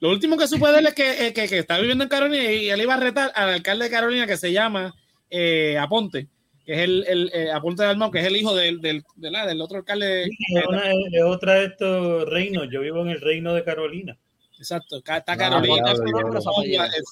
Lo 0.00 0.10
último 0.10 0.36
que 0.36 0.48
supe 0.48 0.66
de 0.68 0.78
él 0.78 0.86
es 0.86 0.94
eh, 0.98 1.32
que, 1.34 1.46
que, 1.46 1.58
está 1.58 1.78
viviendo 1.78 2.04
en 2.04 2.10
Carolina 2.10 2.50
y 2.50 2.70
él 2.70 2.80
iba 2.80 2.94
a 2.94 3.00
retar 3.00 3.32
al 3.34 3.50
alcalde 3.50 3.84
de 3.84 3.90
Carolina 3.90 4.26
que 4.26 4.36
se 4.38 4.50
llama 4.50 4.94
eh, 5.28 5.76
Aponte, 5.78 6.28
que 6.64 6.72
es 6.72 6.78
el, 6.80 7.04
el 7.06 7.30
eh, 7.34 7.52
Aponte 7.52 7.82
de 7.82 7.90
Almao, 7.90 8.10
que 8.10 8.20
es 8.20 8.26
el 8.26 8.36
hijo 8.36 8.54
del, 8.54 8.80
del, 8.80 9.04
del 9.16 9.60
otro 9.60 9.78
alcalde. 9.78 10.24
es, 10.24 11.22
otra 11.24 11.54
de 11.54 11.64
estos 11.66 12.28
reinos. 12.30 12.68
Yo 12.72 12.80
vivo 12.80 13.02
en 13.02 13.10
el 13.10 13.20
reino 13.20 13.52
de 13.52 13.62
Carolina. 13.62 14.18
Exacto, 14.58 14.98
está 14.98 15.22
ah, 15.26 15.36
Carolina. 15.36 15.94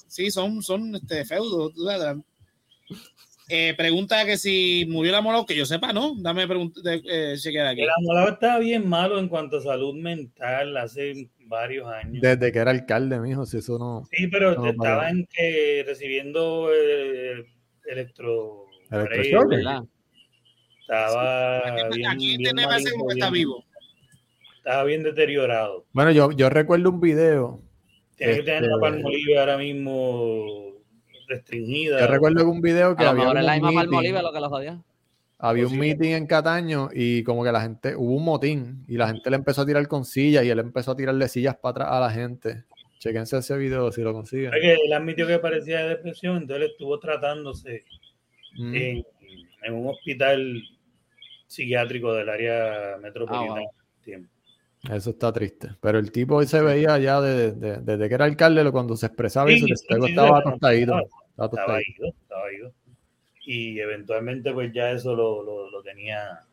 sí, 0.07 0.31
son, 0.31 0.63
son 0.63 0.95
este, 0.95 1.25
feudos. 1.25 1.73
Eh, 3.51 3.73
pregunta 3.75 4.25
que 4.25 4.37
si 4.37 4.85
murió 4.87 5.11
la 5.11 5.21
Molao, 5.21 5.43
que 5.43 5.55
yo 5.55 5.65
sepa, 5.65 5.91
¿no? 5.91 6.13
Dame 6.15 6.47
pregunta, 6.47 6.81
eh, 6.85 7.33
chequear 7.35 7.65
aquí. 7.65 7.81
La 7.81 7.95
Molao 8.01 8.29
está 8.29 8.59
bien 8.59 8.87
malo 8.87 9.17
en 9.17 9.27
cuanto 9.27 9.57
a 9.57 9.61
salud 9.61 9.95
mental 9.95 10.77
hace 10.77 11.31
varios 11.47 11.87
años. 11.87 12.21
Desde 12.21 12.51
que 12.51 12.59
era 12.59 12.69
alcalde, 12.69 13.19
mijo, 13.19 13.47
si 13.47 13.57
eso 13.57 13.79
no. 13.79 14.03
Sí, 14.11 14.27
pero 14.27 14.63
estaba 14.63 15.09
en 15.09 15.25
que 15.25 15.83
recibiendo 15.85 16.69
eh, 16.71 17.43
electro. 17.87 18.65
¿verdad? 18.91 19.83
Estaba. 20.81 21.89
bien, 21.89 22.07
aquí 22.07 22.27
bien 22.37 22.43
tiene 22.43 22.67
mal, 22.67 22.83
como 22.91 23.07
que 23.07 23.13
está 23.15 23.31
vivo. 23.31 23.65
Estaba 24.57 24.83
bien 24.83 25.01
deteriorado. 25.01 25.87
Bueno, 25.91 26.11
yo, 26.11 26.31
yo 26.33 26.51
recuerdo 26.51 26.91
un 26.91 27.01
video. 27.01 27.59
Tiene 28.15 28.35
que 28.35 28.43
tener 28.43 28.61
la 28.63 28.75
este, 28.75 28.79
palmolive 28.79 29.39
ahora 29.39 29.57
mismo 29.57 30.68
restringida. 31.29 32.01
Yo 32.01 32.07
recuerdo 32.07 32.49
un 32.49 32.59
video 32.59 32.95
que 32.95 33.05
había. 33.05 33.27
Ahora 33.27 33.41
la 33.41 33.53
misma 33.53 33.85
lo 33.85 34.33
que 34.33 34.39
los 34.39 34.51
odia 34.51 34.83
había 35.39 35.67
un 35.67 35.79
meeting 35.79 36.11
en 36.11 36.27
Cataño 36.27 36.89
y 36.93 37.23
como 37.23 37.45
que 37.45 37.51
la 37.51 37.61
gente, 37.61 37.95
hubo 37.95 38.15
un 38.15 38.25
motín 38.25 38.83
y 38.89 38.97
la 38.97 39.07
gente 39.07 39.29
le 39.29 39.37
empezó 39.37 39.61
a 39.61 39.65
tirar 39.65 39.87
con 39.87 40.03
sillas 40.03 40.43
y 40.43 40.49
él 40.49 40.59
empezó 40.59 40.91
a 40.91 40.95
tirarle 40.97 41.29
sillas 41.29 41.55
para 41.55 41.71
atrás 41.71 41.87
a 41.91 41.99
la 42.01 42.11
gente. 42.11 42.65
Chequense 42.99 43.37
ese 43.37 43.57
video 43.57 43.89
si 43.93 44.01
lo 44.01 44.11
consiguen. 44.11 44.51
él 44.53 44.91
admitió 44.91 45.25
que 45.25 45.39
parecía 45.39 45.83
de 45.83 45.89
depresión, 45.89 46.37
entonces 46.37 46.71
estuvo 46.71 46.99
tratándose 46.99 47.85
mm. 48.57 48.75
en, 48.75 49.05
un 49.73 49.87
hospital 49.87 50.61
psiquiátrico 51.47 52.13
del 52.13 52.27
área 52.27 52.97
metropolitana. 53.01 53.61
Ah, 53.61 54.19
eso 54.83 55.09
está 55.09 55.31
triste. 55.33 55.69
Pero 55.81 55.99
el 55.99 56.11
tipo 56.11 56.35
hoy 56.35 56.47
se 56.47 56.61
veía 56.61 56.97
ya 56.99 57.21
desde 57.21 58.09
que 58.09 58.15
era 58.15 58.25
alcalde, 58.25 58.71
cuando 58.71 58.95
se 58.95 59.07
expresaba 59.07 59.51
y 59.51 59.71
estaba, 59.71 60.07
estaba, 60.07 60.39
estaba, 60.39 60.75
ido, 60.75 60.97
estaba 61.37 62.53
ido 62.53 62.73
y 63.49 63.79
eventualmente 63.79 64.53
pues 64.53 64.71
ya 64.71 64.91
eso 64.91 65.15
lo, 65.15 65.41
lo, 65.41 65.81
tenía, 65.81 66.45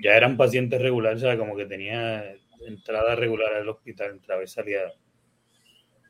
ya 0.00 0.12
era 0.12 0.28
un 0.28 0.36
paciente 0.36 0.78
regular, 0.78 1.16
o 1.16 1.18
sea, 1.18 1.36
como 1.36 1.56
que 1.56 1.66
tenía 1.66 2.22
entrada 2.64 3.16
regular 3.16 3.52
al 3.54 3.68
hospital, 3.68 4.12
entraba 4.12 4.44
y 4.44 4.46
salía, 4.46 4.78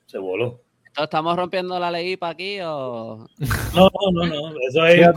se 0.04 0.18
voló. 0.18 0.60
¿Estamos 0.94 1.34
rompiendo 1.36 1.78
la 1.80 1.90
ley 1.90 2.18
para 2.18 2.32
aquí 2.32 2.58
o...? 2.60 3.26
No, 3.74 3.90
no, 4.12 4.26
no, 4.26 4.54
eso 4.68 4.84
es 4.84 5.08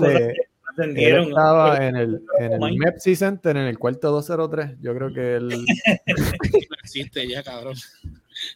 Él 0.77 0.97
estaba 0.97 1.85
en 1.85 1.95
el, 1.95 2.21
en 2.39 2.63
el 2.63 2.77
Mepsi 2.77 3.15
Center, 3.15 3.55
en 3.57 3.67
el 3.67 3.77
cuarto 3.77 4.11
203. 4.11 4.77
Yo 4.81 4.95
creo 4.95 5.13
que 5.13 5.35
él. 5.35 5.47
no 5.65 6.75
existe 6.83 7.27
ya, 7.27 7.43
cabrón. 7.43 7.75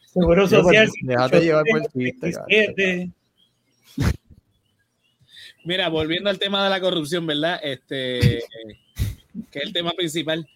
Seguro 0.06 0.48
social. 0.48 0.90
Déjate 1.02 1.42
llevar 1.42 1.64
por 1.70 1.82
el 1.82 1.88
chiste, 1.88 3.12
Mira, 5.66 5.90
volviendo 5.90 6.30
al 6.30 6.38
tema 6.38 6.64
de 6.64 6.70
la 6.70 6.80
corrupción, 6.80 7.26
¿verdad? 7.26 7.60
Este, 7.64 8.44
que 9.52 9.60
es 9.60 9.66
el 9.66 9.74
tema 9.74 9.94
principal. 9.94 10.48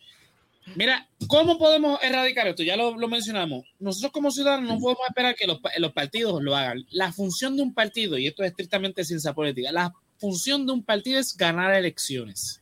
Mira, 0.76 1.07
¿cómo 1.28 1.57
podemos 1.57 1.99
erradicar 2.03 2.47
esto? 2.47 2.62
Ya 2.62 2.78
lo, 2.78 2.95
mencionamos. 3.07 3.66
Nosotros 3.80 4.12
como 4.12 4.30
ciudadanos 4.30 4.70
no 4.70 4.80
podemos 4.80 5.07
esperar 5.07 5.34
que 5.34 5.47
los, 5.47 5.60
los, 5.80 5.93
partidos 5.93 6.43
lo 6.43 6.55
hagan. 6.55 6.86
La 6.91 7.12
función 7.12 7.57
de 7.57 7.64
un 7.64 7.74
partido, 7.74 8.20
y 8.20 8.28
esto 8.28 8.43
es 8.43 8.51
estrictamente 8.51 9.03
ciencia 9.03 9.34
política, 9.34 9.72
la 9.72 9.91
función 10.20 10.65
de 10.65 10.74
un 10.74 10.84
partido 10.84 11.20
es 11.20 11.36
ganar 11.36 11.74
elecciones. 11.74 12.61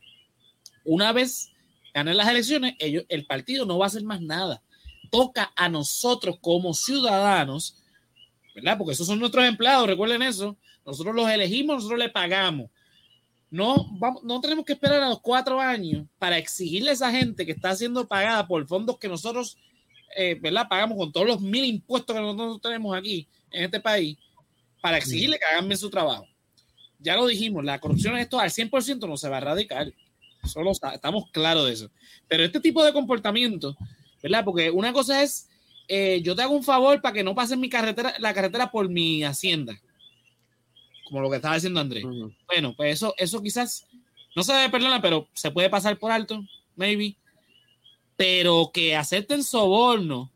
Una 0.84 1.12
vez 1.12 1.50
ganen 1.92 2.16
las 2.16 2.28
elecciones, 2.28 2.74
ellos, 2.78 3.04
el 3.08 3.26
partido 3.26 3.66
no 3.66 3.78
va 3.78 3.86
a 3.86 3.88
hacer 3.88 4.04
más 4.04 4.20
nada. 4.20 4.62
Toca 5.10 5.52
a 5.56 5.68
nosotros 5.68 6.38
como 6.40 6.74
ciudadanos, 6.74 7.82
¿verdad? 8.54 8.78
Porque 8.78 8.92
esos 8.92 9.06
son 9.06 9.18
nuestros 9.18 9.44
empleados, 9.44 9.86
recuerden 9.86 10.22
eso. 10.22 10.56
Nosotros 10.86 11.14
los 11.14 11.28
elegimos, 11.28 11.76
nosotros 11.76 11.98
le 11.98 12.08
pagamos 12.08 12.70
no, 13.50 13.86
vamos, 13.98 14.22
no 14.24 14.40
tenemos 14.40 14.64
que 14.64 14.74
esperar 14.74 15.02
a 15.02 15.08
los 15.08 15.20
cuatro 15.20 15.60
años 15.60 16.06
para 16.18 16.36
exigirle 16.38 16.90
a 16.90 16.92
esa 16.92 17.10
gente 17.10 17.46
que 17.46 17.52
está 17.52 17.74
siendo 17.74 18.06
pagada 18.06 18.46
por 18.46 18.66
fondos 18.66 18.98
que 18.98 19.08
nosotros, 19.08 19.56
eh, 20.16 20.36
¿verdad? 20.40 20.68
Pagamos 20.68 20.98
con 20.98 21.12
todos 21.12 21.26
los 21.26 21.40
mil 21.40 21.64
impuestos 21.64 22.14
que 22.14 22.20
nosotros 22.20 22.60
tenemos 22.60 22.96
aquí 22.96 23.26
en 23.50 23.64
este 23.64 23.80
país, 23.80 24.18
para 24.82 24.98
exigirle 24.98 25.38
que 25.38 25.44
hagan 25.46 25.66
bien 25.66 25.78
su 25.78 25.88
trabajo. 25.88 26.26
Ya 26.98 27.16
lo 27.16 27.26
dijimos, 27.26 27.64
la 27.64 27.78
corrupción 27.78 28.16
esto 28.18 28.38
al 28.38 28.50
100% 28.50 29.08
no 29.08 29.16
se 29.16 29.28
va 29.28 29.36
a 29.36 29.40
erradicar. 29.40 29.92
Solo 30.44 30.72
estamos 30.72 31.30
claros 31.30 31.66
de 31.66 31.72
eso. 31.72 31.90
Pero 32.26 32.44
este 32.44 32.60
tipo 32.60 32.84
de 32.84 32.92
comportamiento, 32.92 33.76
¿verdad? 34.22 34.44
Porque 34.44 34.70
una 34.70 34.92
cosa 34.92 35.22
es, 35.22 35.48
eh, 35.88 36.20
yo 36.22 36.34
te 36.34 36.42
hago 36.42 36.54
un 36.54 36.64
favor 36.64 37.00
para 37.00 37.14
que 37.14 37.24
no 37.24 37.34
pasen 37.34 37.60
mi 37.60 37.68
carretera, 37.68 38.14
la 38.18 38.34
carretera 38.34 38.70
por 38.70 38.88
mi 38.88 39.24
hacienda 39.24 39.80
como 41.08 41.22
lo 41.22 41.30
que 41.30 41.36
estaba 41.36 41.54
diciendo 41.54 41.80
Andrés. 41.80 42.04
Bueno, 42.46 42.74
pues 42.76 42.94
eso, 42.94 43.14
eso 43.16 43.42
quizás 43.42 43.86
no 44.36 44.42
se 44.42 44.52
debe 44.52 44.70
perdonar, 44.70 45.00
pero 45.00 45.28
se 45.32 45.50
puede 45.50 45.70
pasar 45.70 45.98
por 45.98 46.12
alto, 46.12 46.42
maybe. 46.76 47.16
Pero 48.16 48.70
que 48.72 48.94
acepten 48.94 49.42
soborno 49.42 50.30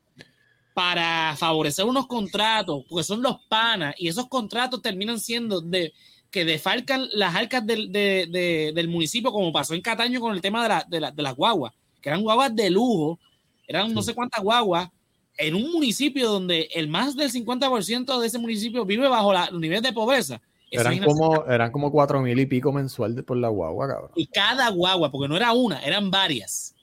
para 0.74 1.36
favorecer 1.36 1.84
unos 1.84 2.06
contratos, 2.06 2.84
porque 2.88 3.04
son 3.04 3.22
los 3.22 3.40
panas, 3.48 3.94
y 3.98 4.08
esos 4.08 4.28
contratos 4.28 4.80
terminan 4.80 5.20
siendo 5.20 5.60
de 5.60 5.92
que 6.32 6.46
defalcan 6.46 7.08
las 7.12 7.34
arcas 7.34 7.64
del, 7.64 7.92
del 7.92 8.88
municipio, 8.88 9.30
como 9.30 9.52
pasó 9.52 9.74
en 9.74 9.82
Cataño 9.82 10.18
con 10.18 10.34
el 10.34 10.40
tema 10.40 10.62
de, 10.62 10.68
la, 10.68 10.86
de, 10.88 11.00
la, 11.00 11.10
de 11.10 11.22
las 11.22 11.36
guaguas, 11.36 11.74
que 12.00 12.08
eran 12.08 12.22
guaguas 12.22 12.56
de 12.56 12.70
lujo, 12.70 13.20
eran 13.68 13.92
no 13.92 14.02
sé 14.02 14.14
cuántas 14.14 14.42
guaguas, 14.42 14.88
en 15.36 15.54
un 15.54 15.70
municipio 15.70 16.30
donde 16.30 16.68
el 16.74 16.88
más 16.88 17.14
del 17.14 17.30
50% 17.30 18.18
de 18.18 18.26
ese 18.26 18.38
municipio 18.38 18.84
vive 18.86 19.08
bajo 19.08 19.32
la, 19.32 19.44
el 19.44 19.60
nivel 19.60 19.82
de 19.82 19.92
pobreza. 19.92 20.40
Eran 20.70 20.98
como, 21.04 21.44
eran 21.44 21.70
como 21.70 21.92
cuatro 21.92 22.22
mil 22.22 22.38
y 22.38 22.46
pico 22.46 22.72
mensual 22.72 23.22
por 23.24 23.36
la 23.36 23.48
guagua, 23.48 23.88
cabrón. 23.88 24.10
Y 24.14 24.26
cada 24.26 24.70
guagua, 24.70 25.10
porque 25.10 25.28
no 25.28 25.36
era 25.36 25.52
una, 25.52 25.80
eran 25.84 26.10
varias. 26.10 26.74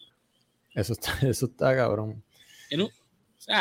Eso 0.76 0.94
está, 0.94 1.18
eso 1.28 1.48
está 1.48 1.76
cabrón. 1.76 2.24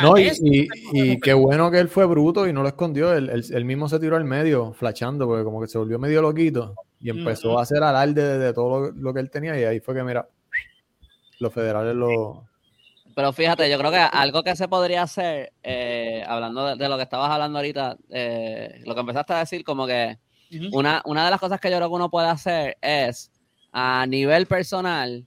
No, 0.01 0.13
y, 0.17 1.19
qué 1.19 1.33
bueno 1.33 1.71
que 1.71 1.79
él 1.79 1.89
fue 1.89 2.05
bruto 2.05 2.47
y 2.47 2.53
no 2.53 2.61
lo 2.61 2.67
escondió. 2.67 3.13
Él, 3.13 3.65
mismo 3.65 3.89
se 3.89 3.99
tiró 3.99 4.17
al 4.17 4.23
medio, 4.23 4.71
flachando, 4.73 5.25
porque 5.25 5.43
como 5.43 5.59
que 5.61 5.67
se 5.67 5.79
volvió 5.79 5.97
medio 5.97 6.21
loquito 6.21 6.75
y 6.99 7.09
empezó 7.09 7.57
a 7.57 7.63
hacer 7.63 7.81
alarde 7.81 8.37
de, 8.37 8.53
todo 8.53 8.91
lo, 8.91 9.13
que 9.13 9.19
él 9.19 9.31
tenía. 9.31 9.59
Y 9.59 9.63
ahí 9.63 9.79
fue 9.79 9.95
que, 9.95 10.03
mira, 10.03 10.27
los 11.39 11.51
federales 11.51 11.95
lo. 11.95 12.45
Pero 13.15 13.33
fíjate, 13.33 13.69
yo 13.69 13.77
creo 13.79 13.91
que 13.91 13.97
algo 13.97 14.43
que 14.43 14.55
se 14.55 14.67
podría 14.67 15.03
hacer, 15.03 15.53
eh, 15.63 16.23
hablando 16.27 16.75
de, 16.75 16.87
lo 16.87 16.95
que 16.95 17.03
estabas 17.03 17.31
hablando 17.31 17.57
ahorita, 17.57 17.97
eh, 18.09 18.81
lo 18.85 18.93
que 18.93 19.01
empezaste 19.01 19.33
a 19.33 19.39
decir, 19.39 19.63
como 19.63 19.87
que 19.87 20.19
una, 20.71 21.01
una 21.05 21.25
de 21.25 21.31
las 21.31 21.39
cosas 21.39 21.59
que 21.59 21.71
yo 21.71 21.77
creo 21.77 21.89
que 21.89 21.95
uno 21.95 22.11
puede 22.11 22.27
hacer 22.27 22.77
es, 22.81 23.31
a 23.71 24.05
nivel 24.05 24.45
personal, 24.45 25.25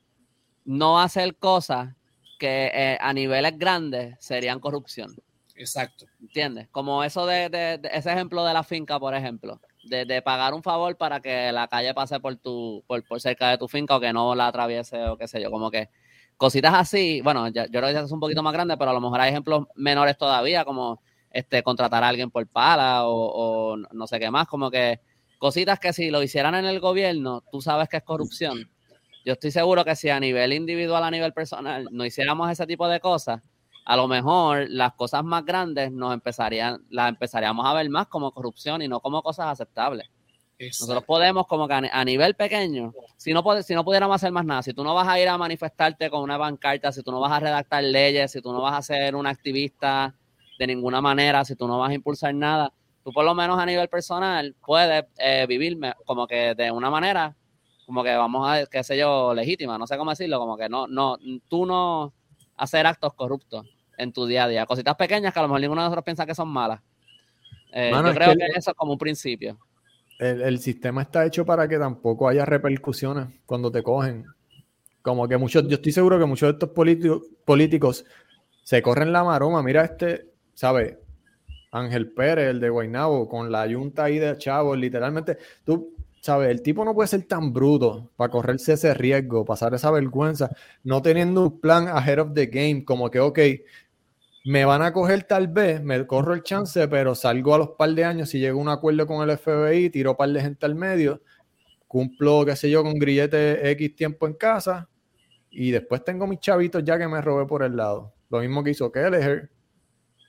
no 0.64 1.00
hacer 1.00 1.36
cosas 1.36 1.94
que 2.42 2.72
eh, 2.74 2.98
a 3.00 3.12
niveles 3.12 3.56
grandes 3.56 4.16
serían 4.18 4.58
corrupción. 4.58 5.14
Exacto. 5.54 6.06
¿Entiendes? 6.20 6.66
Como 6.72 7.04
eso 7.04 7.24
de, 7.24 7.80
ese 7.92 8.10
ejemplo 8.10 8.44
de 8.44 8.52
la 8.52 8.64
finca, 8.64 8.98
por 8.98 9.14
ejemplo, 9.14 9.60
de, 9.84 10.22
pagar 10.22 10.52
un 10.52 10.60
favor 10.60 10.96
para 10.96 11.20
que 11.20 11.52
la 11.52 11.68
calle 11.68 11.94
pase 11.94 12.18
por 12.18 12.34
tu, 12.34 12.82
por, 12.88 13.04
por 13.06 13.20
cerca 13.20 13.48
de 13.50 13.58
tu 13.58 13.68
finca 13.68 13.94
o 13.94 14.00
que 14.00 14.12
no 14.12 14.34
la 14.34 14.48
atraviese 14.48 15.04
o 15.04 15.16
qué 15.16 15.28
sé 15.28 15.40
yo, 15.40 15.52
como 15.52 15.70
que 15.70 15.88
cositas 16.36 16.74
así, 16.74 17.20
bueno, 17.20 17.46
yo 17.46 17.62
creo 17.70 17.92
que 17.92 18.00
es 18.00 18.10
un 18.10 18.18
poquito 18.18 18.42
más 18.42 18.52
grande, 18.52 18.76
pero 18.76 18.90
a 18.90 18.94
lo 18.94 19.00
mejor 19.00 19.20
hay 19.20 19.30
ejemplos 19.30 19.66
menores 19.76 20.18
todavía, 20.18 20.64
como 20.64 21.00
este 21.30 21.62
contratar 21.62 22.02
a 22.02 22.08
alguien 22.08 22.32
por 22.32 22.44
pala 22.48 23.06
o, 23.06 23.76
no 23.76 24.06
sé 24.08 24.18
qué 24.18 24.32
más, 24.32 24.48
como 24.48 24.68
que 24.68 24.98
cositas 25.38 25.78
que 25.78 25.92
si 25.92 26.10
lo 26.10 26.24
hicieran 26.24 26.56
en 26.56 26.64
el 26.64 26.80
gobierno, 26.80 27.44
tú 27.52 27.62
sabes 27.62 27.88
que 27.88 27.98
es 27.98 28.02
corrupción. 28.02 28.68
Yo 29.24 29.34
estoy 29.34 29.50
seguro 29.50 29.84
que 29.84 29.94
si 29.94 30.08
a 30.08 30.18
nivel 30.18 30.52
individual, 30.52 31.04
a 31.04 31.10
nivel 31.10 31.32
personal, 31.32 31.88
no 31.90 32.04
hiciéramos 32.04 32.50
ese 32.50 32.66
tipo 32.66 32.88
de 32.88 33.00
cosas, 33.00 33.40
a 33.84 33.96
lo 33.96 34.08
mejor 34.08 34.66
las 34.68 34.94
cosas 34.94 35.24
más 35.24 35.44
grandes 35.44 35.92
nos 35.92 36.14
empezarían, 36.14 36.84
las 36.90 37.08
empezaríamos 37.08 37.66
a 37.66 37.74
ver 37.74 37.88
más 37.90 38.06
como 38.08 38.32
corrupción 38.32 38.82
y 38.82 38.88
no 38.88 39.00
como 39.00 39.22
cosas 39.22 39.46
aceptables. 39.46 40.08
Nosotros 40.58 41.02
podemos, 41.04 41.46
como 41.48 41.66
que 41.66 41.74
a 41.74 42.04
nivel 42.04 42.36
pequeño, 42.36 42.92
si 43.16 43.32
no, 43.32 43.42
si 43.62 43.74
no 43.74 43.84
pudiéramos 43.84 44.14
hacer 44.14 44.30
más 44.30 44.44
nada, 44.44 44.62
si 44.62 44.72
tú 44.72 44.84
no 44.84 44.94
vas 44.94 45.08
a 45.08 45.18
ir 45.18 45.28
a 45.28 45.36
manifestarte 45.36 46.08
con 46.08 46.22
una 46.22 46.38
pancarta, 46.38 46.92
si 46.92 47.02
tú 47.02 47.10
no 47.10 47.18
vas 47.18 47.32
a 47.32 47.40
redactar 47.40 47.82
leyes, 47.82 48.30
si 48.30 48.40
tú 48.40 48.52
no 48.52 48.60
vas 48.60 48.74
a 48.74 48.82
ser 48.82 49.16
un 49.16 49.26
activista 49.26 50.14
de 50.58 50.66
ninguna 50.68 51.00
manera, 51.00 51.44
si 51.44 51.56
tú 51.56 51.66
no 51.66 51.80
vas 51.80 51.90
a 51.90 51.94
impulsar 51.94 52.32
nada, 52.34 52.72
tú 53.02 53.12
por 53.12 53.24
lo 53.24 53.34
menos 53.34 53.58
a 53.58 53.66
nivel 53.66 53.88
personal 53.88 54.54
puedes 54.64 55.04
eh, 55.18 55.46
vivir 55.48 55.78
como 56.04 56.28
que 56.28 56.54
de 56.54 56.70
una 56.70 56.90
manera, 56.90 57.34
como 57.86 58.02
que 58.02 58.14
vamos 58.14 58.48
a, 58.48 58.66
qué 58.66 58.82
sé 58.82 58.96
yo, 58.96 59.34
legítima, 59.34 59.78
no 59.78 59.86
sé 59.86 59.96
cómo 59.96 60.10
decirlo, 60.10 60.38
como 60.38 60.56
que 60.56 60.68
no, 60.68 60.86
no, 60.86 61.18
tú 61.48 61.66
no 61.66 62.12
hacer 62.56 62.86
actos 62.86 63.14
corruptos 63.14 63.66
en 63.98 64.12
tu 64.12 64.26
día 64.26 64.44
a 64.44 64.48
día, 64.48 64.66
cositas 64.66 64.94
pequeñas 64.96 65.32
que 65.32 65.38
a 65.38 65.42
lo 65.42 65.48
mejor 65.48 65.60
ninguno 65.60 65.82
de 65.82 65.86
nosotros 65.86 66.04
piensa 66.04 66.26
que 66.26 66.34
son 66.34 66.48
malas. 66.48 66.80
Eh, 67.72 67.90
yo 67.92 68.14
creo 68.14 68.34
que 68.34 68.46
eso 68.56 68.70
es 68.70 68.76
como 68.76 68.92
un 68.92 68.98
principio 68.98 69.58
el, 70.22 70.58
sistema 70.58 71.02
está 71.02 71.26
hecho 71.26 71.44
para 71.44 71.66
que 71.66 71.78
tampoco 71.78 72.28
haya 72.28 72.44
repercusiones 72.44 73.26
cuando 73.44 73.70
te 73.72 73.82
cogen. 73.82 74.24
Como 75.02 75.26
que 75.26 75.36
muchos, 75.36 75.66
yo 75.66 75.74
estoy 75.74 75.92
seguro 75.92 76.18
que 76.18 76.26
muchos 76.26 76.48
de 76.48 76.52
estos 76.52 76.68
políticos, 76.70 77.22
políticos 77.44 78.04
se 78.62 78.80
corren 78.82 79.12
la 79.12 79.24
maroma. 79.24 79.62
Mira 79.62 79.84
este, 79.84 80.28
¿sabes? 80.54 80.96
Ángel 81.72 82.12
Pérez, 82.12 82.50
el 82.50 82.60
de 82.60 82.68
Guaynabo, 82.68 83.28
con 83.28 83.50
la 83.50 83.66
yunta 83.66 84.04
ahí 84.04 84.18
de 84.18 84.36
chavos, 84.38 84.78
literalmente. 84.78 85.38
Tú, 85.64 85.96
¿sabes? 86.22 86.50
El 86.50 86.62
tipo 86.62 86.84
no 86.84 86.94
puede 86.94 87.08
ser 87.08 87.24
tan 87.24 87.52
bruto 87.52 88.12
para 88.16 88.30
correrse 88.30 88.74
ese 88.74 88.94
riesgo, 88.94 89.44
pasar 89.44 89.74
esa 89.74 89.90
vergüenza, 89.90 90.50
no 90.84 91.02
teniendo 91.02 91.42
un 91.42 91.60
plan 91.60 91.88
ahead 91.88 92.20
of 92.20 92.32
the 92.32 92.46
game, 92.46 92.84
como 92.84 93.10
que, 93.10 93.18
ok, 93.18 93.38
me 94.44 94.64
van 94.64 94.82
a 94.82 94.92
coger 94.92 95.24
tal 95.24 95.48
vez, 95.48 95.82
me 95.82 96.06
corro 96.06 96.32
el 96.34 96.42
chance, 96.44 96.86
pero 96.88 97.16
salgo 97.16 97.54
a 97.54 97.58
los 97.58 97.70
par 97.70 97.90
de 97.90 98.04
años, 98.04 98.30
si 98.30 98.38
llego 98.38 98.60
a 98.60 98.62
un 98.62 98.68
acuerdo 98.68 99.06
con 99.06 99.28
el 99.28 99.36
FBI, 99.36 99.90
tiro 99.90 100.16
par 100.16 100.28
de 100.30 100.40
gente 100.40 100.64
al 100.64 100.76
medio, 100.76 101.22
cumplo, 101.88 102.44
qué 102.46 102.54
sé 102.54 102.70
yo, 102.70 102.84
con 102.84 102.94
grillete 102.94 103.70
X 103.72 103.96
tiempo 103.96 104.26
en 104.28 104.34
casa, 104.34 104.88
y 105.50 105.72
después 105.72 106.04
tengo 106.04 106.28
mis 106.28 106.38
chavitos 106.38 106.84
ya 106.84 106.98
que 106.98 107.08
me 107.08 107.20
robé 107.20 107.46
por 107.46 107.64
el 107.64 107.76
lado. 107.76 108.14
Lo 108.30 108.38
mismo 108.40 108.62
que 108.62 108.70
hizo 108.70 108.90
Kelleher. 108.92 109.50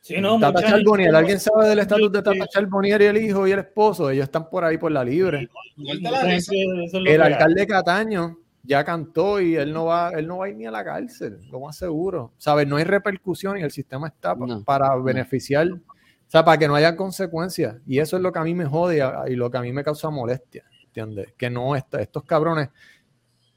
Sí, 0.03 0.19
no, 0.19 0.37
Tata 0.37 0.61
Charbonnier, 0.61 1.15
¿alguien 1.15 1.39
sabe 1.39 1.69
del 1.69 1.79
estatus 1.79 2.11
de 2.11 2.21
Tata 2.21 2.45
Charbonnier 2.45 3.01
y 3.03 3.05
el 3.05 3.17
hijo 3.19 3.47
y 3.47 3.53
el 3.53 3.59
esposo? 3.59 4.09
Ellos 4.09 4.25
están 4.25 4.49
por 4.49 4.65
ahí 4.65 4.77
por 4.77 4.91
la 4.91 5.01
libre. 5.01 5.47
El 5.77 7.21
alcalde 7.21 7.65
Cataño 7.65 8.37
ya 8.63 8.83
cantó 8.83 9.39
y 9.39 9.55
él 9.55 9.71
no 9.71 9.85
va, 9.85 10.09
él 10.09 10.27
no 10.27 10.39
va 10.39 10.47
a 10.47 10.49
ir 10.49 10.57
ni 10.57 10.65
a 10.65 10.71
la 10.71 10.83
cárcel, 10.83 11.39
lo 11.49 11.61
más 11.61 11.77
seguro. 11.77 12.33
¿Sabes? 12.37 12.67
No 12.67 12.75
hay 12.75 12.83
repercusión 12.83 13.57
y 13.57 13.61
el 13.61 13.71
sistema 13.71 14.09
está 14.09 14.35
para 14.65 14.93
beneficiar, 14.97 15.69
o 15.71 15.79
sea, 16.27 16.43
para 16.43 16.57
que 16.57 16.67
no 16.67 16.75
haya 16.75 16.97
consecuencias. 16.97 17.77
Y 17.87 17.99
eso 17.99 18.17
es 18.17 18.23
lo 18.23 18.33
que 18.33 18.39
a 18.39 18.43
mí 18.43 18.53
me 18.53 18.65
jode 18.65 19.01
y 19.29 19.35
lo 19.37 19.49
que 19.49 19.57
a 19.57 19.61
mí 19.61 19.71
me 19.71 19.85
causa 19.85 20.09
molestia, 20.09 20.65
¿entiendes? 20.83 21.33
Que 21.37 21.49
no, 21.49 21.77
estos 21.77 22.23
cabrones, 22.25 22.67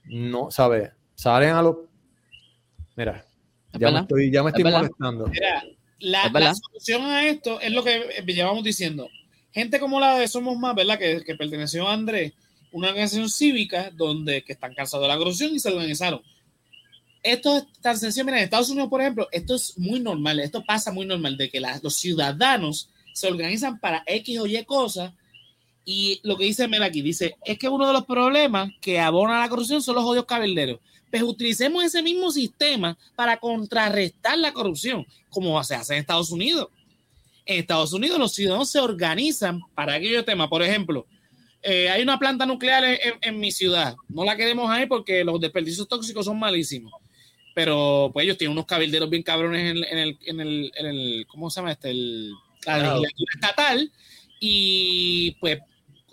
no, 0.04 0.52
¿sabes? 0.52 0.92
Salen 1.16 1.56
a 1.56 1.62
los... 1.62 1.76
Mira, 2.94 3.24
ya 3.72 3.90
me, 3.90 3.98
estoy, 3.98 4.30
ya 4.30 4.44
me 4.44 4.50
estoy 4.50 4.62
molestando. 4.62 5.26
Mira, 5.26 5.64
la, 5.98 6.28
la, 6.28 6.54
solución 6.54 7.02
a 7.02 7.26
esto 7.26 7.60
es 7.60 7.72
lo 7.72 7.82
que 7.82 8.22
llevamos 8.26 8.64
diciendo. 8.64 9.08
Gente 9.52 9.80
como 9.80 10.00
la 10.00 10.18
de 10.18 10.28
Somos 10.28 10.58
Más, 10.58 10.74
¿verdad? 10.74 10.98
Que, 10.98 11.22
que 11.24 11.34
perteneció 11.34 11.88
a 11.88 11.94
Andrés 11.94 12.32
una 12.72 12.88
organización 12.88 13.30
cívica 13.30 13.90
donde 13.94 14.42
que 14.42 14.52
están 14.52 14.74
cansados 14.74 15.04
de 15.04 15.08
la 15.08 15.16
corrupción 15.16 15.54
y 15.54 15.58
se 15.58 15.70
organizaron. 15.70 16.20
Esto 17.22 17.56
es 17.56 17.64
tan 17.80 17.98
sencillo. 17.98 18.24
Mira, 18.26 18.38
en 18.38 18.44
Estados 18.44 18.68
Unidos, 18.70 18.90
por 18.90 19.00
ejemplo, 19.00 19.28
esto 19.32 19.54
es 19.54 19.78
muy 19.78 19.98
normal. 19.98 20.40
Esto 20.40 20.62
pasa 20.64 20.92
muy 20.92 21.06
normal 21.06 21.36
de 21.36 21.50
que 21.50 21.60
los 21.60 21.96
ciudadanos 21.96 22.90
se 23.12 23.28
organizan 23.28 23.80
para 23.80 24.02
X 24.06 24.38
o 24.38 24.46
Y 24.46 24.62
cosas 24.64 25.12
Y 25.88 26.18
lo 26.24 26.36
que 26.36 26.44
dice 26.44 26.66
Mel 26.66 26.82
aquí, 26.82 27.00
dice, 27.00 27.36
es 27.44 27.58
que 27.60 27.68
uno 27.68 27.86
de 27.86 27.92
los 27.92 28.04
problemas 28.04 28.72
que 28.80 28.98
abona 28.98 29.38
la 29.38 29.48
corrupción 29.48 29.80
son 29.80 29.94
los 29.94 30.04
odios 30.04 30.24
cabilderos. 30.24 30.80
Pues 31.08 31.22
utilicemos 31.22 31.84
ese 31.84 32.02
mismo 32.02 32.32
sistema 32.32 32.98
para 33.14 33.36
contrarrestar 33.36 34.36
la 34.36 34.52
corrupción, 34.52 35.06
como 35.30 35.62
se 35.62 35.76
hace 35.76 35.94
en 35.94 36.00
Estados 36.00 36.32
Unidos. 36.32 36.68
En 37.46 37.60
Estados 37.60 37.92
Unidos 37.92 38.18
los 38.18 38.34
ciudadanos 38.34 38.68
se 38.68 38.80
organizan 38.80 39.60
para 39.76 39.94
aquellos 39.94 40.24
temas. 40.24 40.48
Por 40.48 40.60
ejemplo, 40.60 41.06
eh, 41.62 41.88
hay 41.88 42.02
una 42.02 42.18
planta 42.18 42.46
nuclear 42.46 42.82
en, 43.22 43.38
mi 43.38 43.52
ciudad. 43.52 43.94
No 44.08 44.24
la 44.24 44.36
queremos 44.36 44.68
ahí 44.68 44.86
porque 44.86 45.22
los 45.22 45.40
desperdicios 45.40 45.86
tóxicos 45.86 46.24
son 46.24 46.36
malísimos. 46.36 46.92
Pero 47.54 48.10
pues 48.12 48.24
ellos 48.24 48.36
tienen 48.36 48.52
unos 48.52 48.66
cabilderos 48.66 49.08
bien 49.08 49.22
cabrones 49.22 49.70
en, 49.70 49.98
el, 49.98 50.18
en 50.26 50.40
el, 50.86 51.26
¿cómo 51.28 51.48
se 51.48 51.60
llama 51.60 51.70
este? 51.70 51.90
El, 51.90 52.32
la 52.66 52.98
legislatura 52.98 53.32
estatal. 53.36 53.92
Y 54.40 55.36
pues 55.40 55.60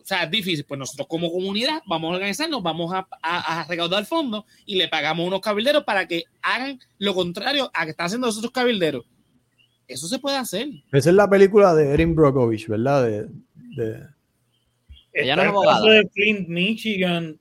o 0.03 0.05
sea, 0.05 0.23
es 0.23 0.31
difícil. 0.31 0.65
Pues 0.65 0.77
nosotros 0.77 1.07
como 1.07 1.31
comunidad 1.31 1.81
vamos 1.87 2.11
a 2.11 2.15
organizarnos, 2.15 2.61
vamos 2.61 2.93
a, 2.93 3.07
a, 3.21 3.65
recaudar 3.67 4.05
fondos 4.05 4.43
y 4.65 4.75
le 4.75 4.89
pagamos 4.89 5.23
a 5.23 5.27
unos 5.27 5.41
cabilderos 5.41 5.85
para 5.85 6.07
que 6.07 6.25
hagan 6.41 6.79
lo 6.97 7.13
contrario 7.13 7.71
a 7.73 7.85
que 7.85 7.91
están 7.91 8.07
haciendo 8.07 8.27
los 8.27 8.37
otros 8.37 8.51
cabilderos. 8.51 9.05
Eso 9.87 10.07
se 10.07 10.19
puede 10.19 10.37
hacer. 10.37 10.67
Esa 10.91 11.09
es 11.09 11.15
la 11.15 11.29
película 11.29 11.73
de 11.73 11.93
Erin 11.93 12.15
Brockovich, 12.15 12.67
¿verdad? 12.67 13.05
De, 13.05 13.27
de... 13.75 14.07
Ella 15.13 15.35
no 15.35 15.41
es 15.43 15.47
abogada. 15.47 15.89
de 15.89 16.09
Flint, 16.13 16.47
Michigan. 16.47 17.39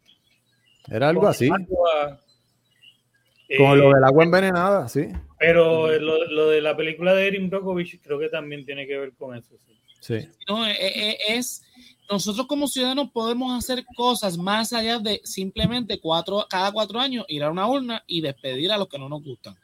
Era 0.89 1.09
algo 1.09 1.27
así. 1.27 1.49
Con 1.49 3.79
lo 3.79 3.93
del 3.93 4.05
agua 4.05 4.25
envenenada, 4.25 4.89
sí. 4.89 5.09
Pero 5.39 5.99
lo, 5.99 6.25
lo, 6.27 6.49
de 6.49 6.61
la 6.61 6.77
película 6.77 7.15
de 7.15 7.27
Erin 7.27 7.51
Brockovich 7.51 8.01
creo 8.01 8.19
que 8.19 8.29
también 8.29 8.65
tiene 8.65 8.87
que 8.87 8.99
ver 8.99 9.13
con 9.15 9.37
eso. 9.37 9.57
Sí. 9.59 10.21
sí. 10.21 10.29
No, 10.49 10.67
es, 10.67 10.79
e, 10.79 11.11
e, 11.11 11.37
es 11.37 11.65
nosotros 12.11 12.47
como 12.47 12.69
ciudadanos 12.69 13.11
podemos 13.11 13.57
hacer 13.57 13.85
cosas 13.97 14.37
más 14.37 14.73
allá 14.73 14.99
de 14.99 15.21
simplemente 15.25 15.99
cuatro, 16.01 16.47
cada 16.49 16.73
cuatro 16.73 17.01
años 17.01 17.25
ir 17.29 17.43
a 17.43 17.51
una 17.51 17.67
urna 17.67 18.05
y 18.07 18.21
despedir 18.21 18.71
a 18.73 18.77
los 18.77 18.89
que 18.89 18.99
no 18.99 19.09
nos 19.09 19.23
gustan. 19.23 19.57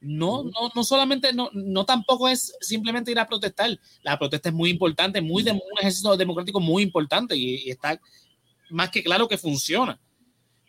No, 0.00 0.44
no, 0.44 0.70
no 0.74 0.84
solamente, 0.84 1.32
no, 1.32 1.48
no 1.54 1.86
tampoco 1.86 2.28
es 2.28 2.54
simplemente 2.60 3.10
ir 3.10 3.18
a 3.18 3.26
protestar. 3.26 3.78
La 4.02 4.18
protesta 4.18 4.50
es 4.50 4.54
muy 4.54 4.68
importante, 4.70 5.22
muy 5.22 5.42
de, 5.42 5.52
un 5.52 5.60
ejercicio 5.80 6.16
democrático 6.16 6.60
muy 6.60 6.82
importante 6.82 7.36
y, 7.36 7.70
está 7.70 7.98
más 8.70 8.90
que 8.90 9.02
claro 9.02 9.28
que 9.28 9.38
funciona. 9.38 9.98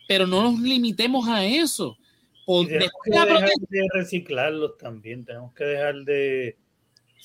Pero 0.08 0.26
no 0.26 0.42
nos 0.42 0.60
limitemos 0.60 1.28
a 1.28 1.44
eso. 1.44 1.98
tenemos 2.46 2.90
que 3.04 3.10
dejar 3.10 3.50
de 3.68 3.88
reciclarlos 3.92 4.78
también, 4.78 5.24
tenemos 5.24 5.52
que 5.52 5.64
dejar 5.64 5.96
de, 6.04 6.56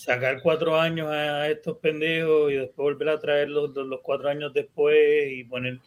sacar 0.02 0.42
cuatro 0.42 0.80
años 0.80 1.08
a, 1.10 1.48
estos 1.48 1.78
pendejos 1.78 2.52
y 2.52 2.56
después 2.56 2.96
volver 2.96 3.10
a 3.10 3.20
traerlos 3.20 3.70
los, 3.76 4.00
cuatro 4.02 4.30
años 4.30 4.52
después 4.52 4.98
y 5.32 5.44
poner. 5.44 5.80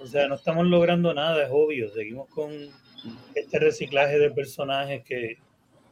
O 0.00 0.06
sea, 0.06 0.26
no 0.26 0.34
estamos 0.34 0.66
logrando 0.66 1.14
nada, 1.14 1.44
es 1.44 1.50
obvio. 1.52 1.88
Seguimos 1.90 2.28
con 2.30 2.52
este 3.34 3.58
reciclaje 3.60 4.18
de 4.18 4.32
personajes 4.32 5.04
que 5.04 5.38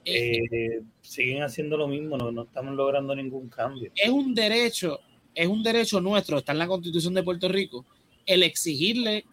eh, 0.05 0.81
siguen 1.01 1.45
haciendo 1.45 1.77
lo 1.77 1.87
mismo, 1.87 2.17
no, 2.17 2.33
no 2.33 2.43
estamos 2.43 2.75
logrando 2.75 3.15
ningún 3.15 3.49
cambio. 3.49 3.93
Es 3.95 4.11
un 4.11 4.35
derecho, 4.35 4.99
es 5.33 5.47
un 5.47 5.63
derecho 5.63 6.01
nuestro, 6.01 6.39
está 6.39 6.51
en 6.51 6.59
la 6.59 6.67
Constitución 6.67 7.15
de 7.15 7.23
Puerto 7.23 7.49
Rico, 7.49 7.85
el 8.25 8.43
exigirle 8.43 9.25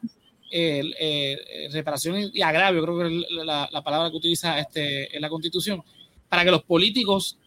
el, 0.52 0.96
eh, 1.00 1.68
reparación 1.72 2.30
y 2.32 2.42
agravio, 2.44 2.84
creo 2.84 3.00
que 3.00 3.08
es 3.08 3.32
la, 3.32 3.68
la, 3.72 3.84
palabra 3.84 4.12
que 4.12 4.18
utiliza 4.18 4.60
este, 4.60 5.16
en 5.16 5.22
la 5.22 5.30
Constitución, 5.30 5.84
para 6.30 6.44
que 6.44 6.52
los 6.52 6.64
políticos 6.64 7.40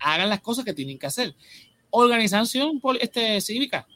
hagan 0.00 0.28
las 0.28 0.40
cosas 0.40 0.64
que 0.64 0.74
tienen 0.74 0.98
que 0.98 1.06
hacer. 1.06 1.34
Organización 1.90 2.80
este, 3.00 3.40
cívica. 3.40 3.86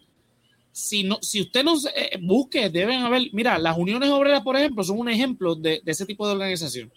Si, 0.73 1.05
no, 1.05 1.19
si 1.23 1.41
usted 1.41 1.65
no 1.65 1.77
eh, 1.95 2.19
busque, 2.21 2.69
deben 2.69 3.01
haber, 3.03 3.29
mira, 3.33 3.59
las 3.59 3.79
uniones 3.79 4.11
obreras, 4.11 4.43
por 4.43 4.57
ejemplo, 4.57 4.83
son 4.83 4.99
un 4.99 5.09
ejemplo 5.09 5.55
de, 5.55 5.81
ese 5.87 6.05
tipo 6.05 6.27
de 6.27 6.35
organización. 6.35 6.93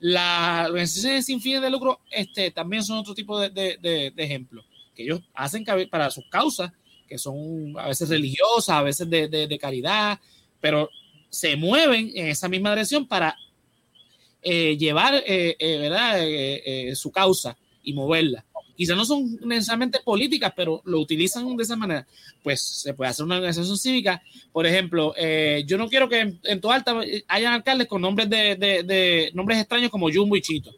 Las 0.00 0.68
organizaciones 0.68 1.26
sin 1.26 1.40
fines 1.40 1.60
de 1.60 1.70
lucro 1.70 2.00
este, 2.10 2.50
también 2.50 2.82
son 2.82 2.98
otro 2.98 3.14
tipo 3.14 3.38
de, 3.38 3.50
de, 3.50 4.12
ejemplo, 4.16 4.64
que 4.94 5.02
ellos 5.02 5.20
hacen 5.34 5.64
para 5.90 6.10
sus 6.10 6.24
causas, 6.30 6.72
que 7.06 7.18
son 7.18 7.74
a 7.78 7.88
veces 7.88 8.08
religiosas, 8.08 8.76
a 8.76 8.82
veces 8.82 9.10
de, 9.10 9.58
caridad, 9.60 10.18
pero 10.60 10.88
se 11.28 11.56
mueven 11.56 12.10
en 12.14 12.28
esa 12.28 12.48
misma 12.48 12.70
dirección 12.70 13.06
para 13.06 13.36
eh, 14.40 14.76
llevar 14.78 15.22
eh, 15.26 15.56
¿verdad? 15.60 16.94
su 16.94 17.10
causa 17.10 17.58
y 17.82 17.92
moverla 17.92 18.46
quizás 18.78 18.96
no 18.96 19.04
son 19.04 19.38
necesariamente 19.44 19.98
políticas, 20.04 20.52
pero 20.54 20.80
lo 20.84 21.00
utilizan 21.00 21.56
de 21.56 21.62
esa 21.64 21.74
manera, 21.74 22.06
pues 22.44 22.62
se 22.62 22.94
puede 22.94 23.10
hacer 23.10 23.24
una 23.24 23.34
organización 23.34 23.76
cívica. 23.76 24.22
Por 24.52 24.66
ejemplo, 24.66 25.14
eh, 25.16 25.64
yo 25.66 25.76
no 25.76 25.88
quiero 25.88 26.08
que 26.08 26.20
en, 26.20 26.40
en 26.44 26.60
Alta 26.70 27.00
hayan 27.26 27.54
alcaldes 27.54 27.88
con 27.88 28.00
nombres 28.00 28.30
de, 28.30 29.32
nombres 29.34 29.58
extraños 29.58 29.90
como 29.90 30.08
Jumbo 30.12 30.36
y 30.36 30.42
Chito. 30.42 30.70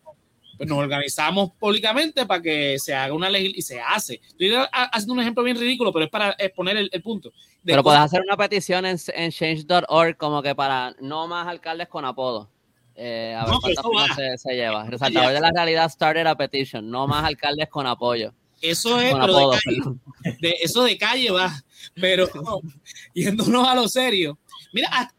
Pues 0.56 0.66
nos 0.66 0.78
organizamos 0.78 1.50
públicamente 1.52 2.24
para 2.24 2.40
que 2.40 2.78
se 2.78 2.94
haga 2.94 3.12
una 3.12 3.28
ley 3.28 3.52
y 3.54 3.60
se 3.60 3.78
hace. 3.82 4.22
Estoy 4.26 4.50
haciendo 4.72 5.12
un 5.12 5.20
ejemplo 5.20 5.44
bien 5.44 5.58
ridículo, 5.58 5.92
pero 5.92 6.06
es 6.06 6.10
para 6.10 6.34
exponer 6.38 6.78
el, 6.78 7.02
punto. 7.02 7.34
pero 7.62 7.82
puedes 7.82 8.00
hacer 8.00 8.22
una 8.22 8.36
petición 8.38 8.86
en, 8.86 8.96
en 9.14 9.30
change.org 9.30 10.16
como 10.16 10.42
que 10.42 10.54
para 10.54 10.96
no 11.00 11.26
más 11.26 11.46
alcaldes 11.46 11.88
con 11.88 12.06
apodo. 12.06 12.48
Eh, 12.96 13.34
a 13.38 13.46
ver 13.46 13.54
cuántas 13.82 14.16
se, 14.16 14.38
se, 14.38 14.54
lleva. 14.54 14.84
Resaltador 14.84 15.32
de 15.32 15.40
la 15.40 15.50
realidad 15.50 15.90
started 15.90 16.26
a 16.26 16.36
petition, 16.36 16.90
no 16.90 17.06
más 17.06 17.24
alcaldes 17.24 17.68
con 17.68 17.86
apoyo. 17.86 18.32
Eso 18.60 19.00
es, 19.00 19.14
pero 19.14 19.50
de, 19.50 19.58
calle, 19.58 20.36
de, 20.40 20.56
eso 20.60 20.84
de 20.84 20.98
calle 20.98 21.30
va. 21.30 21.50
Pero 21.94 22.28
yéndonos 23.14 23.66
a 23.66 23.74
lo 23.74 23.88
serio. 23.88 24.38
Mira, 24.72 25.12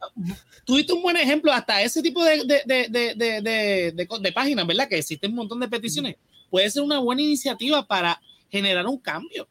tuviste 0.63 0.93
un 0.93 1.01
buen 1.01 1.17
ejemplo, 1.17 1.51
hasta 1.51 1.82
ese 1.82 2.01
tipo 2.01 2.24
de, 2.24 2.43
de, 2.45 4.32
páginas, 4.34 4.67
¿verdad? 4.67 4.88
Que 4.88 4.99
existen 4.99 5.32
un 5.32 5.38
montón 5.38 5.59
de 5.59 5.67
peticiones. 5.67 6.17
Puede 6.49 6.69
ser 6.69 6.84
una 6.84 6.99
buena 6.99 7.22
iniciativa 7.22 7.86
para 7.86 8.22
generar 8.49 8.86
un 8.86 8.99
cambio. 8.99 9.47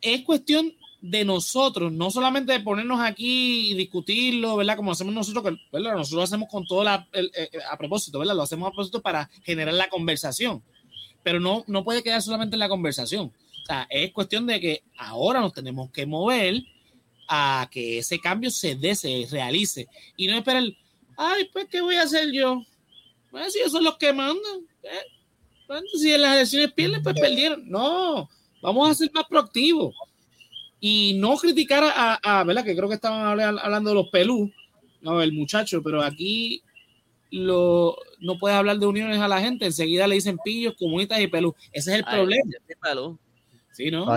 Es 0.00 0.22
cuestión 0.22 0.74
de 1.02 1.24
nosotros, 1.24 1.92
no 1.92 2.12
solamente 2.12 2.52
de 2.52 2.60
ponernos 2.60 3.00
aquí 3.00 3.72
y 3.72 3.74
discutirlo, 3.74 4.56
¿verdad? 4.56 4.76
Como 4.76 4.92
hacemos 4.92 5.12
nosotros, 5.12 5.58
¿verdad? 5.72 5.96
Nosotros 5.96 6.12
lo 6.12 6.22
hacemos 6.22 6.48
con 6.48 6.64
todo 6.64 6.84
la, 6.84 7.08
eh, 7.12 7.28
eh, 7.34 7.50
a 7.68 7.76
propósito, 7.76 8.20
¿verdad? 8.20 8.36
Lo 8.36 8.42
hacemos 8.42 8.68
a 8.68 8.70
propósito 8.70 9.02
para 9.02 9.28
generar 9.42 9.74
la 9.74 9.88
conversación, 9.88 10.62
pero 11.24 11.40
no, 11.40 11.64
no 11.66 11.82
puede 11.82 12.04
quedar 12.04 12.22
solamente 12.22 12.54
en 12.54 12.60
la 12.60 12.68
conversación. 12.68 13.32
O 13.62 13.66
sea, 13.66 13.88
es 13.90 14.12
cuestión 14.12 14.46
de 14.46 14.60
que 14.60 14.84
ahora 14.96 15.40
nos 15.40 15.52
tenemos 15.52 15.90
que 15.90 16.06
mover 16.06 16.62
a 17.28 17.68
que 17.68 17.98
ese 17.98 18.20
cambio 18.20 18.52
se 18.52 18.76
dé, 18.76 18.94
se 18.94 19.26
realice 19.28 19.88
y 20.16 20.28
no 20.28 20.36
esperar, 20.36 20.62
ay, 21.16 21.50
pues, 21.52 21.66
¿qué 21.68 21.80
voy 21.80 21.96
a 21.96 22.02
hacer 22.02 22.30
yo? 22.30 22.62
Pues 23.32 23.52
si 23.52 23.58
esos 23.58 23.72
son 23.72 23.82
los 23.82 23.96
que 23.96 24.12
mandan, 24.12 24.68
¿eh? 24.84 25.80
si 26.00 26.12
en 26.12 26.22
las 26.22 26.36
elecciones 26.36 26.72
pierden, 26.74 27.02
pues 27.02 27.18
perdieron. 27.18 27.68
No, 27.68 28.28
vamos 28.60 28.88
a 28.88 28.94
ser 28.94 29.10
más 29.12 29.24
proactivos 29.24 29.96
y 30.84 31.14
no 31.14 31.36
criticar 31.36 31.84
a, 31.84 32.18
a, 32.20 32.42
¿verdad? 32.42 32.64
Que 32.64 32.74
creo 32.74 32.88
que 32.88 32.96
estaban 32.96 33.24
hablando 33.24 33.90
de 33.90 33.94
los 33.94 34.08
pelú, 34.08 34.50
no, 35.00 35.22
el 35.22 35.32
muchacho, 35.32 35.80
pero 35.80 36.02
aquí 36.02 36.60
lo, 37.30 37.96
no 38.18 38.36
puedes 38.36 38.58
hablar 38.58 38.78
de 38.80 38.86
uniones 38.86 39.20
a 39.20 39.28
la 39.28 39.40
gente, 39.40 39.64
enseguida 39.64 40.08
le 40.08 40.16
dicen 40.16 40.38
pillos, 40.44 40.74
comunistas 40.76 41.20
y 41.20 41.28
pelú. 41.28 41.54
Ese 41.70 41.92
es 41.92 41.98
el 41.98 42.04
problema. 42.04 42.50
Sí, 43.70 43.92
¿no? 43.92 44.12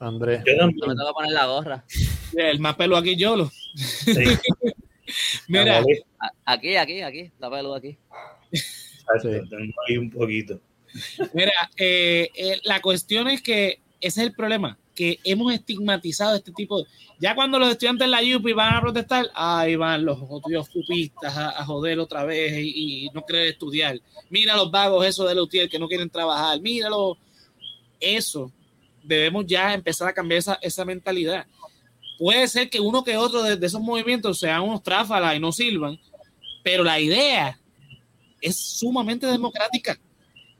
Andrés. 0.00 0.42
No 0.58 0.66
me 0.66 0.72
tengo 0.72 1.06
que 1.06 1.12
poner 1.14 1.32
la 1.32 1.46
gorra. 1.46 1.84
El 2.36 2.58
más 2.58 2.74
pelo 2.74 2.96
aquí 2.96 3.14
yo 3.14 3.36
lo. 3.36 3.50
Sí. 3.76 4.12
Mira. 5.46 5.84
Aquí, 6.44 6.74
aquí, 6.74 7.00
aquí, 7.00 7.20
está 7.20 7.48
pelo 7.48 7.74
aquí. 7.74 7.96
Ahí 9.86 9.98
un 9.98 10.10
poquito. 10.10 10.60
Mira, 11.32 11.52
eh, 11.76 12.28
eh, 12.34 12.60
la 12.64 12.80
cuestión 12.80 13.28
es 13.28 13.40
que 13.40 13.82
ese 14.00 14.20
es 14.20 14.26
el 14.26 14.34
problema 14.34 14.78
que 14.94 15.18
hemos 15.24 15.52
estigmatizado 15.52 16.36
este 16.36 16.52
tipo 16.52 16.78
de... 16.78 16.88
Ya 17.18 17.34
cuando 17.34 17.58
los 17.58 17.70
estudiantes 17.70 18.04
en 18.04 18.10
la 18.10 18.20
UPI 18.20 18.52
van 18.52 18.74
a 18.74 18.80
protestar, 18.80 19.30
ahí 19.34 19.76
van 19.76 20.04
los 20.04 20.18
otros 20.28 20.68
fupistas 20.68 21.36
a, 21.36 21.64
joder 21.64 21.98
otra 21.98 22.24
vez 22.24 22.52
y, 22.56 23.08
no 23.12 23.24
querer 23.24 23.48
estudiar. 23.48 24.00
Mira 24.30 24.56
los 24.56 24.70
vagos 24.70 25.06
esos 25.06 25.28
de 25.28 25.40
UTIER 25.40 25.68
que 25.68 25.78
no 25.78 25.88
quieren 25.88 26.10
trabajar, 26.10 26.60
míralo. 26.60 27.18
Eso, 28.00 28.52
debemos 29.02 29.46
ya 29.46 29.74
empezar 29.74 30.08
a 30.08 30.12
cambiar 30.12 30.38
esa, 30.38 30.58
esa 30.60 30.84
mentalidad. 30.84 31.46
Puede 32.18 32.46
ser 32.48 32.70
que 32.70 32.80
uno 32.80 33.02
que 33.02 33.16
otro 33.16 33.42
de, 33.42 33.64
esos 33.64 33.80
movimientos 33.80 34.38
sean 34.38 34.62
unos 34.62 34.82
tráfalas 34.82 35.36
y 35.36 35.40
no 35.40 35.52
sirvan, 35.52 35.98
pero 36.62 36.84
la 36.84 37.00
idea 37.00 37.58
es 38.40 38.56
sumamente 38.56 39.26
democrática. 39.26 39.98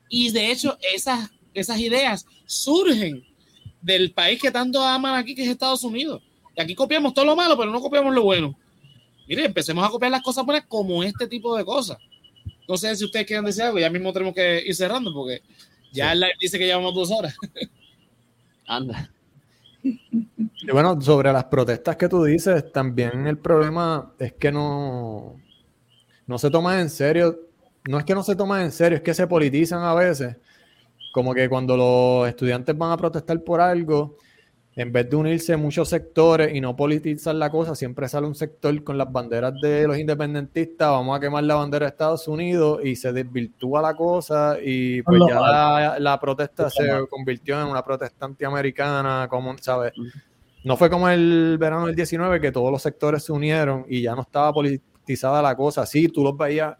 Y 0.09 0.30
de 0.30 0.51
hecho, 0.51 0.76
esas, 0.95 1.30
esas 1.53 1.78
ideas 1.78 2.26
surgen 2.47 3.24
del 3.85 4.12
país 4.12 4.41
que 4.41 4.51
tanto 4.51 4.82
aman 4.82 5.14
aquí, 5.14 5.35
que 5.35 5.43
es 5.43 5.49
Estados 5.49 5.85
Unidos. 5.85 6.22
Y 6.57 6.62
aquí 6.62 6.74
copiamos 6.74 7.12
todo 7.12 7.26
lo 7.26 7.37
malo, 7.37 7.57
pero 7.57 7.70
no 7.70 7.80
copiamos 7.80 8.14
lo 8.14 8.22
bueno. 8.22 8.57
Mire, 9.28 9.45
empecemos 9.45 9.87
a 9.87 9.91
copiar 9.91 10.11
las 10.11 10.22
cosas 10.22 10.45
buenas 10.47 10.64
como 10.66 11.03
este 11.03 11.26
tipo 11.26 11.55
de 11.57 11.64
cosas. 11.64 11.99
No 12.66 12.78
sé 12.78 12.97
si 12.97 13.05
ustedes 13.05 13.26
quieren 13.26 13.45
decir 13.45 13.62
algo, 13.62 13.78
ya 13.78 13.91
mismo 13.91 14.11
tenemos 14.12 14.35
que 14.35 14.62
ir 14.64 14.74
cerrando 14.74 15.12
porque 15.12 15.43
ya 15.93 16.14
dice 16.41 16.59
que 16.59 16.64
llevamos 16.64 16.95
dos 16.95 17.11
horas. 17.11 17.37
Anda. 18.66 19.11
Y 19.82 20.70
bueno, 20.72 20.99
sobre 21.03 21.30
las 21.30 21.45
protestas 21.45 21.97
que 21.97 22.09
tú 22.09 22.24
dices, 22.24 22.72
también 22.72 23.26
el 23.26 23.37
problema 23.37 24.14
es 24.18 24.32
que 24.32 24.51
no, 24.51 25.39
no 26.26 26.39
se 26.39 26.51
toman 26.51 26.80
en 26.80 26.89
serio. 26.89 27.39
No 27.87 27.99
es 27.99 28.05
que 28.07 28.14
no 28.14 28.22
se 28.22 28.35
toman 28.35 28.62
en 28.62 28.72
serio, 28.72 28.97
es 28.97 29.05
que 29.05 29.12
se 29.12 29.26
politizan 29.26 29.82
a 29.82 29.93
veces. 29.93 30.37
Como 31.14 31.32
que 31.32 31.48
cuando 31.48 31.76
los 31.76 32.28
estudiantes 32.28 32.76
van 32.76 32.90
a 32.90 32.96
protestar 32.96 33.40
por 33.44 33.60
algo, 33.60 34.16
en 34.74 34.90
vez 34.90 35.08
de 35.08 35.14
unirse 35.14 35.56
muchos 35.56 35.88
sectores 35.88 36.52
y 36.52 36.60
no 36.60 36.74
politizar 36.74 37.36
la 37.36 37.50
cosa, 37.50 37.76
siempre 37.76 38.08
sale 38.08 38.26
un 38.26 38.34
sector 38.34 38.82
con 38.82 38.98
las 38.98 39.12
banderas 39.12 39.54
de 39.62 39.86
los 39.86 39.96
independentistas, 39.96 40.90
vamos 40.90 41.16
a 41.16 41.20
quemar 41.20 41.44
la 41.44 41.54
bandera 41.54 41.86
de 41.86 41.90
Estados 41.90 42.26
Unidos 42.26 42.80
y 42.82 42.96
se 42.96 43.12
desvirtúa 43.12 43.80
la 43.80 43.94
cosa 43.94 44.56
y 44.60 45.02
pues 45.02 45.22
ya 45.28 46.00
la, 46.00 46.18
protesta 46.20 46.68
se 46.68 47.06
convirtió 47.08 47.60
en 47.62 47.68
una 47.68 47.84
protesta 47.84 48.26
antiamericana, 48.26 49.28
como, 49.30 49.56
¿sabes? 49.58 49.92
No 50.64 50.76
fue 50.76 50.90
como 50.90 51.08
el 51.08 51.58
verano 51.60 51.86
del 51.86 51.94
19 51.94 52.40
que 52.40 52.50
todos 52.50 52.72
los 52.72 52.82
sectores 52.82 53.22
se 53.22 53.30
unieron 53.30 53.86
y 53.88 54.02
ya 54.02 54.16
no 54.16 54.22
estaba 54.22 54.52
politizada 54.52 55.40
la 55.40 55.54
cosa. 55.54 55.86
Sí, 55.86 56.08
tú 56.08 56.24
los 56.24 56.36
veías 56.36 56.74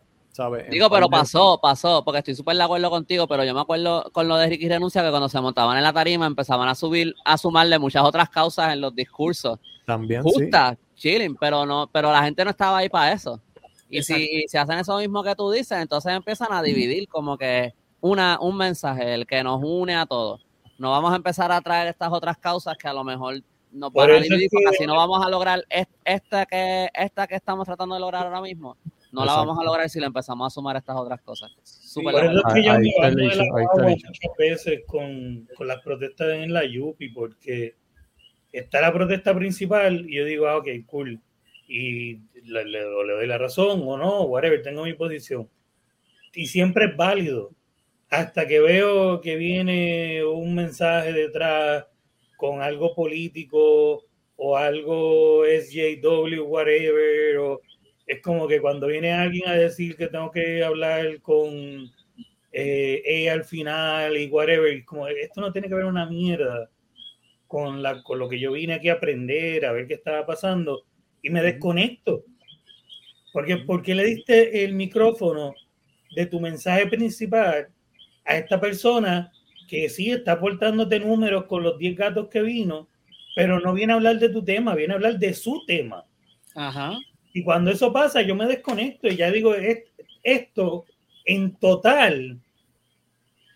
Digo, 0.69 0.91
pero 0.91 1.09
pasó, 1.09 1.61
pasó, 1.63 2.03
porque 2.05 2.19
estoy 2.19 2.35
súper 2.35 2.57
de 2.57 2.65
acuerdo 2.65 2.91
contigo, 2.91 3.29
pero 3.29 3.45
yo 3.45 3.55
me 3.55 3.61
acuerdo 3.61 4.11
con 4.13 4.27
lo 4.27 4.37
de 4.37 4.49
Ricky 4.49 4.69
Renuncia 4.69 5.03
que 5.03 5.11
cuando 5.11 5.29
se 5.29 5.41
montaban 5.41 5.77
en 5.77 5.85
la 5.85 5.93
tarima 5.93 6.27
empezaban 6.27 6.69
a 6.69 6.75
subir, 6.75 7.15
a 7.25 7.39
sumarle 7.39 7.79
muchas 7.79 8.03
otras 8.03 8.29
causas 8.31 8.73
en 8.73 8.81
los 8.81 8.95
discursos. 8.97 9.61
También, 9.87 10.23
Justa, 10.23 10.77
chilling, 10.97 11.37
pero 11.37 11.65
no, 11.65 11.89
pero 11.93 12.11
la 12.11 12.25
gente 12.25 12.45
no 12.45 12.51
estaba 12.51 12.79
ahí 12.79 12.89
para 12.89 13.13
eso. 13.13 13.41
Y 13.89 14.03
si 14.03 14.45
se 14.49 14.59
hacen 14.59 14.79
eso 14.79 14.99
mismo 14.99 15.23
que 15.23 15.37
tú 15.37 15.53
dices, 15.53 15.79
entonces 15.79 16.13
empiezan 16.13 16.53
a 16.53 16.63
dividir 16.63 17.07
como 17.07 17.39
que 17.39 17.73
una, 18.01 18.39
un 18.41 18.57
mensaje, 18.57 19.15
el 19.15 19.27
que 19.27 19.45
nos 19.45 19.63
une 19.63 19.95
a 19.95 20.05
todos. 20.05 20.45
No 20.79 20.91
vamos 20.91 21.13
a 21.13 21.17
empezar 21.17 21.53
a 21.53 21.61
traer 21.61 21.87
estas 21.87 22.11
otras 22.11 22.39
causas 22.39 22.77
que 22.77 22.89
a 22.89 22.93
lo 22.93 23.05
mejor 23.05 23.41
nos 23.71 23.93
van 23.93 24.11
a 24.11 24.15
dividir, 24.15 24.49
porque 24.51 24.69
así 24.75 24.85
no 24.85 24.97
vamos 24.97 25.25
a 25.25 25.31
lograr 25.31 25.65
esta 26.05 26.45
que, 26.47 26.89
esta 26.93 27.29
que 27.29 27.37
estamos 27.37 27.67
tratando 27.67 27.95
de 27.95 28.01
lograr 28.01 28.27
ahora 28.27 28.41
mismo 28.41 28.77
no 29.15 29.25
la 29.25 29.35
vamos 29.35 29.59
a 29.59 29.65
lograr 29.65 29.89
si 29.89 30.01
le 30.01 30.07
empezamos 30.07 30.47
a 30.47 30.51
sumar 30.55 30.77
estas 30.77 30.97
otras 30.97 31.21
cosas. 31.21 31.53
Por 31.95 32.25
eso 32.25 32.43
es 32.47 32.55
que 32.55 32.65
yo 32.65 32.73
me 32.75 33.95
muchas 33.95 34.37
veces 34.37 34.81
con, 34.87 35.49
con, 35.57 35.69
las 35.69 35.81
protestas 35.83 36.31
en 36.31 36.53
la 36.53 36.65
Yupi, 36.65 37.11
porque 37.11 37.77
está 38.53 38.81
la 38.81 38.93
protesta 38.93 39.35
principal 39.35 40.05
y 40.09 40.17
yo 40.17 40.25
digo, 40.25 40.49
ah, 40.49 40.57
ok, 40.57 40.69
cool. 40.87 41.21
Y 41.69 42.17
le, 42.43 42.65
le, 42.65 42.83
doy 42.83 43.27
la 43.27 43.39
razón 43.39 43.83
o 43.85 43.97
no, 43.97 44.23
whatever, 44.23 44.61
tengo 44.63 44.83
mi 44.85 44.95
posición. 44.95 45.49
Y 46.35 46.47
siempre 46.47 46.87
es 46.87 46.97
válido. 46.97 47.53
Hasta 48.11 48.47
que 48.47 48.61
veo 48.61 49.21
que 49.21 49.37
viene 49.37 50.25
un 50.25 50.55
mensaje 50.55 51.13
detrás 51.13 51.87
con 52.37 52.63
algo 52.63 52.95
político 52.95 54.05
o 54.37 54.57
algo 54.57 55.45
SJW, 55.45 56.43
whatever, 56.43 57.39
o 57.39 57.61
es 58.07 58.21
como 58.21 58.47
que 58.47 58.61
cuando 58.61 58.87
viene 58.87 59.13
alguien 59.13 59.49
a 59.49 59.55
decir 59.55 59.97
que 59.97 60.09
tengo 60.09 60.31
que 60.31 60.63
hablar 60.63 61.21
con 61.23 61.91
eh, 62.53 63.29
al 63.31 63.45
final 63.45 64.17
y 64.17 64.27
whatever, 64.29 64.85
como 64.85 65.09
esto 65.09 65.41
no 65.41 65.53
tiene 65.53 65.69
que 65.69 65.75
ver 65.75 65.87
una 65.87 66.07
mierda 66.07 66.71
con, 67.47 67.83
la, 67.83 68.03
con 68.03 68.19
lo 68.19 68.29
que 68.29 68.39
yo 68.39 68.53
vine 68.53 68.75
aquí 68.75 68.89
a 68.89 68.95
aprender, 68.95 69.65
a 69.65 69.73
ver 69.73 69.87
qué 69.87 69.95
estaba 69.95 70.27
pasando, 70.27 70.85
y 71.23 71.31
me 71.31 71.43
desconecto. 71.43 72.25
Porque, 73.33 73.57
¿Por 73.59 73.83
qué 73.83 73.95
le 73.95 74.05
diste 74.05 74.65
el 74.65 74.75
micrófono 74.75 75.55
de 76.15 76.27
tu 76.27 76.39
mensaje 76.41 76.87
principal 76.87 77.69
a 78.25 78.37
esta 78.37 78.61
persona 78.61 79.33
que 79.69 79.89
sí 79.89 80.11
está 80.11 80.33
aportándote 80.33 81.01
números 81.01 81.45
con 81.47 81.63
los 81.63 81.79
10 81.79 81.97
gatos 81.97 82.29
que 82.29 82.43
vino, 82.43 82.89
pero 83.35 83.59
no 83.59 83.73
viene 83.73 83.93
a 83.93 83.97
hablar 83.97 84.19
de 84.19 84.29
tu 84.29 84.45
tema, 84.45 84.75
viene 84.75 84.93
a 84.93 84.97
hablar 84.97 85.19
de 85.19 85.35
su 85.35 85.65
tema? 85.67 86.05
Ajá. 86.55 86.97
Y 87.35 87.43
cuando 87.43 87.73
eso 87.73 87.93
pasa, 87.93 88.23
yo 88.23 88.37
me 88.37 88.47
desconecto 88.47 89.09
y 89.09 89.17
ya 89.17 89.29
digo, 89.31 89.55
esto 90.23 90.85
en 91.25 91.57
total 91.57 92.39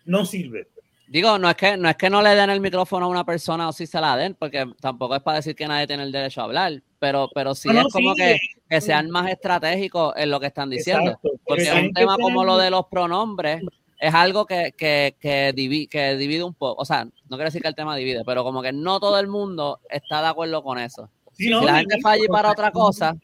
no 0.03 0.25
sirve. 0.25 0.67
Digo, 1.07 1.39
no 1.39 1.49
es 1.49 1.55
que 1.55 1.77
no 1.77 1.89
es 1.89 1.95
que 1.95 2.09
no 2.09 2.21
le 2.21 2.35
den 2.35 2.49
el 2.49 2.59
micrófono 2.59 3.05
a 3.05 3.09
una 3.09 3.25
persona 3.25 3.69
o 3.69 3.71
si 3.71 3.87
se 3.87 4.01
la 4.01 4.17
den, 4.17 4.35
porque 4.35 4.65
tampoco 4.81 5.15
es 5.15 5.23
para 5.23 5.37
decir 5.37 5.55
que 5.55 5.65
nadie 5.65 5.87
tiene 5.87 6.03
el 6.03 6.11
derecho 6.11 6.41
a 6.41 6.43
hablar, 6.43 6.83
pero, 6.99 7.29
pero 7.33 7.55
sí 7.55 7.69
es 7.69 7.91
como 7.91 8.13
que, 8.15 8.37
que, 8.69 8.81
sean 8.81 9.09
más 9.09 9.31
estratégicos 9.31 10.13
en 10.17 10.29
lo 10.29 10.41
que 10.41 10.47
están 10.47 10.69
diciendo. 10.69 11.17
porque 11.47 11.71
un 11.71 11.93
tema 11.93 12.17
como 12.17 12.43
lo 12.43 12.57
de 12.57 12.69
los 12.69 12.85
pronombres 12.87 13.61
es 13.97 14.13
algo 14.13 14.45
que, 14.45 14.73
que, 14.77 15.15
que, 15.21 15.53
divide, 15.55 15.87
que 15.87 16.17
divide 16.17 16.43
un 16.43 16.53
poco. 16.53 16.81
O 16.81 16.85
sea, 16.85 17.05
no 17.05 17.37
quiero 17.37 17.45
decir 17.45 17.61
que 17.61 17.69
el 17.69 17.75
tema 17.75 17.95
divide, 17.95 18.23
pero 18.25 18.43
como 18.43 18.61
que 18.61 18.73
no 18.73 18.99
todo 18.99 19.19
el 19.19 19.27
mundo 19.27 19.79
está 19.89 20.21
de 20.21 20.27
acuerdo 20.27 20.61
con 20.63 20.77
eso. 20.77 21.09
si 21.31 21.47
la 21.49 21.77
gente 21.77 21.99
falla 22.01 22.27
para 22.27 22.51
otra 22.51 22.71
cosa, 22.71 23.15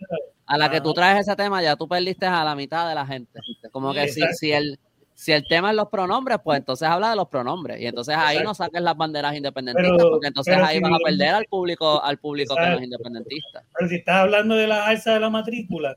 a 0.47 0.57
la 0.57 0.69
que 0.69 0.81
tú 0.81 0.93
traes 0.93 1.21
ese 1.21 1.35
tema, 1.35 1.61
ya 1.61 1.75
tú 1.75 1.87
perdiste 1.87 2.25
a 2.25 2.43
la 2.43 2.55
mitad 2.55 2.87
de 2.87 2.95
la 2.95 3.05
gente. 3.05 3.39
Como 3.71 3.93
que 3.93 4.07
si, 4.09 4.21
si, 4.33 4.51
el, 4.51 4.79
si 5.13 5.31
el 5.31 5.47
tema 5.47 5.71
es 5.71 5.75
los 5.75 5.87
pronombres, 5.89 6.37
pues 6.43 6.59
entonces 6.59 6.87
habla 6.87 7.09
de 7.09 7.15
los 7.15 7.27
pronombres. 7.27 7.81
Y 7.81 7.87
entonces 7.87 8.15
ahí 8.17 8.43
no 8.43 8.53
saques 8.53 8.81
las 8.81 8.95
banderas 8.95 9.35
independentistas, 9.35 10.05
porque 10.09 10.27
entonces 10.27 10.57
ahí 10.57 10.79
vas 10.79 10.93
a 10.93 11.03
perder 11.03 11.29
al 11.29 11.45
público, 11.45 12.03
al 12.03 12.19
público 12.19 12.55
que 12.55 12.61
no 12.61 12.77
es 12.77 12.83
independentista. 12.83 13.63
Pero 13.77 13.89
si 13.89 13.95
estás 13.95 14.17
hablando 14.17 14.55
de 14.55 14.67
la 14.67 14.85
alza 14.85 15.13
de 15.13 15.19
la 15.19 15.29
matrícula, 15.29 15.95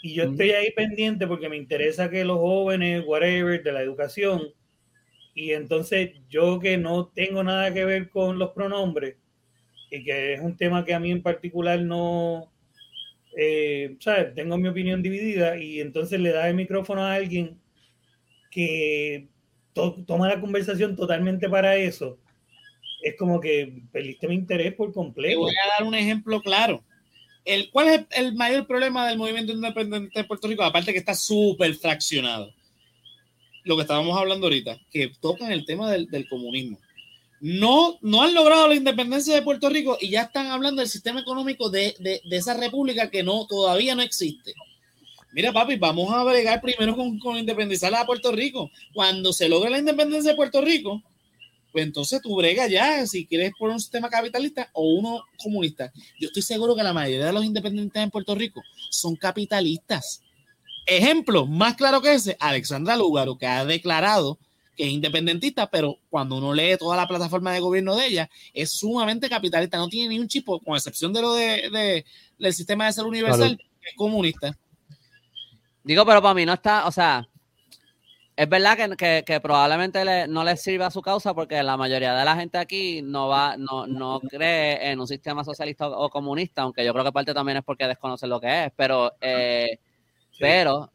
y 0.00 0.14
yo 0.14 0.24
estoy 0.24 0.52
ahí 0.52 0.70
pendiente 0.72 1.26
porque 1.26 1.48
me 1.48 1.56
interesa 1.56 2.08
que 2.08 2.24
los 2.24 2.38
jóvenes, 2.38 3.02
whatever, 3.04 3.62
de 3.62 3.72
la 3.72 3.80
educación, 3.80 4.42
y 5.34 5.52
entonces 5.52 6.12
yo 6.28 6.60
que 6.60 6.78
no 6.78 7.06
tengo 7.08 7.42
nada 7.42 7.72
que 7.74 7.84
ver 7.84 8.08
con 8.10 8.38
los 8.38 8.50
pronombres, 8.50 9.16
y 9.90 10.04
que 10.04 10.34
es 10.34 10.40
un 10.40 10.56
tema 10.56 10.84
que 10.84 10.94
a 10.94 11.00
mí 11.00 11.10
en 11.10 11.22
particular 11.22 11.80
no, 11.80 12.52
eh, 13.40 13.96
¿sabes? 14.00 14.34
Tengo 14.34 14.58
mi 14.58 14.66
opinión 14.66 15.00
dividida 15.00 15.56
y 15.56 15.80
entonces 15.80 16.18
le 16.18 16.32
da 16.32 16.48
el 16.48 16.56
micrófono 16.56 17.04
a 17.04 17.14
alguien 17.14 17.56
que 18.50 19.28
toma 19.72 20.26
la 20.26 20.40
conversación 20.40 20.96
totalmente 20.96 21.48
para 21.48 21.76
eso. 21.76 22.18
Es 23.00 23.14
como 23.16 23.40
que 23.40 23.80
perdiste 23.92 24.26
mi 24.26 24.34
interés 24.34 24.74
por 24.74 24.92
completo. 24.92 25.34
Te 25.34 25.36
voy 25.36 25.52
a 25.52 25.78
dar 25.78 25.86
un 25.86 25.94
ejemplo 25.94 26.40
claro. 26.40 26.82
El, 27.44 27.70
¿Cuál 27.70 27.88
es 27.88 28.06
el 28.16 28.34
mayor 28.34 28.66
problema 28.66 29.08
del 29.08 29.18
movimiento 29.18 29.52
independiente 29.52 30.18
de 30.18 30.26
Puerto 30.26 30.48
Rico? 30.48 30.64
Aparte 30.64 30.92
que 30.92 30.98
está 30.98 31.14
súper 31.14 31.72
fraccionado. 31.76 32.52
Lo 33.62 33.76
que 33.76 33.82
estábamos 33.82 34.18
hablando 34.18 34.46
ahorita, 34.46 34.80
que 34.90 35.12
tocan 35.20 35.52
el 35.52 35.64
tema 35.64 35.92
del, 35.92 36.08
del 36.08 36.28
comunismo 36.28 36.80
no, 37.40 37.98
no 38.02 38.22
han 38.22 38.34
logrado 38.34 38.68
la 38.68 38.74
independencia 38.74 39.34
de 39.34 39.42
Puerto 39.42 39.68
Rico 39.68 39.96
y 40.00 40.10
ya 40.10 40.22
están 40.22 40.48
hablando 40.48 40.80
del 40.80 40.88
sistema 40.88 41.20
económico 41.20 41.70
de, 41.70 41.94
de, 42.00 42.20
esa 42.36 42.54
república 42.54 43.10
que 43.10 43.22
no, 43.22 43.46
todavía 43.46 43.94
no 43.94 44.02
existe. 44.02 44.54
Mira, 45.32 45.52
papi, 45.52 45.76
vamos 45.76 46.12
a 46.12 46.24
bregar 46.24 46.60
primero 46.60 46.96
con, 46.96 47.18
con 47.18 47.36
independizar 47.36 47.94
a 47.94 48.06
Puerto 48.06 48.32
Rico. 48.32 48.70
Cuando 48.94 49.32
se 49.32 49.48
logre 49.48 49.70
la 49.70 49.78
independencia 49.78 50.32
de 50.32 50.36
Puerto 50.36 50.60
Rico, 50.60 51.02
pues 51.70 51.84
entonces 51.84 52.20
tú 52.22 52.34
brega 52.34 52.66
ya 52.66 53.06
si 53.06 53.26
quieres 53.26 53.52
por 53.58 53.70
un 53.70 53.78
sistema 53.78 54.08
capitalista 54.08 54.70
o 54.72 54.88
uno 54.94 55.22
comunista. 55.42 55.92
Yo 56.18 56.28
estoy 56.28 56.42
seguro 56.42 56.74
que 56.74 56.82
la 56.82 56.92
mayoría 56.92 57.26
de 57.26 57.32
los 57.32 57.44
independientes 57.44 58.02
en 58.02 58.10
Puerto 58.10 58.34
Rico 58.34 58.62
son 58.90 59.16
capitalistas. 59.16 60.22
Ejemplo 60.86 61.46
más 61.46 61.76
claro 61.76 62.00
que 62.00 62.14
ese, 62.14 62.36
Alexandra 62.40 62.96
Lugaro, 62.96 63.36
que 63.36 63.46
ha 63.46 63.64
declarado 63.66 64.38
que 64.78 64.84
es 64.84 64.92
independentista, 64.92 65.68
pero 65.68 65.98
cuando 66.08 66.36
uno 66.36 66.54
lee 66.54 66.76
toda 66.78 66.96
la 66.96 67.08
plataforma 67.08 67.52
de 67.52 67.58
gobierno 67.58 67.96
de 67.96 68.06
ella, 68.06 68.30
es 68.54 68.70
sumamente 68.70 69.28
capitalista, 69.28 69.76
no 69.76 69.88
tiene 69.88 70.10
ni 70.10 70.20
un 70.20 70.28
chipo, 70.28 70.60
con 70.60 70.76
excepción 70.76 71.12
de 71.12 71.20
lo 71.20 71.34
de, 71.34 72.04
del 72.38 72.54
sistema 72.54 72.86
de 72.86 72.92
salud 72.92 73.08
universal, 73.08 73.58
que 73.58 73.88
es 73.90 73.96
comunista. 73.96 74.56
Digo, 75.82 76.06
pero 76.06 76.22
para 76.22 76.34
mí 76.34 76.46
no 76.46 76.52
está, 76.52 76.86
o 76.86 76.92
sea, 76.92 77.28
es 78.36 78.48
verdad 78.48 78.78
que, 78.96 79.40
probablemente 79.40 80.28
no 80.28 80.44
le 80.44 80.56
sirva 80.56 80.86
a 80.86 80.90
su 80.92 81.02
causa 81.02 81.34
porque 81.34 81.60
la 81.60 81.76
mayoría 81.76 82.14
de 82.14 82.24
la 82.24 82.36
gente 82.36 82.56
aquí 82.56 83.02
no 83.02 83.26
va, 83.26 83.56
no, 83.56 83.84
no 83.88 84.20
cree 84.20 84.92
en 84.92 85.00
un 85.00 85.08
sistema 85.08 85.42
socialista 85.42 85.88
o 85.88 86.08
comunista, 86.08 86.62
aunque 86.62 86.84
yo 86.84 86.92
creo 86.92 87.04
que 87.04 87.10
parte 87.10 87.34
también 87.34 87.58
es 87.58 87.64
porque 87.64 87.88
desconocen 87.88 88.30
lo 88.30 88.40
que 88.40 88.66
es, 88.66 88.72
pero, 88.76 89.12
eh, 89.20 89.80
pero 90.38 90.92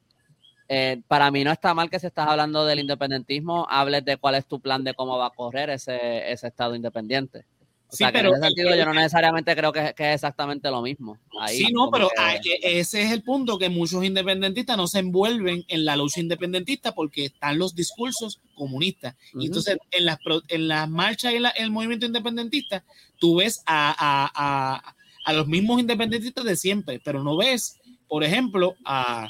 eh, 0.67 1.01
para 1.07 1.31
mí 1.31 1.43
no 1.43 1.51
está 1.51 1.73
mal 1.73 1.89
que 1.89 1.99
si 1.99 2.07
estás 2.07 2.27
hablando 2.27 2.65
del 2.65 2.79
independentismo, 2.79 3.67
hables 3.69 4.05
de 4.05 4.17
cuál 4.17 4.35
es 4.35 4.45
tu 4.45 4.59
plan 4.59 4.83
de 4.83 4.93
cómo 4.93 5.17
va 5.17 5.27
a 5.27 5.31
correr 5.31 5.69
ese, 5.69 6.31
ese 6.31 6.47
Estado 6.47 6.75
independiente. 6.75 7.45
O 7.93 7.95
sea, 7.95 8.11
que 8.11 8.19
en 8.19 8.25
ese 8.25 8.41
sentido 8.41 8.75
yo 8.75 8.85
no 8.85 8.93
necesariamente 8.93 9.55
creo 9.55 9.71
que, 9.71 9.93
que 9.95 10.09
es 10.09 10.15
exactamente 10.15 10.71
lo 10.71 10.81
mismo. 10.81 11.19
sí, 11.47 11.67
no, 11.71 11.91
pero 11.91 12.09
e, 12.09 12.79
ese 12.79 13.03
es 13.03 13.11
el 13.11 13.21
punto 13.21 13.59
que 13.59 13.69
muchos 13.69 14.03
independentistas 14.03 14.77
no 14.77 14.87
se 14.87 14.97
envuelven 14.97 15.63
en 15.67 15.85
la 15.85 15.95
lucha 15.95 16.19
independentista 16.19 16.95
porque 16.95 17.25
están 17.25 17.59
los 17.59 17.75
discursos 17.75 18.41
comunistas. 18.55 19.15
Y 19.35 19.45
entonces 19.45 19.77
en 19.91 20.05
las, 20.05 20.17
en 20.47 20.67
las 20.67 20.89
marchas 20.89 21.33
y 21.33 21.35
en 21.35 21.45
el 21.55 21.69
movimiento 21.69 22.07
independentista, 22.07 22.83
tú 23.19 23.35
ves 23.35 23.61
a, 23.67 23.93
a, 23.99 24.95
a 25.23 25.33
los 25.33 25.47
mismos 25.47 25.79
independentistas 25.79 26.45
de 26.45 26.55
siempre, 26.55 26.99
pero 27.03 27.23
no 27.23 27.37
ves, 27.37 27.79
por 28.07 28.23
ejemplo, 28.23 28.75
a 28.85 29.29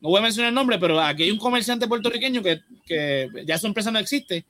no 0.00 0.10
voy 0.10 0.18
a 0.18 0.22
mencionar 0.22 0.50
el 0.50 0.54
nombre, 0.54 0.78
pero 0.78 1.00
aquí 1.00 1.24
hay 1.24 1.30
un 1.30 1.38
comerciante 1.38 1.88
puertorriqueño 1.88 2.42
que, 2.42 2.60
que 2.86 3.28
ya 3.46 3.58
su 3.58 3.66
empresa 3.66 3.90
no 3.90 3.98
existe, 3.98 4.44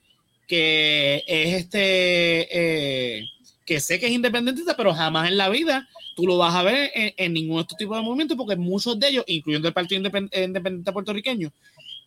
que 0.47 1.23
es 1.27 1.53
este, 1.55 2.47
eh, 2.51 3.25
que 3.65 3.79
sé 3.79 3.99
que 3.99 4.07
es 4.07 4.11
independentista, 4.11 4.75
pero 4.75 4.93
jamás 4.93 5.29
en 5.29 5.37
la 5.37 5.49
vida 5.49 5.87
tú 6.15 6.27
lo 6.27 6.37
vas 6.37 6.55
a 6.55 6.63
ver 6.63 6.91
en, 6.93 7.33
ningún 7.33 7.59
otro 7.59 7.75
tipo 7.77 7.95
de 7.95 8.01
movimiento, 8.01 8.37
porque 8.37 8.55
muchos 8.55 8.99
de 8.99 9.09
ellos, 9.09 9.23
incluyendo 9.27 9.67
el 9.67 9.73
Partido 9.73 9.97
Independiente 9.97 10.91
Puertorriqueño, 10.91 11.51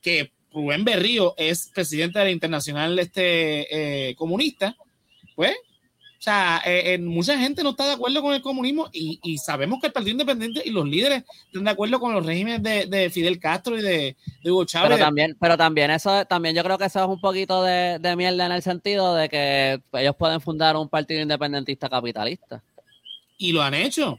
que 0.03 0.32
Rubén 0.53 0.84
Berrío 0.84 1.34
es 1.36 1.70
presidente 1.74 2.18
de 2.18 2.24
la 2.26 2.30
Internacional 2.30 2.99
este, 2.99 4.09
eh, 4.09 4.14
Comunista, 4.14 4.76
pues 5.34 5.55
o 6.18 6.20
sea, 6.20 6.60
eh, 6.64 6.98
mucha 6.98 7.38
gente 7.38 7.62
no 7.62 7.70
está 7.70 7.86
de 7.86 7.92
acuerdo 7.92 8.20
con 8.20 8.34
el 8.34 8.42
comunismo 8.42 8.88
y, 8.92 9.38
sabemos 9.38 9.80
que 9.80 9.86
el 9.86 9.92
Partido 9.92 10.12
Independiente 10.12 10.62
y 10.64 10.70
los 10.70 10.84
líderes 10.84 11.22
están 11.46 11.62
de 11.62 11.70
acuerdo 11.70 12.00
con 12.00 12.12
los 12.12 12.26
regímenes 12.26 12.60
de, 12.90 13.08
Fidel 13.10 13.38
Castro 13.38 13.78
y 13.78 13.82
de, 13.82 14.16
Hugo 14.44 14.64
Chávez. 14.64 14.90
Pero 14.90 15.04
también, 15.04 15.36
pero 15.38 15.56
también 15.56 15.92
eso, 15.92 16.24
también 16.24 16.56
yo 16.56 16.64
creo 16.64 16.76
que 16.76 16.86
eso 16.86 16.98
es 16.98 17.08
un 17.08 17.20
poquito 17.20 17.62
de, 17.62 18.14
mierda 18.16 18.46
en 18.46 18.52
el 18.52 18.62
sentido 18.62 19.14
de 19.14 19.28
que 19.28 19.80
ellos 19.92 20.16
pueden 20.16 20.40
fundar 20.40 20.76
un 20.76 20.88
partido 20.88 21.22
independentista 21.22 21.88
capitalista. 21.88 22.60
Y 23.36 23.52
lo 23.52 23.62
han 23.62 23.74
hecho. 23.74 24.18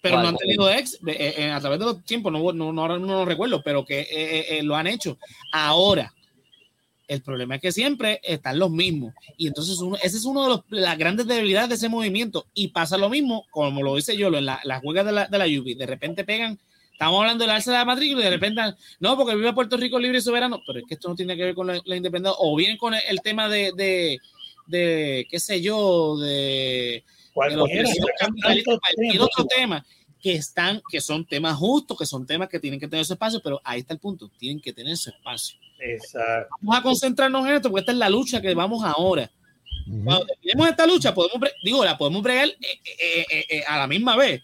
Pero 0.00 0.22
no 0.22 0.28
han 0.28 0.36
tenido 0.36 0.70
ex 0.70 0.94
eh, 1.06 1.34
eh, 1.36 1.50
a 1.50 1.60
través 1.60 1.78
de 1.80 1.84
los 1.84 2.02
tiempos, 2.04 2.32
no, 2.32 2.52
no, 2.52 2.72
no, 2.72 2.98
no, 2.98 3.06
lo 3.06 3.24
recuerdo, 3.26 3.60
pero 3.62 3.84
que 3.84 4.60
lo 4.62 4.74
han 4.74 4.86
hecho. 4.86 5.18
Ahora, 5.52 6.14
el 7.08 7.22
problema 7.22 7.56
es 7.56 7.60
que 7.60 7.72
siempre 7.72 8.20
están 8.22 8.58
los 8.58 8.70
mismos. 8.70 9.14
Y 9.36 9.46
entonces 9.46 9.78
uno, 9.78 9.96
ese 10.02 10.16
es 10.16 10.24
uno 10.24 10.64
de 10.68 10.80
las 10.80 10.98
grandes 10.98 11.26
debilidades 11.26 11.68
de 11.68 11.74
ese 11.76 11.88
movimiento. 11.88 12.46
Y 12.54 12.68
pasa 12.68 12.98
lo 12.98 13.08
mismo, 13.08 13.46
como 13.50 13.82
lo 13.82 13.96
dice 13.96 14.16
yo, 14.16 14.28
en 14.28 14.46
la, 14.46 14.60
las 14.64 14.82
huelgas 14.82 15.06
de 15.06 15.12
la, 15.12 15.26
de 15.26 15.38
la 15.38 15.44
De 15.44 15.86
repente 15.86 16.24
pegan, 16.24 16.58
estamos 16.90 17.20
hablando 17.20 17.44
del 17.44 17.52
alza 17.52 17.70
de 17.70 17.78
la 17.78 17.84
matrícula 17.84 18.20
y 18.20 18.24
de 18.24 18.30
repente, 18.30 18.60
no, 19.00 19.16
porque 19.16 19.36
vive 19.36 19.52
Puerto 19.52 19.76
Rico 19.76 19.98
libre 19.98 20.18
y 20.18 20.22
soberano. 20.22 20.60
Pero 20.66 20.80
es 20.80 20.84
que 20.88 20.94
esto 20.94 21.08
no 21.08 21.14
tiene 21.14 21.36
que 21.36 21.44
ver 21.44 21.54
con 21.54 21.66
la, 21.66 21.96
independencia. 21.96 22.36
O 22.40 22.56
bien 22.56 22.76
con 22.76 22.94
el, 22.94 23.20
tema 23.22 23.48
de, 23.48 23.72
de, 23.76 24.18
de, 24.66 25.26
qué 25.30 25.38
sé 25.38 25.60
yo, 25.60 26.16
de... 26.18 27.04
de 29.12 29.20
otro 29.20 29.44
tema 29.44 29.84
que 30.20 30.32
están, 30.32 30.82
que 30.90 31.00
son 31.00 31.24
temas 31.24 31.56
justos, 31.56 31.96
que 31.96 32.06
son 32.06 32.26
temas 32.26 32.48
que 32.48 32.58
tienen 32.58 32.80
que 32.80 32.88
tener 32.88 33.04
su 33.04 33.12
espacio, 33.12 33.40
pero 33.44 33.60
ahí 33.62 33.80
está 33.80 33.94
el 33.94 34.00
punto, 34.00 34.28
tienen 34.38 34.60
que 34.60 34.72
tener 34.72 34.96
su 34.96 35.10
espacio. 35.10 35.56
Exacto. 35.80 36.54
Vamos 36.60 36.78
a 36.78 36.82
concentrarnos 36.82 37.46
en 37.46 37.54
esto, 37.54 37.70
porque 37.70 37.80
esta 37.80 37.92
es 37.92 37.98
la 37.98 38.08
lucha 38.08 38.40
que 38.40 38.54
vamos 38.54 38.84
ahora. 38.84 39.30
Cuando 39.86 40.26
terminemos 40.26 40.68
esta 40.68 40.86
lucha, 40.86 41.14
podemos, 41.14 41.48
digo, 41.62 41.84
la 41.84 41.96
podemos 41.96 42.22
bregar 42.22 42.48
eh, 42.48 43.24
eh, 43.30 43.44
eh, 43.48 43.62
a 43.68 43.78
la 43.78 43.86
misma 43.86 44.16
vez. 44.16 44.42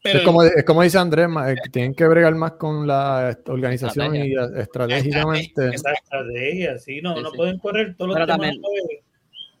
Pero 0.00 0.18
es, 0.18 0.24
como, 0.24 0.42
es 0.42 0.64
como 0.64 0.82
dice 0.82 0.98
Andrés, 0.98 1.28
tienen 1.72 1.94
que 1.94 2.06
bregar 2.06 2.34
más 2.34 2.52
con 2.52 2.86
la 2.86 3.36
organización 3.46 4.14
y 4.14 4.34
estratégicamente. 4.56 5.74
Esa 5.74 5.92
estrategia, 5.92 6.78
sí, 6.78 7.00
no, 7.00 7.20
no 7.20 7.32
pueden 7.32 7.58
correr 7.58 7.96
todos 7.96 8.16
los 8.16 8.26
temas. 8.26 8.54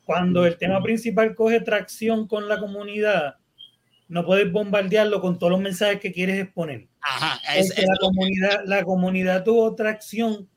Cuando 0.04 0.44
el 0.46 0.58
tema 0.58 0.82
principal 0.82 1.34
coge 1.34 1.60
tracción 1.60 2.28
con 2.28 2.46
la 2.46 2.60
comunidad, 2.60 3.36
no 4.08 4.24
puedes 4.26 4.52
bombardearlo 4.52 5.20
con 5.22 5.38
todos 5.38 5.52
los 5.52 5.60
mensajes 5.60 5.98
que 5.98 6.12
quieres 6.12 6.38
exponer. 6.38 6.88
Ajá, 7.00 7.40
la, 7.46 7.96
comunidad, 7.98 8.60
la 8.66 8.84
comunidad 8.84 9.44
tuvo 9.44 9.74
tracción 9.74 10.48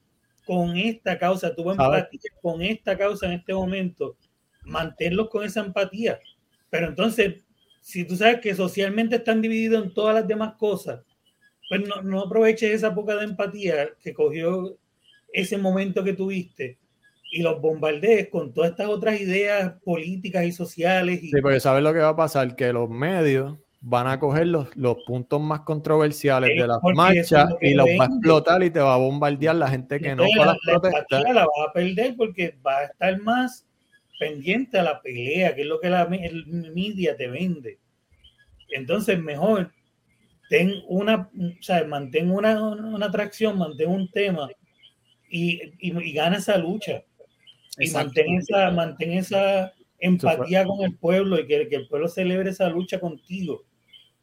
con 0.47 0.77
esta 0.77 1.19
causa, 1.19 1.53
tuvo 1.53 1.73
empatía 1.73 2.31
con 2.41 2.61
esta 2.61 2.97
causa 2.97 3.25
en 3.25 3.33
este 3.33 3.53
momento. 3.53 4.15
Manténlos 4.63 5.29
con 5.29 5.43
esa 5.43 5.59
empatía. 5.59 6.19
Pero 6.69 6.87
entonces, 6.87 7.43
si 7.81 8.05
tú 8.05 8.15
sabes 8.15 8.39
que 8.39 8.55
socialmente 8.55 9.17
están 9.17 9.41
divididos 9.41 9.83
en 9.83 9.93
todas 9.93 10.15
las 10.15 10.27
demás 10.27 10.53
cosas, 10.55 11.01
pues 11.69 11.85
no, 11.85 12.01
no 12.01 12.21
aproveches 12.21 12.71
esa 12.71 12.95
poca 12.95 13.15
de 13.17 13.25
empatía 13.25 13.89
que 14.01 14.13
cogió 14.13 14.77
ese 15.33 15.57
momento 15.57 16.03
que 16.03 16.13
tuviste 16.13 16.77
y 17.29 17.41
los 17.41 17.59
bombardees 17.59 18.29
con 18.29 18.53
todas 18.53 18.71
estas 18.71 18.87
otras 18.87 19.19
ideas 19.19 19.73
políticas 19.83 20.45
y 20.45 20.53
sociales. 20.53 21.21
Y... 21.21 21.31
Sí, 21.31 21.41
porque 21.41 21.59
sabes 21.59 21.83
lo 21.83 21.91
que 21.91 21.99
va 21.99 22.09
a 22.09 22.15
pasar, 22.15 22.55
que 22.55 22.71
los 22.71 22.89
medios 22.89 23.57
van 23.79 24.07
a 24.07 24.19
coger 24.19 24.47
los, 24.47 24.75
los 24.75 24.97
puntos 25.05 25.39
más 25.39 25.61
controversiales 25.61 26.49
de 26.49 26.67
las 26.67 26.79
marchas 26.95 27.53
y 27.61 27.73
los 27.73 27.87
va 27.99 28.05
a 28.05 28.07
explotar 28.07 28.63
y 28.63 28.69
te 28.69 28.79
va 28.79 28.95
a 28.95 28.97
bombardear 28.97 29.55
la 29.55 29.69
gente 29.69 29.99
que 29.99 30.15
no 30.15 30.23
fue 30.23 30.43
a 30.43 30.47
las 30.47 30.57
protestas. 30.65 31.23
La 31.23 31.45
vas 31.45 31.69
a 31.69 31.73
perder 31.73 32.15
porque 32.15 32.57
va 32.65 32.79
a 32.79 32.83
estar 32.85 33.21
más 33.21 33.65
pendiente 34.19 34.79
a 34.79 34.83
la 34.83 35.01
pelea, 35.01 35.53
que 35.53 35.61
es 35.61 35.67
lo 35.67 35.79
que 35.79 35.89
la 35.89 36.03
el 36.03 36.71
media 36.73 37.15
te 37.15 37.27
vende. 37.27 37.77
Entonces, 38.69 39.19
mejor 39.19 39.71
ten 40.49 40.73
una, 40.87 41.29
o 41.35 41.61
sea, 41.63 41.83
mantén 41.85 42.31
una, 42.31 42.61
una 42.61 43.05
atracción, 43.05 43.57
mantén 43.57 43.89
un 43.89 44.09
tema 44.09 44.49
y, 45.29 45.61
y, 45.79 45.97
y 45.97 46.13
gana 46.13 46.37
esa 46.37 46.57
lucha 46.57 47.03
y 47.77 47.91
mantén 47.91 48.37
esa, 48.37 48.71
mantén 48.71 49.11
esa 49.13 49.73
empatía 49.99 50.65
con 50.65 50.83
el 50.83 50.95
pueblo 50.95 51.39
y 51.39 51.47
que, 51.47 51.67
que, 51.67 51.75
el 51.75 51.87
pueblo 51.87 52.07
celebre 52.07 52.51
esa 52.51 52.69
lucha 52.69 52.99
contigo. 52.99 53.63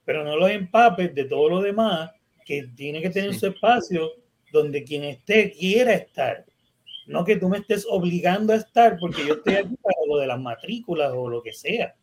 Pero 0.05 0.25
no 0.25 0.37
los 0.37 0.51
empapes 0.51 1.15
de 1.15 1.25
todo 1.25 1.49
lo 1.49 1.63
demás, 1.63 2.11
que 2.45 2.69
tiene 2.77 3.01
que 3.01 3.11
tener 3.11 3.35
su 3.35 3.47
espacio 3.47 4.11
donde 4.53 4.85
quien 4.85 5.05
esté 5.05 5.53
quiera 5.53 5.95
estar. 5.95 6.45
No 7.07 7.25
que 7.25 7.37
tú 7.37 7.49
me 7.49 7.59
estés 7.59 7.87
obligando 7.89 8.53
a 8.53 8.57
estar 8.57 8.97
porque 8.99 9.27
yo 9.27 9.35
estoy 9.35 9.55
aquí 9.55 9.77
para 9.83 9.97
lo 10.07 10.19
de 10.19 10.27
las 10.27 10.41
matrículas 10.41 11.13
o 11.15 11.29
lo 11.29 11.43
que 11.43 11.53
sea. 11.53 11.95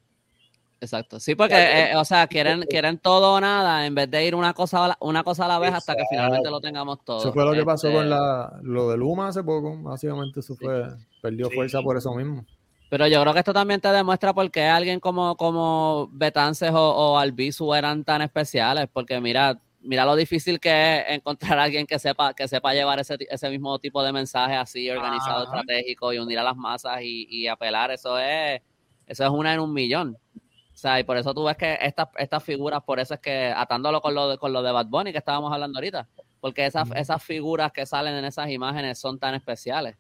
Exacto. 0.80 1.20
Sí, 1.20 1.36
porque, 1.36 1.56
eh, 1.56 1.96
o 1.96 2.04
sea, 2.04 2.26
quieren, 2.28 2.64
quieren 2.70 2.98
todo 2.98 3.36
o 3.36 3.40
nada 3.40 3.86
en 3.86 3.94
vez 3.94 4.10
de 4.10 4.26
ir 4.26 4.34
una 4.36 4.54
cosa 4.54 4.86
a 4.86 4.88
la, 4.90 4.98
una 5.00 5.24
cosa 5.24 5.46
a 5.46 5.48
la 5.48 5.60
vez 5.60 5.74
hasta 5.74 5.96
que 5.96 6.04
finalmente 6.10 6.50
lo 6.50 6.60
tengamos 6.60 7.04
todo. 7.06 7.20
Eso 7.20 7.34
fue 7.34 7.46
lo 7.46 7.54
que 7.54 7.64
pasó 7.64 7.92
con 7.92 8.04
este 8.04 8.10
la, 8.10 8.60
lo 8.64 8.90
de 8.90 8.98
Luma 8.98 9.28
hace 9.28 9.44
poco. 9.44 9.78
Básicamente 9.82 10.40
eso 10.40 10.56
fue, 10.56 10.88
perdió 11.22 11.50
fuerza 11.52 11.82
por 11.82 11.98
eso 11.98 12.14
mismo. 12.16 12.46
Pero 12.92 13.08
yo 13.08 13.22
creo 13.22 13.32
que 13.32 13.40
esto 13.40 13.54
también 13.54 13.80
te 13.80 13.88
demuestra 13.88 14.34
por 14.34 14.52
qué 14.52 14.66
alguien 14.66 15.00
como, 15.00 15.38
como 15.38 16.10
Betances 16.12 16.72
o, 16.72 16.90
o 16.90 17.18
Albizu 17.18 17.74
eran 17.74 18.04
tan 18.04 18.22
especiales. 18.22 18.90
Porque 18.92 19.22
mira, 19.22 19.58
mira 19.80 20.04
lo 20.04 20.14
difícil 20.14 20.60
que 20.60 20.98
es 21.00 21.06
encontrar 21.08 21.58
a 21.58 21.64
alguien 21.64 21.88
que 21.88 21.98
sepa, 22.00 22.34
que 22.34 22.50
sepa 22.50 22.74
llevar 22.74 23.00
ese, 23.00 23.16
ese 23.30 23.50
mismo 23.50 23.80
tipo 23.80 24.04
de 24.04 24.12
mensaje 24.12 24.56
así, 24.56 24.90
organizado, 24.90 25.46
estratégico, 25.46 26.12
y 26.12 26.18
unir 26.18 26.40
a 26.40 26.44
las 26.44 26.58
masas 26.58 27.00
y, 27.02 27.28
y 27.30 27.48
apelar. 27.48 27.92
Eso 27.92 28.20
es, 28.20 28.62
eso 29.08 29.24
es 29.24 29.30
una 29.30 29.54
en 29.54 29.62
un 29.62 29.72
millón. 29.74 30.18
O 30.36 30.78
sea, 30.78 31.00
y 31.00 31.06
por 31.06 31.16
eso 31.16 31.34
tú 31.34 31.46
ves 31.46 31.56
que 31.56 31.78
estas, 31.80 32.10
estas 32.18 32.44
figuras, 32.44 32.84
por 32.84 33.00
eso 33.00 33.14
es 33.14 33.22
que 33.22 33.54
atándolo 33.56 34.02
con 34.02 34.14
lo, 34.14 34.32
de, 34.32 34.38
con 34.38 34.52
lo 34.52 34.62
de 34.62 34.72
Bad 34.74 34.88
Bunny 34.88 35.14
que 35.14 35.20
estábamos 35.20 35.54
hablando 35.54 35.78
ahorita, 35.78 36.10
porque 36.42 36.66
esas, 36.66 36.90
esas 36.94 37.24
figuras 37.24 37.72
que 37.72 37.86
salen 37.86 38.16
en 38.16 38.26
esas 38.26 38.50
imágenes 38.50 39.00
son 39.00 39.18
tan 39.18 39.34
especiales. 39.34 39.96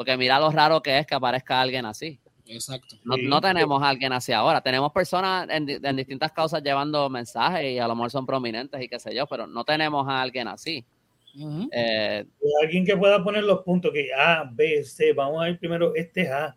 Porque 0.00 0.16
mira 0.16 0.40
lo 0.40 0.50
raro 0.50 0.80
que 0.80 1.00
es 1.00 1.06
que 1.06 1.14
aparezca 1.14 1.60
alguien 1.60 1.84
así. 1.84 2.18
Exacto. 2.46 2.96
No, 3.04 3.38
tenemos 3.38 3.82
a 3.82 3.90
alguien 3.90 4.14
así 4.14 4.32
ahora. 4.32 4.62
Tenemos 4.62 4.90
personas 4.92 5.46
en, 5.50 5.66
distintas 5.94 6.32
causas 6.32 6.62
llevando 6.62 7.10
mensajes 7.10 7.70
y 7.70 7.78
a 7.78 7.86
lo 7.86 7.94
mejor 7.94 8.10
son 8.10 8.24
prominentes 8.24 8.80
y 8.80 8.88
qué 8.88 8.98
sé 8.98 9.14
yo, 9.14 9.26
pero 9.26 9.46
no 9.46 9.62
tenemos 9.62 10.08
a 10.08 10.22
alguien 10.22 10.48
así. 10.48 10.82
Eh, 11.70 12.24
alguien 12.62 12.86
que 12.86 12.96
pueda 12.96 13.22
poner 13.22 13.44
los 13.44 13.60
puntos 13.60 13.92
que 13.92 14.08
A, 14.16 14.50
B, 14.50 14.82
C, 14.84 15.12
vamos 15.12 15.42
a 15.42 15.50
ir 15.50 15.58
primero, 15.58 15.94
este 15.94 16.22
es 16.22 16.30
A. 16.30 16.56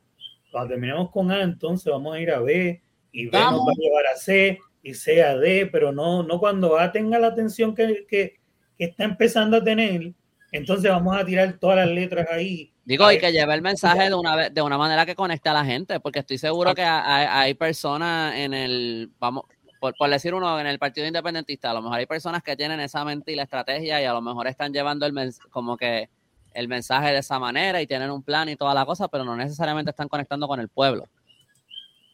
Cuando 0.49 0.69
terminemos 0.69 1.11
con 1.11 1.29
A, 1.29 1.41
entonces 1.41 1.91
vamos 1.91 2.15
a 2.15 2.21
ir 2.21 2.31
a 2.31 2.39
B, 2.39 2.81
y 3.11 3.25
B 3.25 3.37
nos 3.37 3.59
va 3.59 3.71
a 3.73 3.77
llevar 3.77 4.05
a 4.07 4.15
C 4.15 4.57
y 4.81 4.93
C 4.93 5.21
a 5.21 5.35
D, 5.35 5.67
pero 5.69 5.91
no, 5.91 6.23
no 6.23 6.39
cuando 6.39 6.79
A 6.79 6.93
tenga 6.93 7.19
la 7.19 7.27
atención 7.27 7.75
que, 7.75 8.05
que, 8.07 8.39
está 8.77 9.03
empezando 9.03 9.57
a 9.57 9.63
tener, 9.65 10.13
entonces 10.53 10.89
vamos 10.89 11.17
a 11.17 11.25
tirar 11.25 11.53
todas 11.59 11.77
las 11.77 11.87
letras 11.87 12.27
ahí. 12.31 12.71
Digo, 12.85 13.11
y 13.11 13.17
que 13.17 13.31
lleve 13.31 13.53
el 13.55 13.61
mensaje 13.61 14.09
de 14.09 14.13
una, 14.13 14.49
de 14.49 14.61
una 14.61 14.77
manera 14.77 15.05
que 15.05 15.15
conecte 15.15 15.49
a 15.49 15.53
la 15.53 15.65
gente, 15.65 15.99
porque 15.99 16.19
estoy 16.19 16.37
seguro 16.37 16.75
que 16.75 16.83
hay, 16.83 17.25
hay 17.29 17.53
personas 17.55 18.35
en 18.35 18.53
el, 18.53 19.09
vamos, 19.19 19.45
por, 19.79 19.95
por, 19.95 20.09
decir 20.09 20.33
uno, 20.33 20.59
en 20.59 20.67
el 20.67 20.79
Partido 20.79 21.07
Independentista, 21.07 21.71
a 21.71 21.73
lo 21.73 21.81
mejor 21.81 21.97
hay 21.97 22.05
personas 22.05 22.43
que 22.43 22.55
tienen 22.55 22.79
esa 22.79 23.03
mente 23.03 23.31
y 23.31 23.35
la 23.35 23.43
estrategia 23.43 24.01
y 24.01 24.05
a 24.05 24.13
lo 24.13 24.21
mejor 24.21 24.47
están 24.47 24.71
llevando 24.71 25.05
el 25.05 25.33
como 25.49 25.75
que 25.75 26.09
el 26.53 26.67
mensaje 26.67 27.11
de 27.11 27.17
esa 27.17 27.39
manera 27.39 27.81
y 27.81 27.87
tienen 27.87 28.11
un 28.11 28.21
plan 28.21 28.47
y 28.47 28.55
toda 28.55 28.75
la 28.75 28.85
cosa, 28.85 29.07
pero 29.07 29.23
no 29.23 29.35
necesariamente 29.35 29.89
están 29.89 30.07
conectando 30.07 30.47
con 30.47 30.59
el 30.59 30.69
pueblo. 30.69 31.07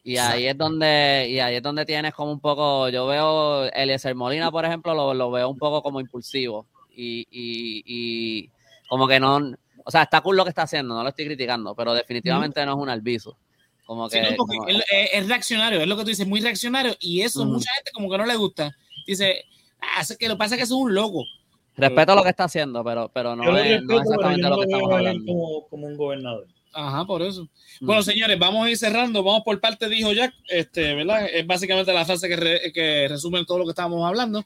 Y 0.04 0.18
ahí 0.18 0.48
es 0.48 0.58
donde, 0.58 1.28
y 1.30 1.40
ahí 1.40 1.56
es 1.56 1.62
donde 1.62 1.86
tienes 1.86 2.14
como 2.14 2.32
un 2.32 2.40
poco, 2.40 2.88
yo 2.90 3.06
veo 3.06 3.66
Eliezer 3.66 4.16
Molina, 4.16 4.50
por 4.50 4.64
ejemplo, 4.66 4.94
lo, 4.94 5.14
lo 5.14 5.30
veo 5.30 5.50
un 5.50 5.58
poco 5.58 5.84
como 5.84 6.00
impulsivo. 6.00 6.66
Y, 7.02 7.26
y, 7.32 7.84
y, 7.86 8.50
como 8.90 9.08
que 9.08 9.22
no, 9.22 9.38
o 9.86 9.92
sea, 9.92 10.04
está 10.04 10.20
cool 10.20 10.36
lo 10.36 10.44
que 10.44 10.50
está 10.50 10.64
haciendo, 10.64 10.94
no 10.94 11.02
lo 11.02 11.10
estoy 11.10 11.26
criticando, 11.26 11.74
pero 11.74 11.94
definitivamente 11.94 12.66
no 12.66 12.74
es 12.74 12.78
un 12.78 12.90
albizo. 12.90 13.38
Como 13.86 14.10
que, 14.10 14.36
es, 15.14 15.28
reaccionario, 15.28 15.80
es 15.82 15.88
lo 15.88 15.96
que 15.96 16.04
tú 16.04 16.10
dices, 16.10 16.28
muy 16.28 16.42
reaccionario, 16.42 16.96
y 17.00 17.22
eso 17.22 17.46
mucha 17.46 17.74
gente 17.74 17.92
como 17.94 18.12
que 18.12 18.18
no 18.18 18.26
le 18.26 18.36
gusta. 18.36 18.76
Dice, 19.08 19.46
ah, 19.80 20.04
que 20.20 20.28
lo 20.28 20.36
que 20.36 20.40
pasa 20.40 20.56
es 20.56 20.60
que 20.60 20.64
es 20.66 20.72
un 20.72 20.94
loco. 20.94 21.24
Respeto 21.78 22.14
lo 22.14 22.24
que 22.24 22.30
está 22.30 22.44
haciendo, 22.44 22.84
pero, 22.84 23.10
pero 23.14 23.36
no, 23.36 23.58
es, 23.58 23.82
no 23.84 24.00
exactamente 24.00 24.50
lo 24.50 24.58
que 24.58 24.64
estamos 24.64 24.94
hablando. 24.94 25.26
Como, 25.26 25.68
como 25.70 25.88
un 25.88 25.98
gobernador. 25.98 26.48
Ajá, 26.74 27.06
por 27.06 27.22
eso. 27.22 27.48
Bueno, 27.80 28.04
señores, 28.04 28.38
vamos 28.38 28.68
a 28.68 28.70
ir 28.70 28.78
cerrando. 28.78 29.24
Vamos 29.24 29.44
por 29.44 29.60
parte, 29.60 29.88
dijo 29.88 30.12
Jack. 30.12 30.34
Este, 30.50 30.94
¿verdad? 30.94 31.28
Es 31.34 31.48
básicamente 31.48 31.94
la 31.94 32.06
frase 32.06 32.28
que, 32.28 32.72
que 32.74 33.08
resume 33.08 33.46
todo 33.46 33.60
lo 33.60 33.64
que 33.64 33.72
estábamos 33.72 34.06
hablando. 34.06 34.46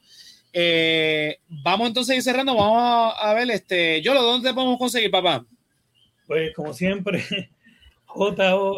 Eh, 0.56 1.40
vamos 1.48 1.88
entonces 1.88 2.14
a 2.14 2.18
ir 2.18 2.22
cerrando. 2.22 2.56
Vamos 2.56 3.14
a, 3.18 3.34
ver, 3.34 3.50
este, 3.50 4.02
Yolo, 4.02 4.22
¿dónde 4.22 4.50
te 4.50 4.54
podemos 4.54 4.78
conseguir, 4.78 5.10
papá? 5.10 5.44
Pues, 6.28 6.54
como 6.54 6.74
siempre, 6.74 7.24
J-O-L-O-W-X, 8.06 8.70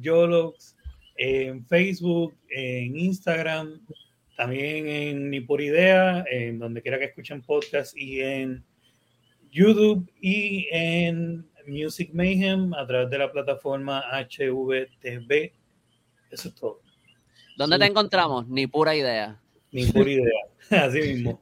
Yolox, 0.00 0.76
en 1.16 1.64
Facebook, 1.66 2.34
en 2.50 2.98
Instagram, 2.98 3.80
también 4.36 4.88
en 4.88 5.30
Ni 5.30 5.40
por 5.40 5.60
Idea, 5.60 6.24
en 6.30 6.58
donde 6.58 6.82
quiera 6.82 6.98
que 6.98 7.04
escuchen 7.06 7.42
podcast 7.42 7.96
y 7.96 8.20
en 8.20 8.64
YouTube 9.50 10.10
y 10.20 10.66
en 10.70 11.48
Music 11.66 12.10
Mayhem 12.12 12.74
a 12.74 12.86
través 12.86 13.10
de 13.10 13.18
la 13.18 13.30
plataforma 13.30 14.02
HVTV. 14.10 15.52
Eso 16.30 16.48
es 16.48 16.54
todo. 16.54 16.80
¿Dónde 17.56 17.78
te 17.78 17.86
encontramos? 17.86 18.48
Ni 18.48 18.66
pura 18.66 18.94
idea. 18.94 19.40
Ni 19.72 19.86
pura 19.86 20.10
idea. 20.10 20.40
Así 20.70 21.00
mismo. 21.00 21.40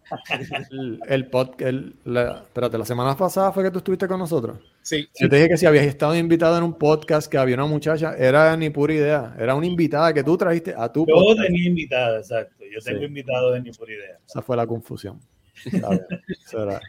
el, 0.71 1.01
el 1.09 1.27
podcast, 1.27 1.75
la, 2.05 2.43
espérate, 2.43 2.79
la 2.79 2.85
semana 2.85 3.17
pasada 3.17 3.53
fue 3.53 3.65
que 3.65 3.71
tú 3.71 3.79
estuviste 3.79 4.07
con 4.07 4.19
nosotros. 4.19 4.59
Sí. 4.83 5.09
Yo 5.19 5.29
te 5.29 5.37
dije 5.37 5.49
que 5.49 5.57
si 5.57 5.67
habías 5.67 5.87
estado 5.87 6.17
invitado 6.17 6.57
en 6.59 6.65
un 6.65 6.75
podcast 6.79 7.31
que 7.31 7.39
había 7.39 7.57
una 7.57 7.67
muchacha, 7.67 8.15
era 8.17 8.57
ni 8.57 8.71
pura 8.71 8.95
idea. 8.95 9.35
Era 9.39 9.55
una 9.55 9.67
invitada 9.67 10.13
que 10.15 10.23
tú 10.23 10.37
trajiste 10.37 10.75
a 10.77 10.93
tu 10.93 11.07
Yo 11.07 11.35
tenía 11.35 11.67
invitada, 11.67 12.19
exacto. 12.19 12.65
Yo 12.73 12.81
tengo 12.81 13.03
invitado 13.05 13.53
de 13.53 13.63
ni 13.63 13.73
pura 13.73 13.93
idea. 13.93 14.19
Esa 14.25 14.43
fue 14.43 14.57
la 14.57 14.67
confusión. 14.67 15.21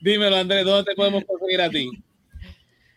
Dímelo, 0.00 0.36
Andrés, 0.36 0.64
¿dónde 0.64 0.90
te 0.90 0.94
podemos 0.94 1.24
conseguir 1.24 1.60
a 1.60 1.70
ti? 1.70 1.90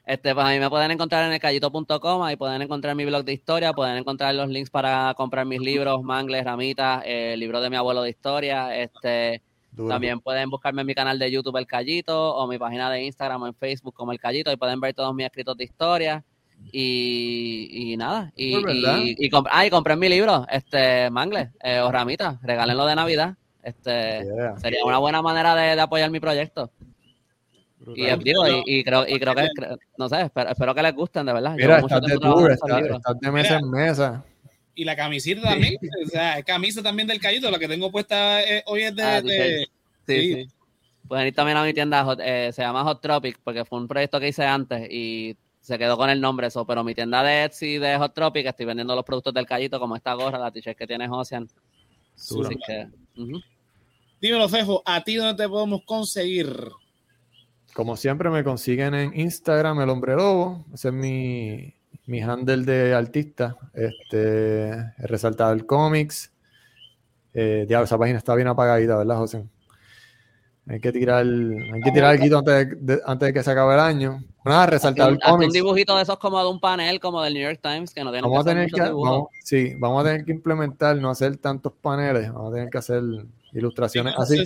Este, 0.10 0.34
pues 0.34 0.44
a 0.44 0.50
mí 0.50 0.60
me 0.60 0.72
pueden 0.72 0.90
encontrar 0.90 1.24
en 1.26 1.34
elcallito.com, 1.34 2.24
ahí 2.24 2.36
pueden 2.36 2.64
encontrar 2.64 2.96
mi 2.96 3.06
blog 3.06 3.24
de 3.24 3.34
historia, 3.34 3.74
pueden 3.74 3.96
encontrar 3.96 4.34
los 4.34 4.50
links 4.50 4.72
para 4.72 5.14
comprar 5.14 5.46
mis 5.46 5.62
libros, 5.62 6.02
mangles, 6.02 6.44
ramitas, 6.44 7.04
el 7.06 7.40
libro 7.40 7.62
de 7.62 7.70
mi 7.70 7.76
abuelo 7.76 8.02
de 8.02 8.10
historia, 8.10 8.76
este, 8.76 9.44
también 9.88 10.20
pueden 10.20 10.50
buscarme 10.50 10.82
en 10.82 10.88
mi 10.88 10.96
canal 10.96 11.20
de 11.20 11.30
YouTube 11.30 11.58
El 11.58 11.68
Callito 11.68 12.36
o 12.36 12.48
mi 12.48 12.58
página 12.58 12.90
de 12.90 13.04
Instagram 13.04 13.44
o 13.44 13.48
en 13.50 13.54
Facebook 13.54 13.94
como 13.94 14.12
El 14.12 14.20
Callito, 14.20 14.50
ahí 14.50 14.58
pueden 14.58 14.80
ver 14.80 14.96
todos 14.96 15.14
mis 15.14 15.28
escritos 15.28 15.56
de 15.56 15.66
historia 15.66 16.24
y, 16.72 17.92
y 17.92 17.96
nada, 17.96 18.34
y, 18.36 18.56
y, 18.56 19.16
y, 19.16 19.30
ah, 19.52 19.66
y 19.68 19.70
compré 19.70 19.96
mi 19.96 20.10
libro, 20.10 20.44
este, 20.50 21.12
mangles 21.12 21.50
eh, 21.62 21.82
o 21.82 21.92
ramitas, 21.92 22.42
regálenlo 22.42 22.88
de 22.88 22.96
Navidad, 22.96 23.36
este, 23.62 24.26
sería 24.58 24.84
una 24.86 24.98
buena 24.98 25.22
manera 25.22 25.54
de 25.54 25.80
apoyar 25.80 26.10
mi 26.10 26.20
proyecto. 26.20 26.72
Y, 27.96 28.06
digo, 28.24 28.44
y, 28.66 28.84
creo, 28.84 29.08
y 29.08 29.20
creo 29.20 29.36
que, 29.36 29.48
no 29.98 30.10
sé, 30.10 30.22
espero, 30.22 30.76
que 30.76 30.84
les 30.84 30.96
gusten, 30.96 31.26
de 31.26 31.34
verdad. 31.34 31.56
Mira, 31.56 31.80
estás 31.80 32.02
de 32.02 32.18
tour, 32.18 32.52
estás, 32.52 33.20
de 33.20 33.32
mesa 33.32 33.58
en 33.58 33.70
mesa. 33.70 34.24
Y 34.76 34.86
la 34.86 34.96
camisita 34.96 35.42
también, 35.42 35.76
o 36.06 36.10
sea, 36.10 36.40
es 36.40 36.46
camisa 36.46 36.82
también 36.82 37.08
del 37.08 37.20
Callito, 37.20 37.52
la 37.52 37.60
que 37.60 37.68
tengo 37.68 37.92
puesta 37.92 38.42
eh, 38.42 38.64
hoy 38.66 38.84
es 38.84 38.96
de... 38.96 39.04
Ah, 39.04 39.22
sí, 39.22 39.66
sí, 40.08 40.48
Pueden 41.08 41.28
ir 41.28 41.34
también 41.34 41.58
a 41.58 41.64
mi 41.64 41.74
tienda, 41.74 42.16
eh, 42.24 42.52
se 42.54 42.62
llama 42.62 42.84
Hot 42.84 43.02
Tropic, 43.02 43.40
porque 43.44 43.66
fue 43.66 43.80
un 43.80 43.88
proyecto 43.88 44.20
que 44.20 44.28
hice 44.28 44.46
antes 44.46 44.88
y 44.90 45.36
se 45.60 45.78
quedó 45.78 45.98
con 45.98 46.10
el 46.10 46.22
nombre 46.22 46.48
eso, 46.48 46.66
pero 46.66 46.84
mi 46.84 46.96
tienda 46.96 47.24
de 47.24 47.46
Etsy 47.46 47.78
de 47.78 47.98
Hot 47.98 48.14
Tropic, 48.14 48.46
estoy 48.46 48.66
vendiendo 48.68 48.96
los 48.96 49.04
productos 49.04 49.34
del 49.34 49.46
Callito, 49.46 49.80
como 49.80 49.96
esta 49.96 50.14
gorra, 50.14 50.38
la 50.38 50.52
t-shirt 50.52 50.78
que 50.78 50.88
tiene 50.88 51.10
Ocean. 51.10 51.50
Así 52.16 52.56
que, 52.66 52.88
Dímelo, 54.22 54.50
Fefo, 54.50 54.82
¿a 54.86 55.04
ti 55.04 55.16
dónde 55.16 55.44
te 55.44 55.50
podemos 55.50 55.82
conseguir? 55.86 56.54
Como 57.74 57.96
siempre 57.96 58.30
me 58.30 58.44
consiguen 58.44 58.94
en 58.94 59.20
Instagram 59.20 59.82
el 59.82 59.90
hombre 59.90 60.16
lobo, 60.16 60.66
ese 60.74 60.90
es 60.90 60.94
mi, 60.94 61.74
mi 62.06 62.22
handle 62.22 62.66
de 62.66 62.94
artista, 62.94 63.56
este, 63.74 64.70
he 64.70 65.08
resaltado 65.08 65.54
el 65.54 65.66
cómics, 65.66 66.32
eh, 67.34 67.66
diablo, 67.68 67.86
esa 67.86 67.98
página 67.98 68.18
está 68.18 68.36
bien 68.36 68.48
apagadita, 68.48 68.98
¿verdad, 68.98 69.18
José? 69.18 69.46
Hay 70.68 70.80
que 70.80 70.92
tirar, 70.92 71.26
hay 71.26 71.82
que 71.82 71.92
tirar 71.92 72.14
el 72.14 72.22
quito 72.22 72.38
antes 72.38 72.86
de, 72.86 73.02
antes 73.04 73.28
de 73.28 73.34
que 73.34 73.44
se 73.44 73.52
acabe 73.52 73.74
el 73.74 73.80
año. 73.80 74.24
Nada, 74.46 74.68
resaltar 74.68 75.10
el 75.10 75.20
cómics. 75.20 75.48
un 75.48 75.54
dibujito 75.54 75.96
de 75.96 76.04
esos 76.04 76.20
como 76.20 76.40
de 76.40 76.48
un 76.48 76.60
panel, 76.60 77.00
como 77.00 77.24
del 77.24 77.34
New 77.34 77.44
York 77.44 77.60
Times, 77.62 77.92
que 77.92 78.04
no 78.04 78.12
tiene 78.12 78.28
vamos 78.28 78.44
que 78.46 78.52
a 78.52 78.54
tener 78.54 78.72
que, 78.72 78.82
vamos, 78.82 79.30
Sí, 79.44 79.74
vamos 79.80 80.02
a 80.02 80.10
tener 80.10 80.26
que 80.26 80.32
implementar, 80.32 80.96
no 80.98 81.10
hacer 81.10 81.38
tantos 81.38 81.74
paneles, 81.74 82.32
vamos 82.32 82.52
a 82.52 82.56
tener 82.56 82.70
que 82.70 82.78
hacer 82.78 83.02
ilustraciones 83.54 84.14
así. 84.18 84.44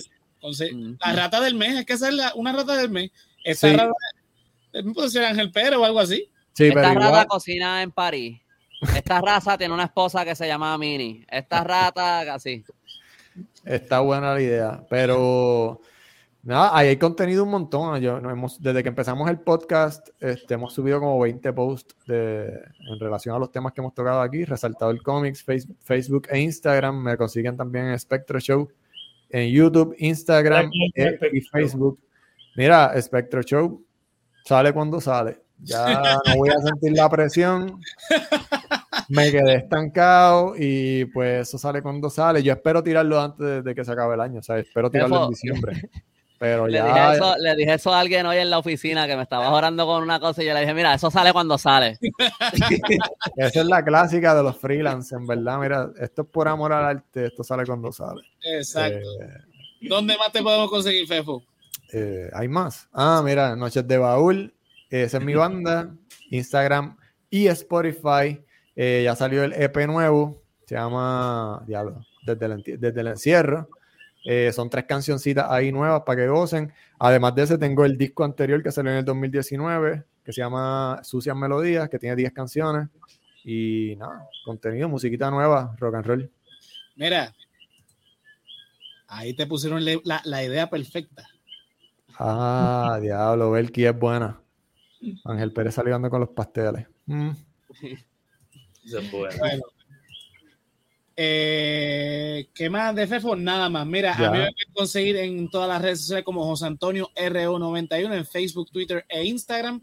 La 1.00 1.14
rata 1.14 1.40
del 1.40 1.56
mes, 1.56 1.78
hay 1.78 1.86
que 1.86 1.94
hacer 1.94 2.14
una 2.36 2.52
rata 2.52 2.76
del 2.76 2.90
mes. 2.90 3.12
Esa 3.44 3.70
sí. 3.70 3.76
rata, 3.76 3.94
puede 4.94 5.10
ser 5.10 5.24
Ángel 5.24 5.52
Pérez 5.52 5.78
o 5.78 5.86
algo 5.86 6.00
así. 6.00 6.30
Sí, 6.52 6.66
Esta 6.66 6.94
rata 6.94 7.26
cocina 7.26 7.82
en 7.82 7.92
París. 7.92 8.40
Esta 8.96 9.22
raza 9.22 9.58
tiene 9.58 9.74
una 9.74 9.86
esposa 9.86 10.26
que 10.26 10.36
se 10.36 10.46
llama 10.46 10.78
Mini. 10.78 11.26
Esta 11.30 11.64
rata, 11.64 12.34
así. 12.34 12.64
Está 13.64 14.02
buena 14.02 14.34
la 14.34 14.42
idea, 14.42 14.84
pero 14.90 15.80
nada, 16.44 16.78
ahí 16.78 16.90
hay 16.90 16.98
contenido 16.98 17.46
un 17.46 17.50
montón. 17.50 18.00
Yo, 18.02 18.18
hemos, 18.18 18.62
desde 18.62 18.84
que 18.84 18.90
empezamos 18.90 19.30
el 19.30 19.40
podcast, 19.40 20.10
este, 20.20 20.56
hemos 20.56 20.74
subido 20.74 21.00
como 21.00 21.18
20 21.20 21.54
posts 21.54 21.96
de, 22.06 22.48
en 22.48 23.00
relación 23.00 23.34
a 23.36 23.40
los 23.40 23.52
temas 23.52 23.72
que 23.72 23.80
hemos 23.80 23.94
tocado 23.94 24.22
aquí, 24.22 24.44
resaltado 24.44 24.92
el 24.92 25.02
cómics, 25.02 25.44
Facebook 25.44 26.28
e 26.30 26.40
Instagram. 26.40 27.02
Me 27.02 27.18
consiguen 27.18 27.56
también 27.56 27.86
en 27.86 27.98
Spectro 27.98 28.40
Show 28.40 28.70
en 29.34 29.52
YouTube, 29.52 29.96
Instagram 29.98 30.70
eh, 30.96 31.18
y 31.34 31.42
Facebook. 31.42 32.00
Mira, 32.56 32.94
Spectro 33.02 33.42
Show 33.42 33.84
sale 34.46 34.72
cuando 34.72 35.02
sale. 35.02 35.42
Ya 35.58 36.20
no 36.28 36.36
voy 36.38 36.50
a 36.50 36.60
sentir 36.62 36.92
la 36.94 37.10
presión. 37.10 37.80
Me 39.10 39.32
quedé 39.32 39.56
estancado 39.56 40.54
y 40.58 41.06
pues 41.06 41.48
eso 41.48 41.58
sale 41.58 41.82
cuando 41.82 42.10
sale. 42.12 42.44
Yo 42.44 42.54
espero 42.54 42.84
tirarlo 42.84 43.20
antes 43.20 43.64
de 43.64 43.76
que 43.76 43.84
se 43.84 43.92
acabe 43.92 44.14
el 44.14 44.22
año, 44.22 44.40
o 44.40 44.44
sea, 44.44 44.60
espero 44.60 44.92
tirarlo 44.92 45.26
en 45.26 45.30
diciembre. 45.32 45.90
Pero 46.44 46.68
le 46.68 46.74
ya. 46.74 46.88
Dije 46.88 47.16
eso, 47.16 47.36
le 47.38 47.56
dije 47.56 47.74
eso 47.74 47.94
a 47.94 48.02
alguien 48.02 48.26
hoy 48.26 48.36
en 48.36 48.50
la 48.50 48.58
oficina 48.58 49.08
que 49.08 49.16
me 49.16 49.24
estaba 49.24 49.50
orando 49.50 49.86
con 49.86 50.04
una 50.04 50.20
cosa 50.20 50.44
y 50.44 50.46
yo 50.46 50.54
le 50.54 50.60
dije, 50.60 50.74
mira, 50.74 50.94
eso 50.94 51.10
sale 51.10 51.32
cuando 51.32 51.58
sale. 51.58 51.98
Esa 53.38 53.60
es 53.62 53.66
la 53.66 53.82
clásica 53.82 54.36
de 54.36 54.44
los 54.44 54.58
freelancers, 54.58 55.22
en 55.22 55.26
verdad. 55.26 55.58
Mira, 55.58 55.90
esto 56.02 56.24
es 56.24 56.28
por 56.28 56.50
amor 56.50 56.74
al 56.74 56.84
arte, 56.84 57.28
esto 57.28 57.46
sale 57.46 57.66
cuando 57.66 57.94
sale. 57.94 58.24
Exacto. 58.42 59.08
Eh, 59.22 59.88
¿Dónde 59.88 60.18
más 60.18 60.34
te 60.34 60.44
podemos 60.44 60.70
conseguir, 60.70 61.08
Fefo? 61.08 61.46
Eh, 61.94 62.30
hay 62.34 62.50
más. 62.50 62.90
Ah, 62.92 63.22
mira, 63.24 63.56
Noches 63.56 63.88
de 63.88 63.98
Baúl. 63.98 64.54
Esa 64.90 65.20
es 65.20 65.24
mi 65.24 65.36
banda. 65.36 65.96
Instagram 66.30 66.98
y 67.30 67.48
Spotify. 67.48 68.44
Eh, 68.76 69.04
ya 69.06 69.16
salió 69.16 69.46
el 69.46 69.54
EP 69.54 69.88
nuevo. 69.88 70.44
Se 70.66 70.76
llama 70.76 71.64
Diablo. 71.66 72.06
Desde 72.26 72.48
el, 72.48 72.64
desde 72.82 73.00
el 73.00 73.08
encierro. 73.08 73.70
Eh, 74.24 74.52
son 74.54 74.70
tres 74.70 74.86
cancioncitas 74.86 75.48
ahí 75.50 75.72
nuevas 75.72 76.04
para 76.06 76.22
que 76.22 76.28
gocen. 76.28 76.72
Además 77.00 77.36
de 77.36 77.44
ese, 77.44 77.58
tengo 77.58 77.84
el 77.86 77.98
disco 77.98 78.24
anterior 78.24 78.64
que 78.64 78.72
salió 78.72 78.92
en 78.92 79.00
el 79.00 79.06
2019, 79.06 80.04
que 80.24 80.32
se 80.32 80.42
llama 80.42 81.02
Sucias 81.04 81.36
Melodías, 81.36 81.90
que 81.90 82.00
tiene 82.00 82.16
10 82.16 82.32
canciones. 82.32 82.90
Y 83.44 83.96
nada, 83.98 84.28
contenido, 84.46 84.88
musiquita 84.88 85.30
nueva, 85.30 85.76
rock 85.78 85.96
and 85.96 86.06
roll. 86.06 86.32
Mira, 86.96 87.34
ahí 89.08 89.34
te 89.34 89.46
pusieron 89.46 89.84
la, 89.84 90.22
la 90.24 90.44
idea 90.44 90.70
perfecta. 90.70 91.28
Ah, 92.18 92.98
diablo, 93.02 93.52
Belki 93.52 93.86
es 93.86 93.98
buena. 93.98 94.40
Ángel 95.26 95.52
Pérez 95.52 95.76
saliendo 95.76 96.10
con 96.10 96.22
los 96.22 96.30
pasteles. 96.30 96.88
Mm. 97.06 97.32
es 98.86 99.12
bueno. 99.12 99.64
Eh, 101.16 102.50
¿Qué 102.54 102.70
más 102.70 102.94
de 102.96 103.08
FEFO? 103.08 103.36
Nada 103.36 103.68
más. 103.70 103.86
Mira, 103.86 104.14
a 104.14 104.32
mí 104.32 104.40
me 104.40 104.52
pueden 104.52 104.74
conseguir 104.74 105.18
en 105.18 105.50
todas 105.50 105.68
las 105.70 105.82
redes 105.82 106.00
sociales 106.00 106.24
como 106.26 106.46
José 106.46 106.66
Antonio 106.66 107.12
RO91 107.16 108.16
en 108.16 108.26
Facebook, 108.26 108.72
Twitter 108.72 109.06
e 109.08 109.24
Instagram. 109.26 109.80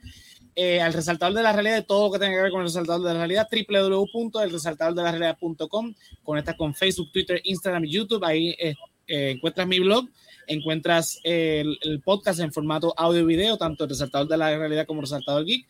Eh, 0.56 0.80
al 0.80 0.92
resaltador 0.92 1.36
de 1.36 1.44
la 1.44 1.52
realidad, 1.52 1.76
de 1.76 1.82
todo 1.82 2.06
lo 2.06 2.12
que 2.12 2.18
tenga 2.18 2.34
que 2.36 2.42
ver 2.42 2.50
con 2.50 2.58
el 2.60 2.66
resaltador 2.66 3.06
de 3.06 3.14
la 3.14 3.20
realidad, 3.20 3.46
www.elresaltadordelarealidad.com. 3.50 5.94
Conectas 6.24 6.56
con 6.56 6.74
Facebook, 6.74 7.12
Twitter, 7.12 7.40
Instagram 7.44 7.84
y 7.84 7.92
YouTube. 7.92 8.24
Ahí 8.24 8.56
eh, 8.58 8.74
encuentras 9.06 9.68
mi 9.68 9.78
blog, 9.78 10.08
encuentras 10.48 11.20
el, 11.22 11.78
podcast 12.04 12.40
en 12.40 12.52
formato 12.52 12.92
audio 12.96 13.20
y 13.20 13.24
video, 13.24 13.56
tanto 13.56 13.84
el 13.84 13.90
resaltador 13.90 14.26
de 14.26 14.36
la 14.36 14.58
realidad 14.58 14.86
como 14.86 14.98
el 15.00 15.04
resaltador 15.04 15.46
geek. 15.46 15.64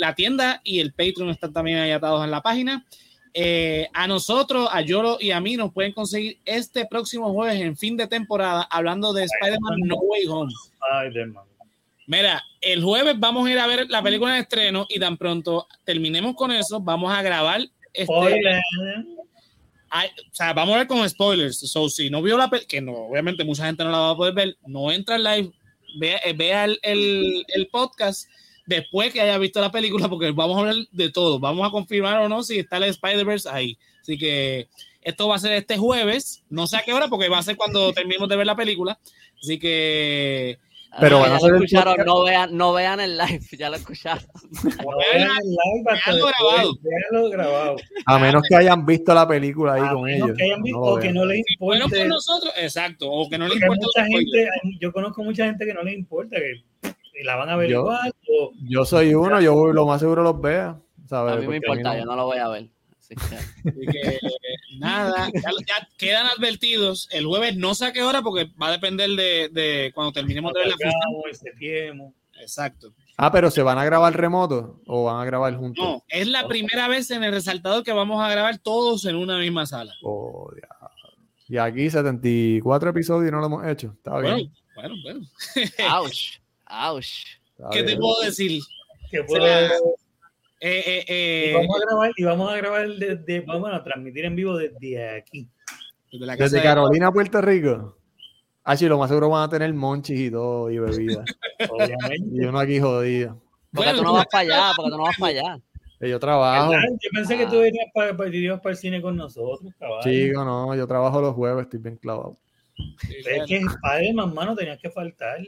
la 0.00 0.16
tienda 0.16 0.60
y 0.64 0.80
el 0.80 0.92
Patreon 0.92 1.30
están 1.30 1.52
también 1.52 1.78
ahí 1.78 1.92
atados 1.92 2.24
en 2.24 2.32
la 2.32 2.42
página. 2.42 2.84
Eh, 3.38 3.86
a 3.92 4.06
nosotros, 4.06 4.66
a 4.72 4.80
Yoro 4.80 5.18
y 5.20 5.30
a 5.30 5.40
mí 5.42 5.58
nos 5.58 5.70
pueden 5.70 5.92
conseguir 5.92 6.38
este 6.46 6.86
próximo 6.86 7.34
jueves 7.34 7.60
en 7.60 7.76
fin 7.76 7.94
de 7.94 8.06
temporada 8.06 8.66
hablando 8.70 9.12
de 9.12 9.24
Spider-Man 9.24 9.80
No 9.80 9.96
Way 9.96 10.26
Home. 10.26 10.52
Mira, 12.06 12.42
el 12.62 12.82
jueves 12.82 13.20
vamos 13.20 13.46
a 13.46 13.50
ir 13.50 13.58
a 13.58 13.66
ver 13.66 13.90
la 13.90 14.02
película 14.02 14.32
de 14.32 14.40
estreno 14.40 14.86
y 14.88 14.98
tan 14.98 15.18
pronto 15.18 15.68
terminemos 15.84 16.34
con 16.34 16.50
eso, 16.50 16.80
vamos 16.80 17.12
a 17.12 17.20
grabar. 17.20 17.60
Este, 17.92 18.10
o 18.10 18.32
sea, 20.32 20.54
vamos 20.54 20.74
a 20.74 20.78
ver 20.78 20.86
con 20.86 21.06
spoilers. 21.06 21.58
So, 21.58 21.90
si 21.90 22.08
no 22.08 22.22
vio 22.22 22.38
la 22.38 22.48
película, 22.48 22.68
que 22.68 22.80
no, 22.80 22.92
obviamente 22.92 23.44
mucha 23.44 23.66
gente 23.66 23.84
no 23.84 23.90
la 23.90 23.98
va 23.98 24.10
a 24.12 24.16
poder 24.16 24.32
ver, 24.32 24.56
no 24.66 24.90
entra 24.90 25.16
en 25.16 25.24
live, 25.24 25.52
vea, 25.98 26.20
eh, 26.24 26.32
vea 26.32 26.64
el, 26.64 26.78
el, 26.82 27.44
el 27.48 27.66
podcast 27.66 28.30
después 28.66 29.12
que 29.12 29.20
haya 29.20 29.38
visto 29.38 29.60
la 29.60 29.70
película, 29.70 30.08
porque 30.08 30.32
vamos 30.32 30.56
a 30.56 30.60
hablar 30.60 30.76
de 30.90 31.10
todo. 31.10 31.38
Vamos 31.38 31.66
a 31.66 31.70
confirmar 31.70 32.20
o 32.20 32.28
no 32.28 32.42
si 32.42 32.58
está 32.58 32.76
el 32.76 32.84
Spider-Verse 32.84 33.48
ahí. 33.48 33.78
Así 34.02 34.18
que 34.18 34.68
esto 35.02 35.28
va 35.28 35.36
a 35.36 35.40
ser 35.40 35.52
este 35.52 35.78
jueves, 35.78 36.42
no 36.50 36.66
sé 36.66 36.76
a 36.76 36.82
qué 36.82 36.92
hora, 36.92 37.08
porque 37.08 37.28
va 37.28 37.38
a 37.38 37.42
ser 37.42 37.56
cuando 37.56 37.92
terminemos 37.94 38.28
de 38.28 38.36
ver 38.36 38.46
la 38.46 38.56
película. 38.56 38.98
Así 39.40 39.58
que 39.58 40.58
Pero 40.98 41.20
van 41.20 41.32
a 41.32 41.38
ya 41.38 41.48
lo 41.48 41.54
escucharon, 41.56 41.96
no 42.04 42.24
vean, 42.24 42.56
no 42.56 42.72
vean 42.72 43.00
el 43.00 43.16
live, 43.16 43.46
ya 43.56 43.70
lo 43.70 43.76
escucharon. 43.76 44.24
No 44.62 44.96
vean 44.98 45.28
el 45.30 45.50
live, 45.50 46.32
grabado. 46.38 47.30
grabado. 47.30 47.76
A 48.06 48.18
menos 48.18 48.42
que 48.48 48.56
hayan 48.56 48.84
visto 48.84 49.14
la 49.14 49.28
película 49.28 49.74
ahí 49.74 49.94
con 49.94 50.08
ellos. 50.08 50.30
Que 50.36 50.44
hayan 50.44 50.62
visto, 50.62 50.80
o 50.80 50.98
que 50.98 51.12
no 51.12 51.24
les 51.24 51.38
importe. 51.38 51.56
Bueno, 51.60 51.88
con 51.88 52.08
nosotros, 52.08 52.52
exacto, 52.56 53.10
o 53.10 53.28
que 53.28 53.38
no 53.38 53.46
les 53.46 53.60
importa. 53.60 53.86
Mucha 53.86 54.06
gente, 54.06 54.48
yo 54.80 54.92
conozco 54.92 55.22
mucha 55.22 55.44
gente 55.44 55.66
que 55.66 55.74
no 55.74 55.82
le 55.82 55.92
importa, 55.92 56.36
que 56.36 56.95
la 57.22 57.36
van 57.36 57.48
a 57.48 57.56
ver 57.56 57.70
igual. 57.70 58.14
O... 58.28 58.52
Yo 58.68 58.84
soy 58.84 59.14
uno, 59.14 59.40
yo 59.40 59.72
lo 59.72 59.86
más 59.86 60.00
seguro 60.00 60.22
los 60.22 60.40
vea. 60.40 60.80
A 61.10 61.36
mí 61.36 61.46
me 61.46 61.56
importa, 61.56 61.96
yo 61.98 62.04
no 62.04 62.16
lo 62.16 62.26
voy 62.26 62.38
a 62.38 62.48
ver. 62.48 62.68
Así 62.98 63.14
que, 63.14 64.18
nada, 64.78 65.28
ya, 65.32 65.88
quedan 65.96 66.26
advertidos. 66.26 67.08
El 67.12 67.26
jueves 67.26 67.56
no 67.56 67.74
sé 67.74 67.86
a 67.86 67.92
qué 67.92 68.02
hora 68.02 68.22
porque 68.22 68.50
va 68.60 68.68
a 68.68 68.72
depender 68.72 69.10
de, 69.10 69.48
de 69.52 69.92
cuando 69.94 70.12
terminemos 70.12 70.52
de 70.52 70.60
ver 70.60 70.68
la 70.68 70.76
función. 70.76 72.14
Exacto. 72.40 72.92
Ah, 73.16 73.32
pero 73.32 73.50
¿se 73.50 73.62
van 73.62 73.78
a 73.78 73.84
grabar 73.84 74.14
remoto 74.14 74.82
o 74.86 75.04
van 75.04 75.22
a 75.22 75.24
grabar 75.24 75.56
juntos? 75.56 75.82
No, 75.82 76.04
es 76.08 76.28
la 76.28 76.46
primera 76.48 76.86
vez 76.88 77.10
en 77.10 77.24
el 77.24 77.32
resaltador 77.32 77.82
que 77.82 77.92
vamos 77.92 78.22
a 78.22 78.28
grabar 78.28 78.58
todos 78.58 79.06
en 79.06 79.16
una 79.16 79.38
misma 79.38 79.64
sala. 79.64 79.94
Oh, 80.02 80.50
y 81.48 81.58
aquí 81.58 81.88
74 81.88 82.90
episodios 82.90 83.28
y 83.28 83.32
no 83.32 83.40
lo 83.40 83.46
hemos 83.46 83.66
hecho. 83.66 83.94
Está 83.96 84.18
bien. 84.18 84.52
Bueno, 84.74 84.94
bueno. 85.02 85.20
Ouch. 85.96 86.40
Ouch. 86.68 87.24
¿Qué 87.72 87.82
te 87.82 87.96
puedo 87.96 88.20
decir? 88.22 88.60
Que 89.10 89.22
puedo... 89.24 89.46
Eh, 90.58 90.82
eh, 90.86 91.04
eh, 91.06 91.50
y 91.50 91.54
vamos 91.54 91.76
a 91.76 91.86
grabar, 91.86 92.10
y 92.16 92.24
vamos 92.24 92.52
a 92.52 92.56
grabar 92.56 92.88
desde, 92.88 93.40
vamos 93.40 93.70
a 93.72 93.84
transmitir 93.84 94.24
en 94.24 94.36
vivo 94.36 94.56
desde 94.56 95.16
aquí. 95.16 95.48
Desde, 96.10 96.62
Carolina, 96.62 97.12
Puerto 97.12 97.40
Rico. 97.42 97.98
Ah, 98.64 98.76
sí, 98.76 98.86
lo 98.86 98.98
más 98.98 99.08
seguro 99.08 99.28
van 99.28 99.44
a 99.44 99.48
tener 99.50 99.72
monchis 99.74 100.18
y 100.18 100.30
todo, 100.30 100.70
y 100.70 100.78
bebidas. 100.78 101.24
Obviamente. 101.70 102.30
Y 102.32 102.40
uno 102.40 102.58
aquí 102.58 102.80
jodido. 102.80 103.40
Porque 103.72 103.92
tú 103.92 104.02
no 104.02 104.14
vas 104.14 104.26
para 104.32 104.42
allá, 104.42 104.72
porque 104.74 104.90
tú 104.90 104.96
no 104.96 105.04
vas 105.04 105.16
para 105.18 105.30
allá. 105.30 105.60
Yo 106.00 106.18
trabajo. 106.18 106.72
Yo 106.72 107.10
pensé 107.12 107.36
que 107.36 107.46
tú 107.46 107.58
venías 107.58 107.86
para, 107.94 108.16
para, 108.16 108.30
para, 108.30 108.70
el 108.70 108.76
cine 108.76 109.00
con 109.00 109.16
nosotros, 109.16 109.72
caballo. 109.78 110.02
Chico, 110.02 110.44
no, 110.44 110.74
yo 110.74 110.86
trabajo 110.86 111.20
los 111.20 111.34
jueves, 111.34 111.64
estoy 111.64 111.80
bien 111.80 111.96
clavado. 111.96 112.36
Es 113.08 113.46
que 113.46 113.62
padre, 113.80 114.12
mamá, 114.12 114.44
no 114.46 114.56
tenías 114.56 114.78
que 114.78 114.90
faltar. 114.90 115.38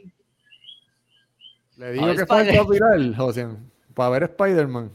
Le 1.79 1.93
digo 1.93 2.15
que 2.15 2.27
falta 2.27 2.65
viral, 2.65 3.17
José 3.17 3.47
para 3.99 4.11
ver 4.11 4.23
Spider-Man. 4.23 4.93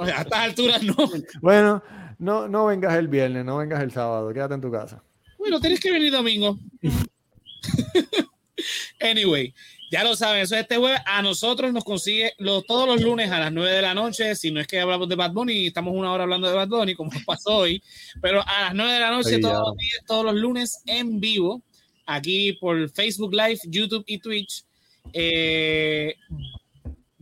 a 0.00 0.22
estas 0.22 0.38
alturas 0.38 0.82
no. 0.82 0.96
Bueno, 1.42 1.82
no, 2.18 2.48
no 2.48 2.64
vengas 2.64 2.94
el 2.94 3.06
viernes, 3.06 3.44
no 3.44 3.58
vengas 3.58 3.82
el 3.82 3.92
sábado, 3.92 4.32
quédate 4.32 4.54
en 4.54 4.62
tu 4.62 4.72
casa. 4.72 5.04
Bueno, 5.38 5.60
tienes 5.60 5.78
que 5.78 5.92
venir 5.92 6.10
domingo. 6.10 6.58
anyway, 9.02 9.52
ya 9.90 10.04
lo 10.04 10.16
saben, 10.16 10.40
eso 10.40 10.54
es 10.54 10.62
este 10.62 10.78
jueves. 10.78 11.00
A 11.04 11.20
nosotros 11.20 11.70
nos 11.70 11.84
consigue 11.84 12.32
todos 12.66 12.88
los 12.88 13.02
lunes 13.02 13.30
a 13.30 13.40
las 13.40 13.52
9 13.52 13.70
de 13.70 13.82
la 13.82 13.92
noche. 13.92 14.34
Si 14.36 14.50
no 14.50 14.58
es 14.58 14.66
que 14.66 14.80
hablamos 14.80 15.06
de 15.06 15.16
Bad 15.16 15.32
Bunny, 15.32 15.66
estamos 15.66 15.94
una 15.94 16.10
hora 16.10 16.22
hablando 16.22 16.48
de 16.48 16.56
Bad 16.56 16.68
Bunny, 16.68 16.94
como 16.94 17.10
pasó 17.26 17.58
hoy. 17.58 17.82
Pero 18.22 18.40
a 18.40 18.62
las 18.62 18.74
9 18.74 18.90
de 18.90 19.00
la 19.00 19.10
noche, 19.10 19.38
todos, 19.38 19.68
los 19.68 19.76
días, 19.76 20.02
todos 20.06 20.24
los 20.24 20.34
lunes 20.34 20.82
en 20.86 21.20
vivo, 21.20 21.62
aquí 22.06 22.54
por 22.54 22.88
Facebook 22.88 23.34
Live, 23.34 23.58
YouTube 23.66 24.04
y 24.06 24.18
Twitch. 24.18 24.64
Eh, 25.12 26.14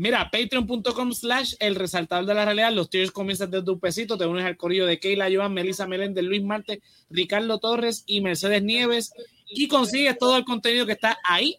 Mira, 0.03 0.31
patreon.com 0.33 1.13
slash 1.13 1.55
el 1.61 1.77
resaltador 1.77 2.27
de 2.27 2.35
la 2.35 2.45
realidad. 2.45 2.73
Los 2.73 2.91
tiers 2.91 3.13
comienzan 3.13 3.53
desde 3.53 3.71
un 3.71 3.79
pesito. 3.79 4.19
Te 4.19 4.27
unes 4.27 4.45
al 4.45 4.57
corillo 4.57 4.85
de 4.85 4.99
Keila 4.99 5.29
Joan, 5.33 5.55
Melissa 5.55 5.87
Meléndez, 5.87 6.25
Luis 6.25 6.43
Marte, 6.43 6.83
Ricardo 7.09 7.61
Torres 7.61 8.03
y 8.05 8.21
Mercedes 8.21 8.65
Nieves. 8.65 9.13
Y 9.47 9.69
consigues 9.69 10.19
todo 10.19 10.37
el 10.37 10.45
contenido 10.45 10.87
que 10.87 10.93
está 10.93 11.19
ahí. 11.23 11.59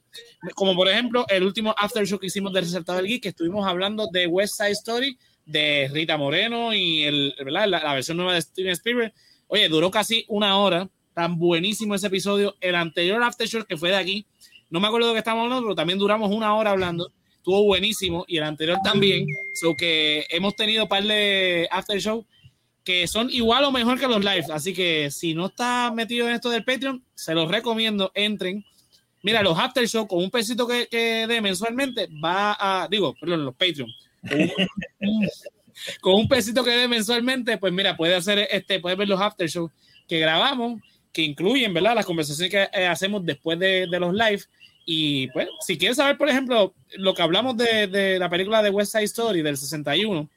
Como 0.56 0.76
por 0.76 0.90
ejemplo, 0.90 1.26
el 1.30 1.44
último 1.44 1.74
after 1.78 2.06
show 2.06 2.20
que 2.20 2.28
hicimos 2.28 2.52
del 2.52 2.66
resaltador 2.66 3.04
del 3.04 3.12
geek, 3.12 3.24
que 3.24 3.30
estuvimos 3.30 3.66
hablando 3.66 4.10
de 4.12 4.28
West 4.28 4.56
Side 4.58 4.72
Story, 4.72 5.18
de 5.46 5.90
Rita 5.94 6.18
Moreno 6.18 6.74
y 6.74 7.34
La, 7.46 7.94
versión 7.94 8.18
nueva 8.18 8.34
de 8.34 8.42
Steven 8.42 8.74
Spielberg. 8.74 9.14
Oye, 9.48 9.70
duró 9.70 9.90
casi 9.90 10.26
una 10.28 10.58
hora. 10.58 10.90
Tan 11.14 11.38
buenísimo 11.38 11.96
ese 11.96 12.08
episodio. 12.08 12.56
El 12.60 12.76
anterior 12.76 13.24
after 13.24 13.48
show 13.48 13.64
que 13.64 13.78
fue 13.78 13.88
de 13.92 13.96
aquí. 13.96 14.26
No 14.74 14.82
me 14.82 14.88
acuerdo 14.88 15.08
de 15.08 15.14
qué 15.14 15.20
estábamos 15.20 15.46
hablando, 15.46 15.64
pero 15.64 15.76
también 15.76 16.00
duramos 16.00 16.30
una 16.30 16.54
hora 16.56 16.72
hablando 16.72 17.14
estuvo 17.44 17.66
buenísimo 17.66 18.24
y 18.26 18.38
el 18.38 18.44
anterior 18.44 18.78
también. 18.82 19.28
So 19.54 19.76
que 19.76 20.26
hemos 20.30 20.56
tenido 20.56 20.84
un 20.84 20.90
par 20.90 21.04
de 21.04 21.68
after 21.70 22.00
show 22.00 22.26
que 22.86 23.06
son 23.06 23.30
igual 23.30 23.66
o 23.66 23.72
mejor 23.72 24.00
que 24.00 24.08
los 24.08 24.24
lives. 24.24 24.50
Así 24.50 24.74
que 24.74 25.12
si 25.12 25.34
no 25.34 25.48
está 25.48 25.92
metido 25.94 26.28
en 26.30 26.36
esto 26.36 26.50
del 26.50 26.64
Patreon, 26.64 27.04
se 27.14 27.36
los 27.36 27.52
recomiendo. 27.52 28.14
Entren. 28.16 28.64
Mira, 29.24 29.44
los 29.44 29.60
after 29.60 29.86
show 29.90 30.08
con 30.08 30.20
un 30.20 30.32
pesito 30.32 30.66
que, 30.66 30.88
que 30.88 31.28
dé 31.28 31.42
mensualmente 31.42 32.08
va 32.24 32.56
a, 32.58 32.88
digo, 32.90 33.14
perdón, 33.20 33.44
los 33.44 33.56
Patreon. 33.56 33.90
Con 36.00 36.14
un, 36.14 36.28
pesito 36.30 36.64
que 36.64 36.72
dé 36.72 36.88
mensualmente, 36.88 37.58
pues 37.58 37.74
mira, 37.74 37.98
puede 37.98 38.16
hacer 38.16 38.48
este, 38.50 38.80
puede 38.80 38.96
ver 38.96 39.10
los 39.10 39.20
after 39.20 39.50
show 39.50 39.70
que 40.08 40.20
grabamos, 40.20 40.82
que 41.12 41.24
incluyen, 41.24 41.74
¿verdad? 41.74 41.96
Las 41.96 42.06
conversaciones 42.06 42.52
que 42.52 42.80
eh, 42.80 42.88
hacemos 42.88 43.26
después 43.26 43.60
de, 43.60 43.88
de 43.92 44.00
los 44.00 44.14
live 44.14 44.44
y 44.86 45.28
pues, 45.28 45.48
si 45.62 45.78
quieres 45.78 45.98
saber, 45.98 46.18
por 46.18 46.30
ejemplo, 46.30 46.74
lo 46.98 47.14
que 47.14 47.22
hablamos 47.22 47.56
de, 47.58 47.88
de, 47.88 48.20
la 48.20 48.30
película 48.30 48.62
de 48.62 48.70
West 48.70 48.92
Side 48.92 49.06
Story 49.06 49.42
del 49.42 49.58
61, 49.58 50.30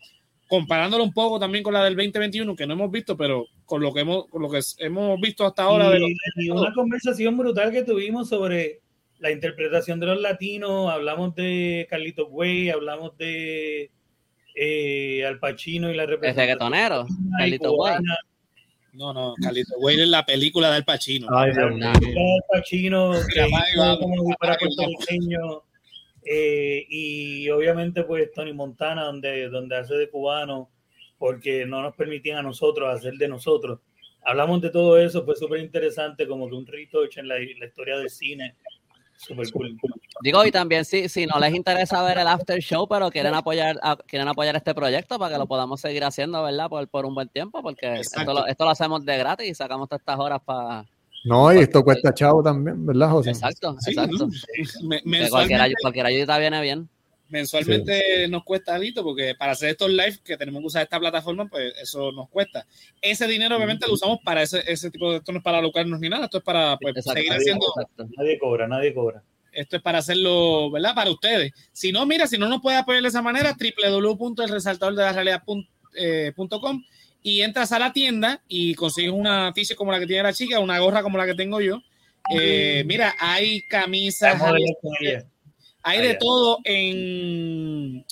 comparándolo 0.48 1.02
un 1.02 1.12
poco 1.12 1.40
también 1.40 1.64
con 1.64 1.74
la 1.74 1.84
del 1.84 1.96
2021, 1.96 2.54
que 2.54 2.66
no 2.66 2.74
hemos 2.74 2.90
visto, 2.90 3.16
pero 3.16 3.46
con 3.64 3.82
lo 3.82 3.92
que 3.92 4.00
hemos, 4.00 4.26
con 4.28 4.42
lo 4.42 4.50
que 4.50 4.60
hemos 4.78 5.20
visto 5.20 5.44
hasta 5.44 5.64
ahora. 5.64 5.90
Y, 6.36 6.50
una 6.50 6.72
conversación 6.72 7.36
brutal 7.36 7.72
que 7.72 7.82
tuvimos 7.82 8.28
sobre 8.28 8.80
la 9.18 9.30
interpretación 9.30 9.98
de 9.98 10.06
los 10.06 10.20
latinos, 10.20 10.90
hablamos 10.90 11.34
de 11.34 11.86
Carlitos 11.90 12.28
Güey, 12.28 12.70
hablamos 12.70 13.16
de 13.18 13.90
eh, 14.54 15.24
Al 15.26 15.38
Pacino 15.40 15.90
y 15.90 15.96
la 15.96 16.06
representación. 16.06 16.50
El 16.50 16.58
reggaetonero, 16.58 17.06
Carlitos 17.38 17.72
Güey. 17.72 17.94
No, 18.96 19.12
no, 19.12 19.34
Carlito 19.42 19.74
Güey 19.78 20.00
es 20.00 20.08
la 20.08 20.24
película 20.24 20.72
del 20.72 20.84
Pacino. 20.84 21.28
Ay, 21.30 21.52
Dios 21.52 21.70
mío. 21.74 21.92
Del 22.00 22.42
Pacino, 22.50 23.12
como 24.00 24.34
para 24.40 24.56
puertorriqueño. 24.56 25.62
Eh, 26.24 26.86
y 26.88 27.48
obviamente, 27.50 28.02
pues 28.04 28.32
Tony 28.32 28.52
Montana, 28.52 29.04
donde, 29.04 29.48
donde 29.48 29.76
hace 29.76 29.94
de 29.94 30.08
cubano, 30.08 30.70
porque 31.18 31.66
no 31.66 31.82
nos 31.82 31.94
permitían 31.94 32.38
a 32.38 32.42
nosotros 32.42 32.88
hacer 32.92 33.14
de 33.14 33.28
nosotros. 33.28 33.80
Hablamos 34.24 34.60
de 34.62 34.70
todo 34.70 34.98
eso, 34.98 35.24
fue 35.24 35.36
súper 35.36 35.60
interesante, 35.60 36.26
como 36.26 36.48
que 36.48 36.54
un 36.56 36.66
retouch 36.66 37.18
en 37.18 37.28
la, 37.28 37.36
la 37.36 37.66
historia 37.66 37.98
del 37.98 38.10
cine 38.10 38.56
Super 39.16 39.50
cool. 39.52 39.78
Digo, 40.22 40.44
y 40.44 40.50
también 40.50 40.84
si, 40.84 41.08
si 41.08 41.26
no 41.26 41.38
les 41.38 41.54
interesa 41.54 42.02
ver 42.02 42.18
el 42.18 42.26
after 42.26 42.58
show, 42.60 42.88
pero 42.88 43.10
quieren 43.10 43.34
apoyar, 43.34 43.78
quieren 44.06 44.28
apoyar 44.28 44.56
este 44.56 44.74
proyecto 44.74 45.18
para 45.18 45.34
que 45.34 45.38
lo 45.38 45.46
podamos 45.46 45.80
seguir 45.80 46.04
haciendo, 46.04 46.42
¿verdad? 46.42 46.68
Por, 46.68 46.88
por 46.88 47.06
un 47.06 47.14
buen 47.14 47.28
tiempo, 47.28 47.62
porque 47.62 48.00
esto 48.00 48.24
lo, 48.24 48.46
esto 48.46 48.64
lo, 48.64 48.70
hacemos 48.70 49.04
de 49.04 49.18
gratis 49.18 49.48
y 49.48 49.54
sacamos 49.54 49.88
todas 49.88 50.00
estas 50.00 50.18
horas 50.18 50.40
para... 50.44 50.84
No, 51.24 51.52
y 51.52 51.58
esto 51.58 51.82
cuesta 51.82 52.14
chavo 52.14 52.42
también, 52.42 52.86
¿verdad, 52.86 53.10
José? 53.10 53.30
Exacto, 53.30 53.76
exacto. 53.86 54.28
cualquier, 55.30 55.72
cualquier 55.82 56.06
ayuda 56.06 56.38
viene 56.38 56.60
bien 56.60 56.88
mensualmente 57.28 58.28
nos 58.28 58.44
cuesta 58.44 58.74
alito 58.74 59.02
porque 59.02 59.34
para 59.34 59.52
hacer 59.52 59.70
estos 59.70 59.90
live 59.90 60.18
que 60.24 60.36
tenemos 60.36 60.60
que 60.60 60.66
usar 60.66 60.82
esta 60.82 61.00
plataforma, 61.00 61.46
pues 61.48 61.74
eso 61.80 62.12
nos 62.12 62.28
cuesta. 62.28 62.66
Ese 63.00 63.26
dinero 63.26 63.56
obviamente 63.56 63.86
lo 63.86 63.94
usamos 63.94 64.18
para 64.24 64.42
ese, 64.42 64.62
ese 64.66 64.90
tipo 64.90 65.10
de, 65.10 65.18
esto 65.18 65.32
no 65.32 65.38
es 65.38 65.44
para 65.44 65.60
lucrarnos 65.60 66.00
ni 66.00 66.08
nada, 66.08 66.26
esto 66.26 66.38
es 66.38 66.44
para 66.44 66.76
pues, 66.76 67.04
seguir 67.04 67.32
haciendo. 67.32 67.66
Nadie 68.16 68.38
cobra, 68.38 68.68
nadie 68.68 68.94
cobra. 68.94 69.22
Esto 69.56 69.76
es 69.76 69.82
para 69.82 69.98
hacerlo, 69.98 70.70
¿verdad? 70.70 70.94
Para 70.94 71.10
ustedes. 71.10 71.52
Si 71.72 71.92
no, 71.92 72.04
mira, 72.06 72.26
si 72.26 72.36
no 72.36 72.48
nos 72.48 72.60
puede 72.60 72.76
apoyar 72.76 73.02
de 73.02 73.08
esa 73.08 73.22
manera, 73.22 73.56
www.elresaltadordelarealidad.com 73.56 75.64
eh, 75.96 76.32
y 77.22 77.40
entras 77.40 77.72
a 77.72 77.78
la 77.78 77.92
tienda 77.92 78.42
y 78.46 78.74
consigues 78.74 79.12
una 79.12 79.52
t 79.52 79.62
como 79.74 79.92
la 79.92 79.98
que 79.98 80.06
tiene 80.06 80.22
la 80.22 80.32
chica, 80.32 80.60
una 80.60 80.78
gorra 80.78 81.02
como 81.02 81.18
la 81.18 81.26
que 81.26 81.34
tengo 81.34 81.60
yo. 81.60 81.82
Eh, 82.30 82.84
mira, 82.86 83.14
hay 83.18 83.62
camisas. 83.62 84.40
Hay 85.82 86.02
de 86.02 86.14
todo 86.14 86.58
en, 86.64 88.04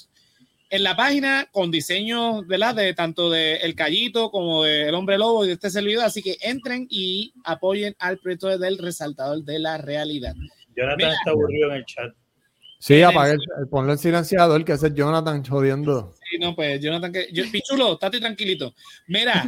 en 0.71 0.83
la 0.83 0.97
página 0.97 1.49
con 1.53 1.71
diseño 1.71 2.43
de 2.43 2.95
tanto 2.95 3.31
de 3.31 3.57
El 3.57 3.75
Callito 3.75 4.31
como 4.31 4.65
de 4.65 4.89
El 4.89 4.95
Hombre 4.95 5.19
Lobo 5.19 5.45
y 5.45 5.49
de 5.49 5.55
este 5.55 5.71
servidor. 5.71 6.05
Así 6.05 6.23
que 6.23 6.37
entren 6.41 6.87
y 6.89 7.33
apoyen 7.45 7.95
al 7.99 8.19
proyecto 8.19 8.57
del 8.59 8.79
resaltador 8.79 9.45
de 9.45 9.59
la 9.59 9.79
realidad. 9.79 10.35
Jonathan 10.77 11.13
está 11.13 11.31
aburrido 11.31 11.71
en 11.71 11.77
el 11.77 11.85
chat. 11.85 12.15
Sí, 12.79 13.01
apague, 13.03 13.39
ponle 13.71 13.93
el 13.93 13.99
silenciador 13.99 14.63
que 14.65 14.73
hace 14.73 14.93
Jonathan 14.93 15.43
jodiendo. 15.43 16.15
Sí, 16.31 16.39
no, 16.39 16.55
pues 16.55 16.81
Jonathan, 16.81 17.13
que, 17.13 17.29
yo, 17.33 17.45
Pichulo, 17.51 17.95
estate 17.95 18.21
tranquilito. 18.21 18.75
Mira, 19.07 19.47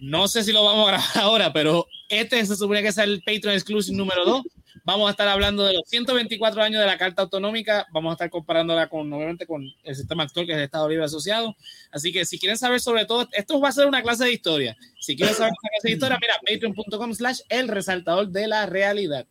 no 0.00 0.28
sé 0.28 0.42
si 0.42 0.52
lo 0.52 0.64
vamos 0.64 0.88
a 0.88 0.92
grabar 0.92 1.10
ahora, 1.22 1.52
pero 1.52 1.86
este 2.08 2.44
se 2.44 2.56
supone 2.56 2.82
que 2.82 2.88
es 2.88 2.98
el 2.98 3.22
Patreon 3.24 3.54
Exclusive 3.54 3.96
número 3.96 4.24
2. 4.24 4.42
Vamos 4.84 5.08
a 5.08 5.10
estar 5.10 5.28
hablando 5.28 5.64
de 5.64 5.74
los 5.74 5.82
124 5.86 6.62
años 6.62 6.80
de 6.80 6.86
la 6.86 6.96
Carta 6.96 7.22
Autonómica. 7.22 7.86
Vamos 7.92 8.10
a 8.10 8.14
estar 8.14 8.30
comparándola 8.30 8.88
con, 8.88 9.12
obviamente, 9.12 9.46
con 9.46 9.62
el 9.82 9.94
sistema 9.94 10.22
actual 10.22 10.46
que 10.46 10.52
es 10.52 10.58
el 10.58 10.64
Estado 10.64 10.88
Libre 10.88 11.04
Asociado. 11.04 11.54
Así 11.90 12.12
que 12.12 12.24
si 12.24 12.38
quieren 12.38 12.56
saber 12.56 12.80
sobre 12.80 13.04
todo, 13.04 13.28
esto 13.32 13.60
va 13.60 13.68
a 13.68 13.72
ser 13.72 13.86
una 13.86 14.02
clase 14.02 14.24
de 14.24 14.32
historia. 14.32 14.76
Si 15.00 15.16
quieren 15.16 15.34
saber 15.34 15.52
una 15.52 15.70
clase 15.70 15.88
de 15.88 15.92
historia, 15.92 16.18
mira, 16.20 16.34
patreon.com 16.46 17.14
slash 17.14 17.40
el 17.48 17.68
resaltador 17.68 18.28
de 18.28 18.48
la 18.48 18.66
realidad. 18.66 19.26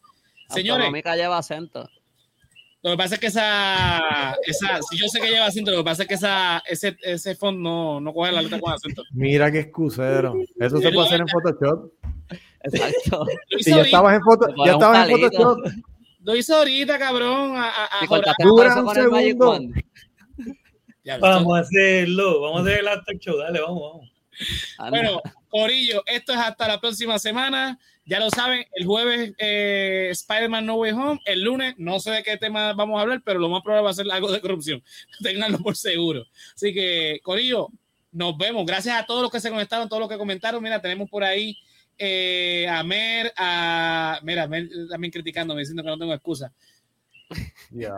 Señores. 0.50 0.86
Autonómica 0.86 1.16
lleva 1.16 1.38
acento. 1.38 1.90
Lo 2.82 2.92
que 2.92 2.98
pasa 2.98 3.16
es 3.16 3.22
que 3.22 3.28
esa, 3.28 4.36
esa 4.46 4.82
si 4.82 4.98
yo 4.98 5.08
sé 5.08 5.20
que 5.20 5.30
lleva 5.30 5.48
acento, 5.48 5.72
lo 5.72 5.78
que 5.78 5.84
pasa 5.84 6.04
es 6.04 6.08
que 6.08 6.16
esa, 6.16 6.64
ese, 6.66 6.96
ese 7.02 7.36
font 7.36 7.60
no, 7.60 8.00
no 8.00 8.14
coge 8.14 8.32
la 8.32 8.42
letra 8.42 8.60
con 8.60 8.72
acento. 8.72 9.04
Mira 9.12 9.52
qué 9.52 9.60
excusero. 9.60 10.34
Eso 10.58 10.80
se 10.80 10.92
puede 10.92 11.08
hacer 11.08 11.22
en 11.22 11.28
Photoshop. 11.28 11.92
Exacto. 12.64 13.26
Si 13.60 13.72
ya 13.72 13.82
estabas 13.82 14.16
en, 14.16 14.22
foto, 14.22 14.48
ya 14.66 14.72
estabas 14.74 15.10
en 15.10 15.20
Photoshop. 15.20 15.60
Lo 16.22 16.36
hizo 16.36 16.56
ahorita, 16.56 16.98
cabrón. 16.98 17.56
A, 17.58 17.70
a, 17.70 18.04
a 18.04 18.36
Dura 18.40 18.82
un 18.82 18.94
segundo. 18.94 19.60
Vamos 21.20 21.58
a 21.58 21.62
hacerlo. 21.62 22.42
Vamos 22.42 22.60
a 22.60 22.64
hacer 22.64 22.80
el 22.80 22.88
after 22.88 23.18
show. 23.18 23.38
Dale, 23.38 23.62
vamos, 23.62 23.82
vamos. 23.82 24.10
Bueno, 24.90 25.22
Corillo, 25.50 26.04
esto 26.06 26.34
es 26.34 26.40
hasta 26.40 26.68
la 26.68 26.80
próxima 26.80 27.20
semana. 27.20 27.80
Ya 28.10 28.20
lo 28.20 28.32
saben, 28.32 28.66
el 28.74 28.88
jueves 28.88 29.34
eh, 29.38 30.08
Spider-Man 30.10 30.66
No 30.66 30.78
Way 30.78 30.92
Home, 30.94 31.20
el 31.26 31.44
lunes 31.44 31.76
no 31.78 32.00
sé 32.00 32.10
de 32.10 32.24
qué 32.24 32.38
tema 32.38 32.74
vamos 32.74 32.98
a 32.98 33.04
hablar, 33.04 33.22
pero 33.24 33.40
lo 33.40 33.50
más 33.50 33.62
probable 33.62 33.86
va 33.86 33.92
a 33.92 33.94
ser 33.94 34.08
algo 34.12 34.32
de 34.32 34.42
corrupción. 34.42 34.84
Ténganlo 35.22 35.60
por 35.60 35.78
seguro. 35.78 36.26
Así 36.56 36.74
que, 36.74 37.20
Corillo, 37.22 37.70
nos 38.12 38.36
vemos. 38.36 38.66
Gracias 38.66 39.00
a 39.00 39.06
todos 39.06 39.22
los 39.22 39.32
que 39.32 39.40
se 39.40 39.52
conectaron, 39.52 39.88
todos 39.88 40.00
los 40.00 40.10
que 40.10 40.18
comentaron. 40.18 40.64
Mira, 40.64 40.82
tenemos 40.82 41.08
por 41.08 41.24
ahí 41.24 41.56
eh, 42.00 42.68
a 42.68 42.82
Mer, 42.82 43.32
a. 43.38 44.20
Mira, 44.24 44.48
Mer 44.48 44.68
también 44.90 45.12
criticándome, 45.12 45.60
diciendo 45.60 45.84
que 45.84 45.90
no 45.90 45.98
tengo 46.00 46.16
excusa. 46.16 46.52
Ya. 47.70 47.94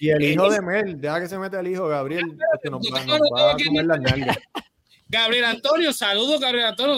Y 0.00 0.10
el 0.10 0.22
hijo 0.22 0.50
de 0.50 0.60
Mel, 0.62 1.00
deja 1.00 1.20
que 1.20 1.28
se 1.28 1.38
mete 1.38 1.60
el 1.60 1.68
hijo, 1.68 1.86
Gabriel, 1.86 2.24
que 2.60 2.70
nos 2.70 2.80
va, 2.92 3.04
nos 3.04 3.20
va 3.20 3.52
a 3.52 3.56
comer 3.64 3.86
la 3.86 3.98
nalgas. 3.98 4.38
Gabriel 5.12 5.44
Antonio, 5.44 5.92
saludos 5.92 6.40
Gabriel 6.40 6.68
Antonio, 6.68 6.96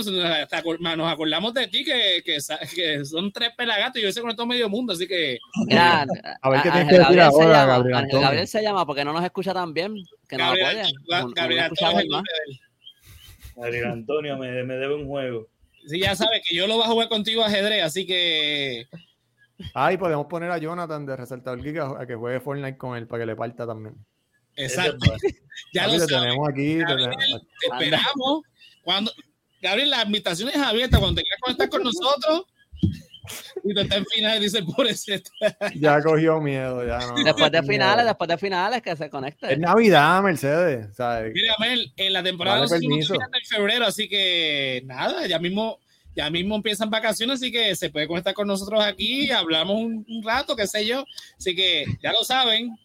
nos 0.96 1.12
acordamos 1.12 1.52
de 1.52 1.66
ti 1.66 1.84
que, 1.84 2.22
que, 2.24 2.38
que 2.72 3.04
son 3.04 3.32
tres 3.32 3.50
pelagatos 3.56 4.00
y 4.00 4.04
yo 4.04 4.12
sé 4.12 4.20
con 4.20 4.36
todo 4.36 4.46
medio 4.46 4.68
mundo, 4.68 4.92
así 4.92 5.08
que... 5.08 5.40
Mira, 5.66 6.06
a 6.40 6.48
ver 6.48 6.62
qué 6.62 6.70
tienes 6.70 6.88
que 6.90 6.98
decir 7.00 7.20
ahora, 7.20 7.66
Gabriel 7.66 7.96
Antonio. 7.96 8.20
Gabriel 8.20 8.46
se 8.46 8.62
llama 8.62 8.86
porque 8.86 9.04
no 9.04 9.12
nos 9.12 9.24
escucha 9.24 9.52
tan 9.52 9.74
bien, 9.74 9.96
que 10.28 10.36
Gabriel, 10.36 10.82
apoya. 11.12 11.26
Gabriel 11.34 11.64
Antonio 11.64 12.22
Gabriel 13.56 13.84
Antonio 13.86 14.36
me, 14.36 14.62
me 14.62 14.74
debe 14.76 14.94
un 14.94 15.08
juego. 15.08 15.48
Sí, 15.84 15.98
ya 15.98 16.14
sabes 16.14 16.40
que 16.48 16.54
yo 16.54 16.68
lo 16.68 16.76
voy 16.76 16.84
a 16.84 16.90
jugar 16.90 17.08
contigo 17.08 17.42
ajedrez, 17.42 17.82
así 17.82 18.06
que... 18.06 18.86
Ah, 19.74 19.90
podemos 19.98 20.26
poner 20.26 20.52
a 20.52 20.58
Jonathan 20.58 21.04
de 21.04 21.16
Resaltador 21.16 21.60
Giga 21.64 22.00
a 22.00 22.06
que 22.06 22.14
juegue 22.14 22.38
Fortnite 22.38 22.78
con 22.78 22.96
él 22.96 23.08
para 23.08 23.22
que 23.22 23.26
le 23.26 23.34
parta 23.34 23.66
también. 23.66 23.96
Exacto. 24.56 25.12
ya 25.72 25.86
lo, 25.86 26.06
tenemos 26.06 26.48
aquí. 26.48 26.78
Gabriel, 26.78 27.12
te 27.60 27.66
esperamos. 27.66 28.42
Cuando, 28.82 29.12
Gabriel, 29.60 29.90
la 29.90 30.02
invitación 30.02 30.48
es 30.48 30.56
abierta. 30.56 30.98
Cuando 30.98 31.16
te 31.16 31.22
quieras 31.22 31.40
conectar 31.40 31.68
con 31.70 31.82
nosotros 31.82 32.44
y 33.64 33.74
te 33.74 33.80
está 33.80 33.96
en 33.96 34.06
finales, 34.06 34.40
dice 34.40 34.62
por 34.62 34.86
eso. 34.86 35.12
ya 35.74 36.02
cogió 36.02 36.40
miedo. 36.40 36.86
Ya 36.86 36.98
no, 36.98 37.24
después 37.24 37.50
de 37.50 37.62
finales, 37.62 38.04
después 38.04 38.28
de 38.28 38.38
finales, 38.38 38.82
que 38.82 38.94
se 38.96 39.08
conecte. 39.08 39.52
Es 39.52 39.58
Navidad, 39.58 40.22
Mercedes. 40.22 40.94
¿sabes? 40.94 41.32
Mira, 41.34 41.54
Mel, 41.58 41.92
en 41.96 42.12
la 42.12 42.22
temporada 42.22 42.66
vale 42.66 42.78
de 42.78 43.40
febrero, 43.48 43.86
así 43.86 44.08
que 44.08 44.82
nada, 44.84 45.26
ya 45.26 45.38
mismo 45.38 45.78
ya 46.14 46.30
mismo 46.30 46.54
empiezan 46.54 46.90
vacaciones, 46.90 47.40
así 47.40 47.50
que 47.50 47.74
se 47.74 47.90
puede 47.90 48.06
conectar 48.06 48.34
con 48.34 48.46
nosotros 48.46 48.82
aquí, 48.84 49.30
hablamos 49.30 49.76
un, 49.76 50.22
rato, 50.24 50.54
qué 50.54 50.66
sé 50.66 50.86
yo. 50.86 51.04
Así 51.36 51.56
que 51.56 51.84
ya 52.02 52.12
lo 52.12 52.22
saben. 52.22 52.76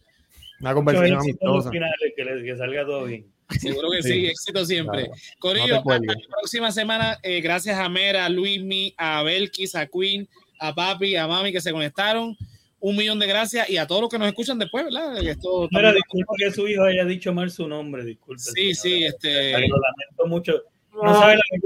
Una 0.62 0.74
conversación 0.74 1.20
amistosa. 1.20 1.70
Finales, 1.70 2.14
que, 2.16 2.43
que, 2.43 2.57
salga 2.57 2.86
todo 2.86 3.05
bien. 3.05 3.26
Seguro 3.49 3.89
que 3.91 4.03
sí, 4.03 4.28
éxito 4.28 4.66
siempre. 4.66 5.10
Corillo, 5.39 5.78
hasta 5.78 5.99
la 5.99 6.14
próxima 6.30 6.72
semana, 6.72 7.18
eh, 7.24 7.41
gracias 7.41 7.80
a 7.80 7.89
Mera, 7.89 8.26
a 8.26 8.30
Luismi, 8.30 8.93
a 8.97 9.24
Belkis, 9.24 9.76
a 9.76 9.88
Queen, 9.88 10.28
a 10.60 10.76
Papi, 10.76 11.16
a 11.16 11.28
Mami 11.28 11.51
que 11.51 11.62
se 11.62 11.72
conectaron. 11.72 12.38
Un 12.82 12.95
millón 12.95 13.20
de 13.20 13.28
gracias 13.28 13.70
y 13.70 13.78
a 13.78 13.88
todos 13.88 14.01
los 14.01 14.10
que 14.10 14.18
nos 14.18 14.28
escuchan 14.28 14.57
después, 14.57 14.86
¿verdad? 14.86 15.18
Esto 15.22 15.68
Mira, 15.72 15.91
disculpa 15.91 16.34
que 16.38 16.51
su 16.51 16.66
hijo 16.68 16.84
haya 16.84 17.03
dicho 17.03 17.34
mal 17.34 17.51
su 17.51 17.68
nombre, 17.68 18.05
disculpe. 18.05 18.41
Sí, 18.41 18.74
sí, 18.74 19.03
este. 19.03 19.51
Lo 19.51 19.78
lamento 19.78 20.28
mucho 20.28 20.64
no 21.03 21.14
sabe 21.14 21.36
la 21.36 21.41
que 21.51 21.60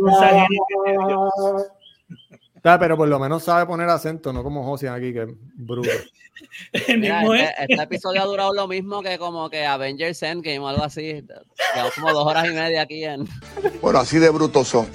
pero 2.64 2.96
por 2.96 3.08
lo 3.08 3.20
menos 3.20 3.44
sabe 3.44 3.66
poner 3.66 3.90
acento, 3.90 4.32
no 4.32 4.42
como 4.42 4.64
Josian 4.64 4.96
aquí, 4.96 5.12
que 5.14 5.24
es 5.24 5.30
bruto. 5.56 5.90
este, 6.74 7.54
este, 7.60 7.84
episodio 7.84 8.22
ha 8.22 8.26
durado 8.26 8.54
lo 8.54 8.68
mismo 8.68 9.02
que 9.02 9.18
como 9.18 9.50
que 9.50 9.66
Avengers 9.66 10.24
Endgame 10.24 10.60
o 10.60 10.68
algo 10.70 10.84
así. 10.84 11.24
Llevamos 11.74 11.94
como 11.96 12.14
dos 12.14 12.26
horas 12.26 12.46
y 12.48 12.54
media 12.54 12.84
aquí 12.84 13.04
en. 13.04 13.28
Bueno, 13.82 14.00
así 14.00 14.18
de 14.18 14.30
brutos 14.30 14.70
son. 14.70 14.88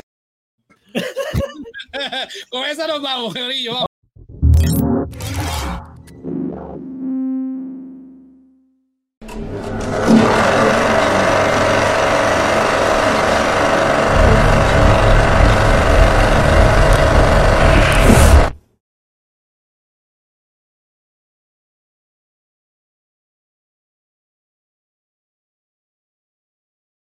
Con 2.51 2.65
eso 2.65 2.87
nos 2.87 3.03
vamos, 3.03 3.35
Vamos. 3.35 3.88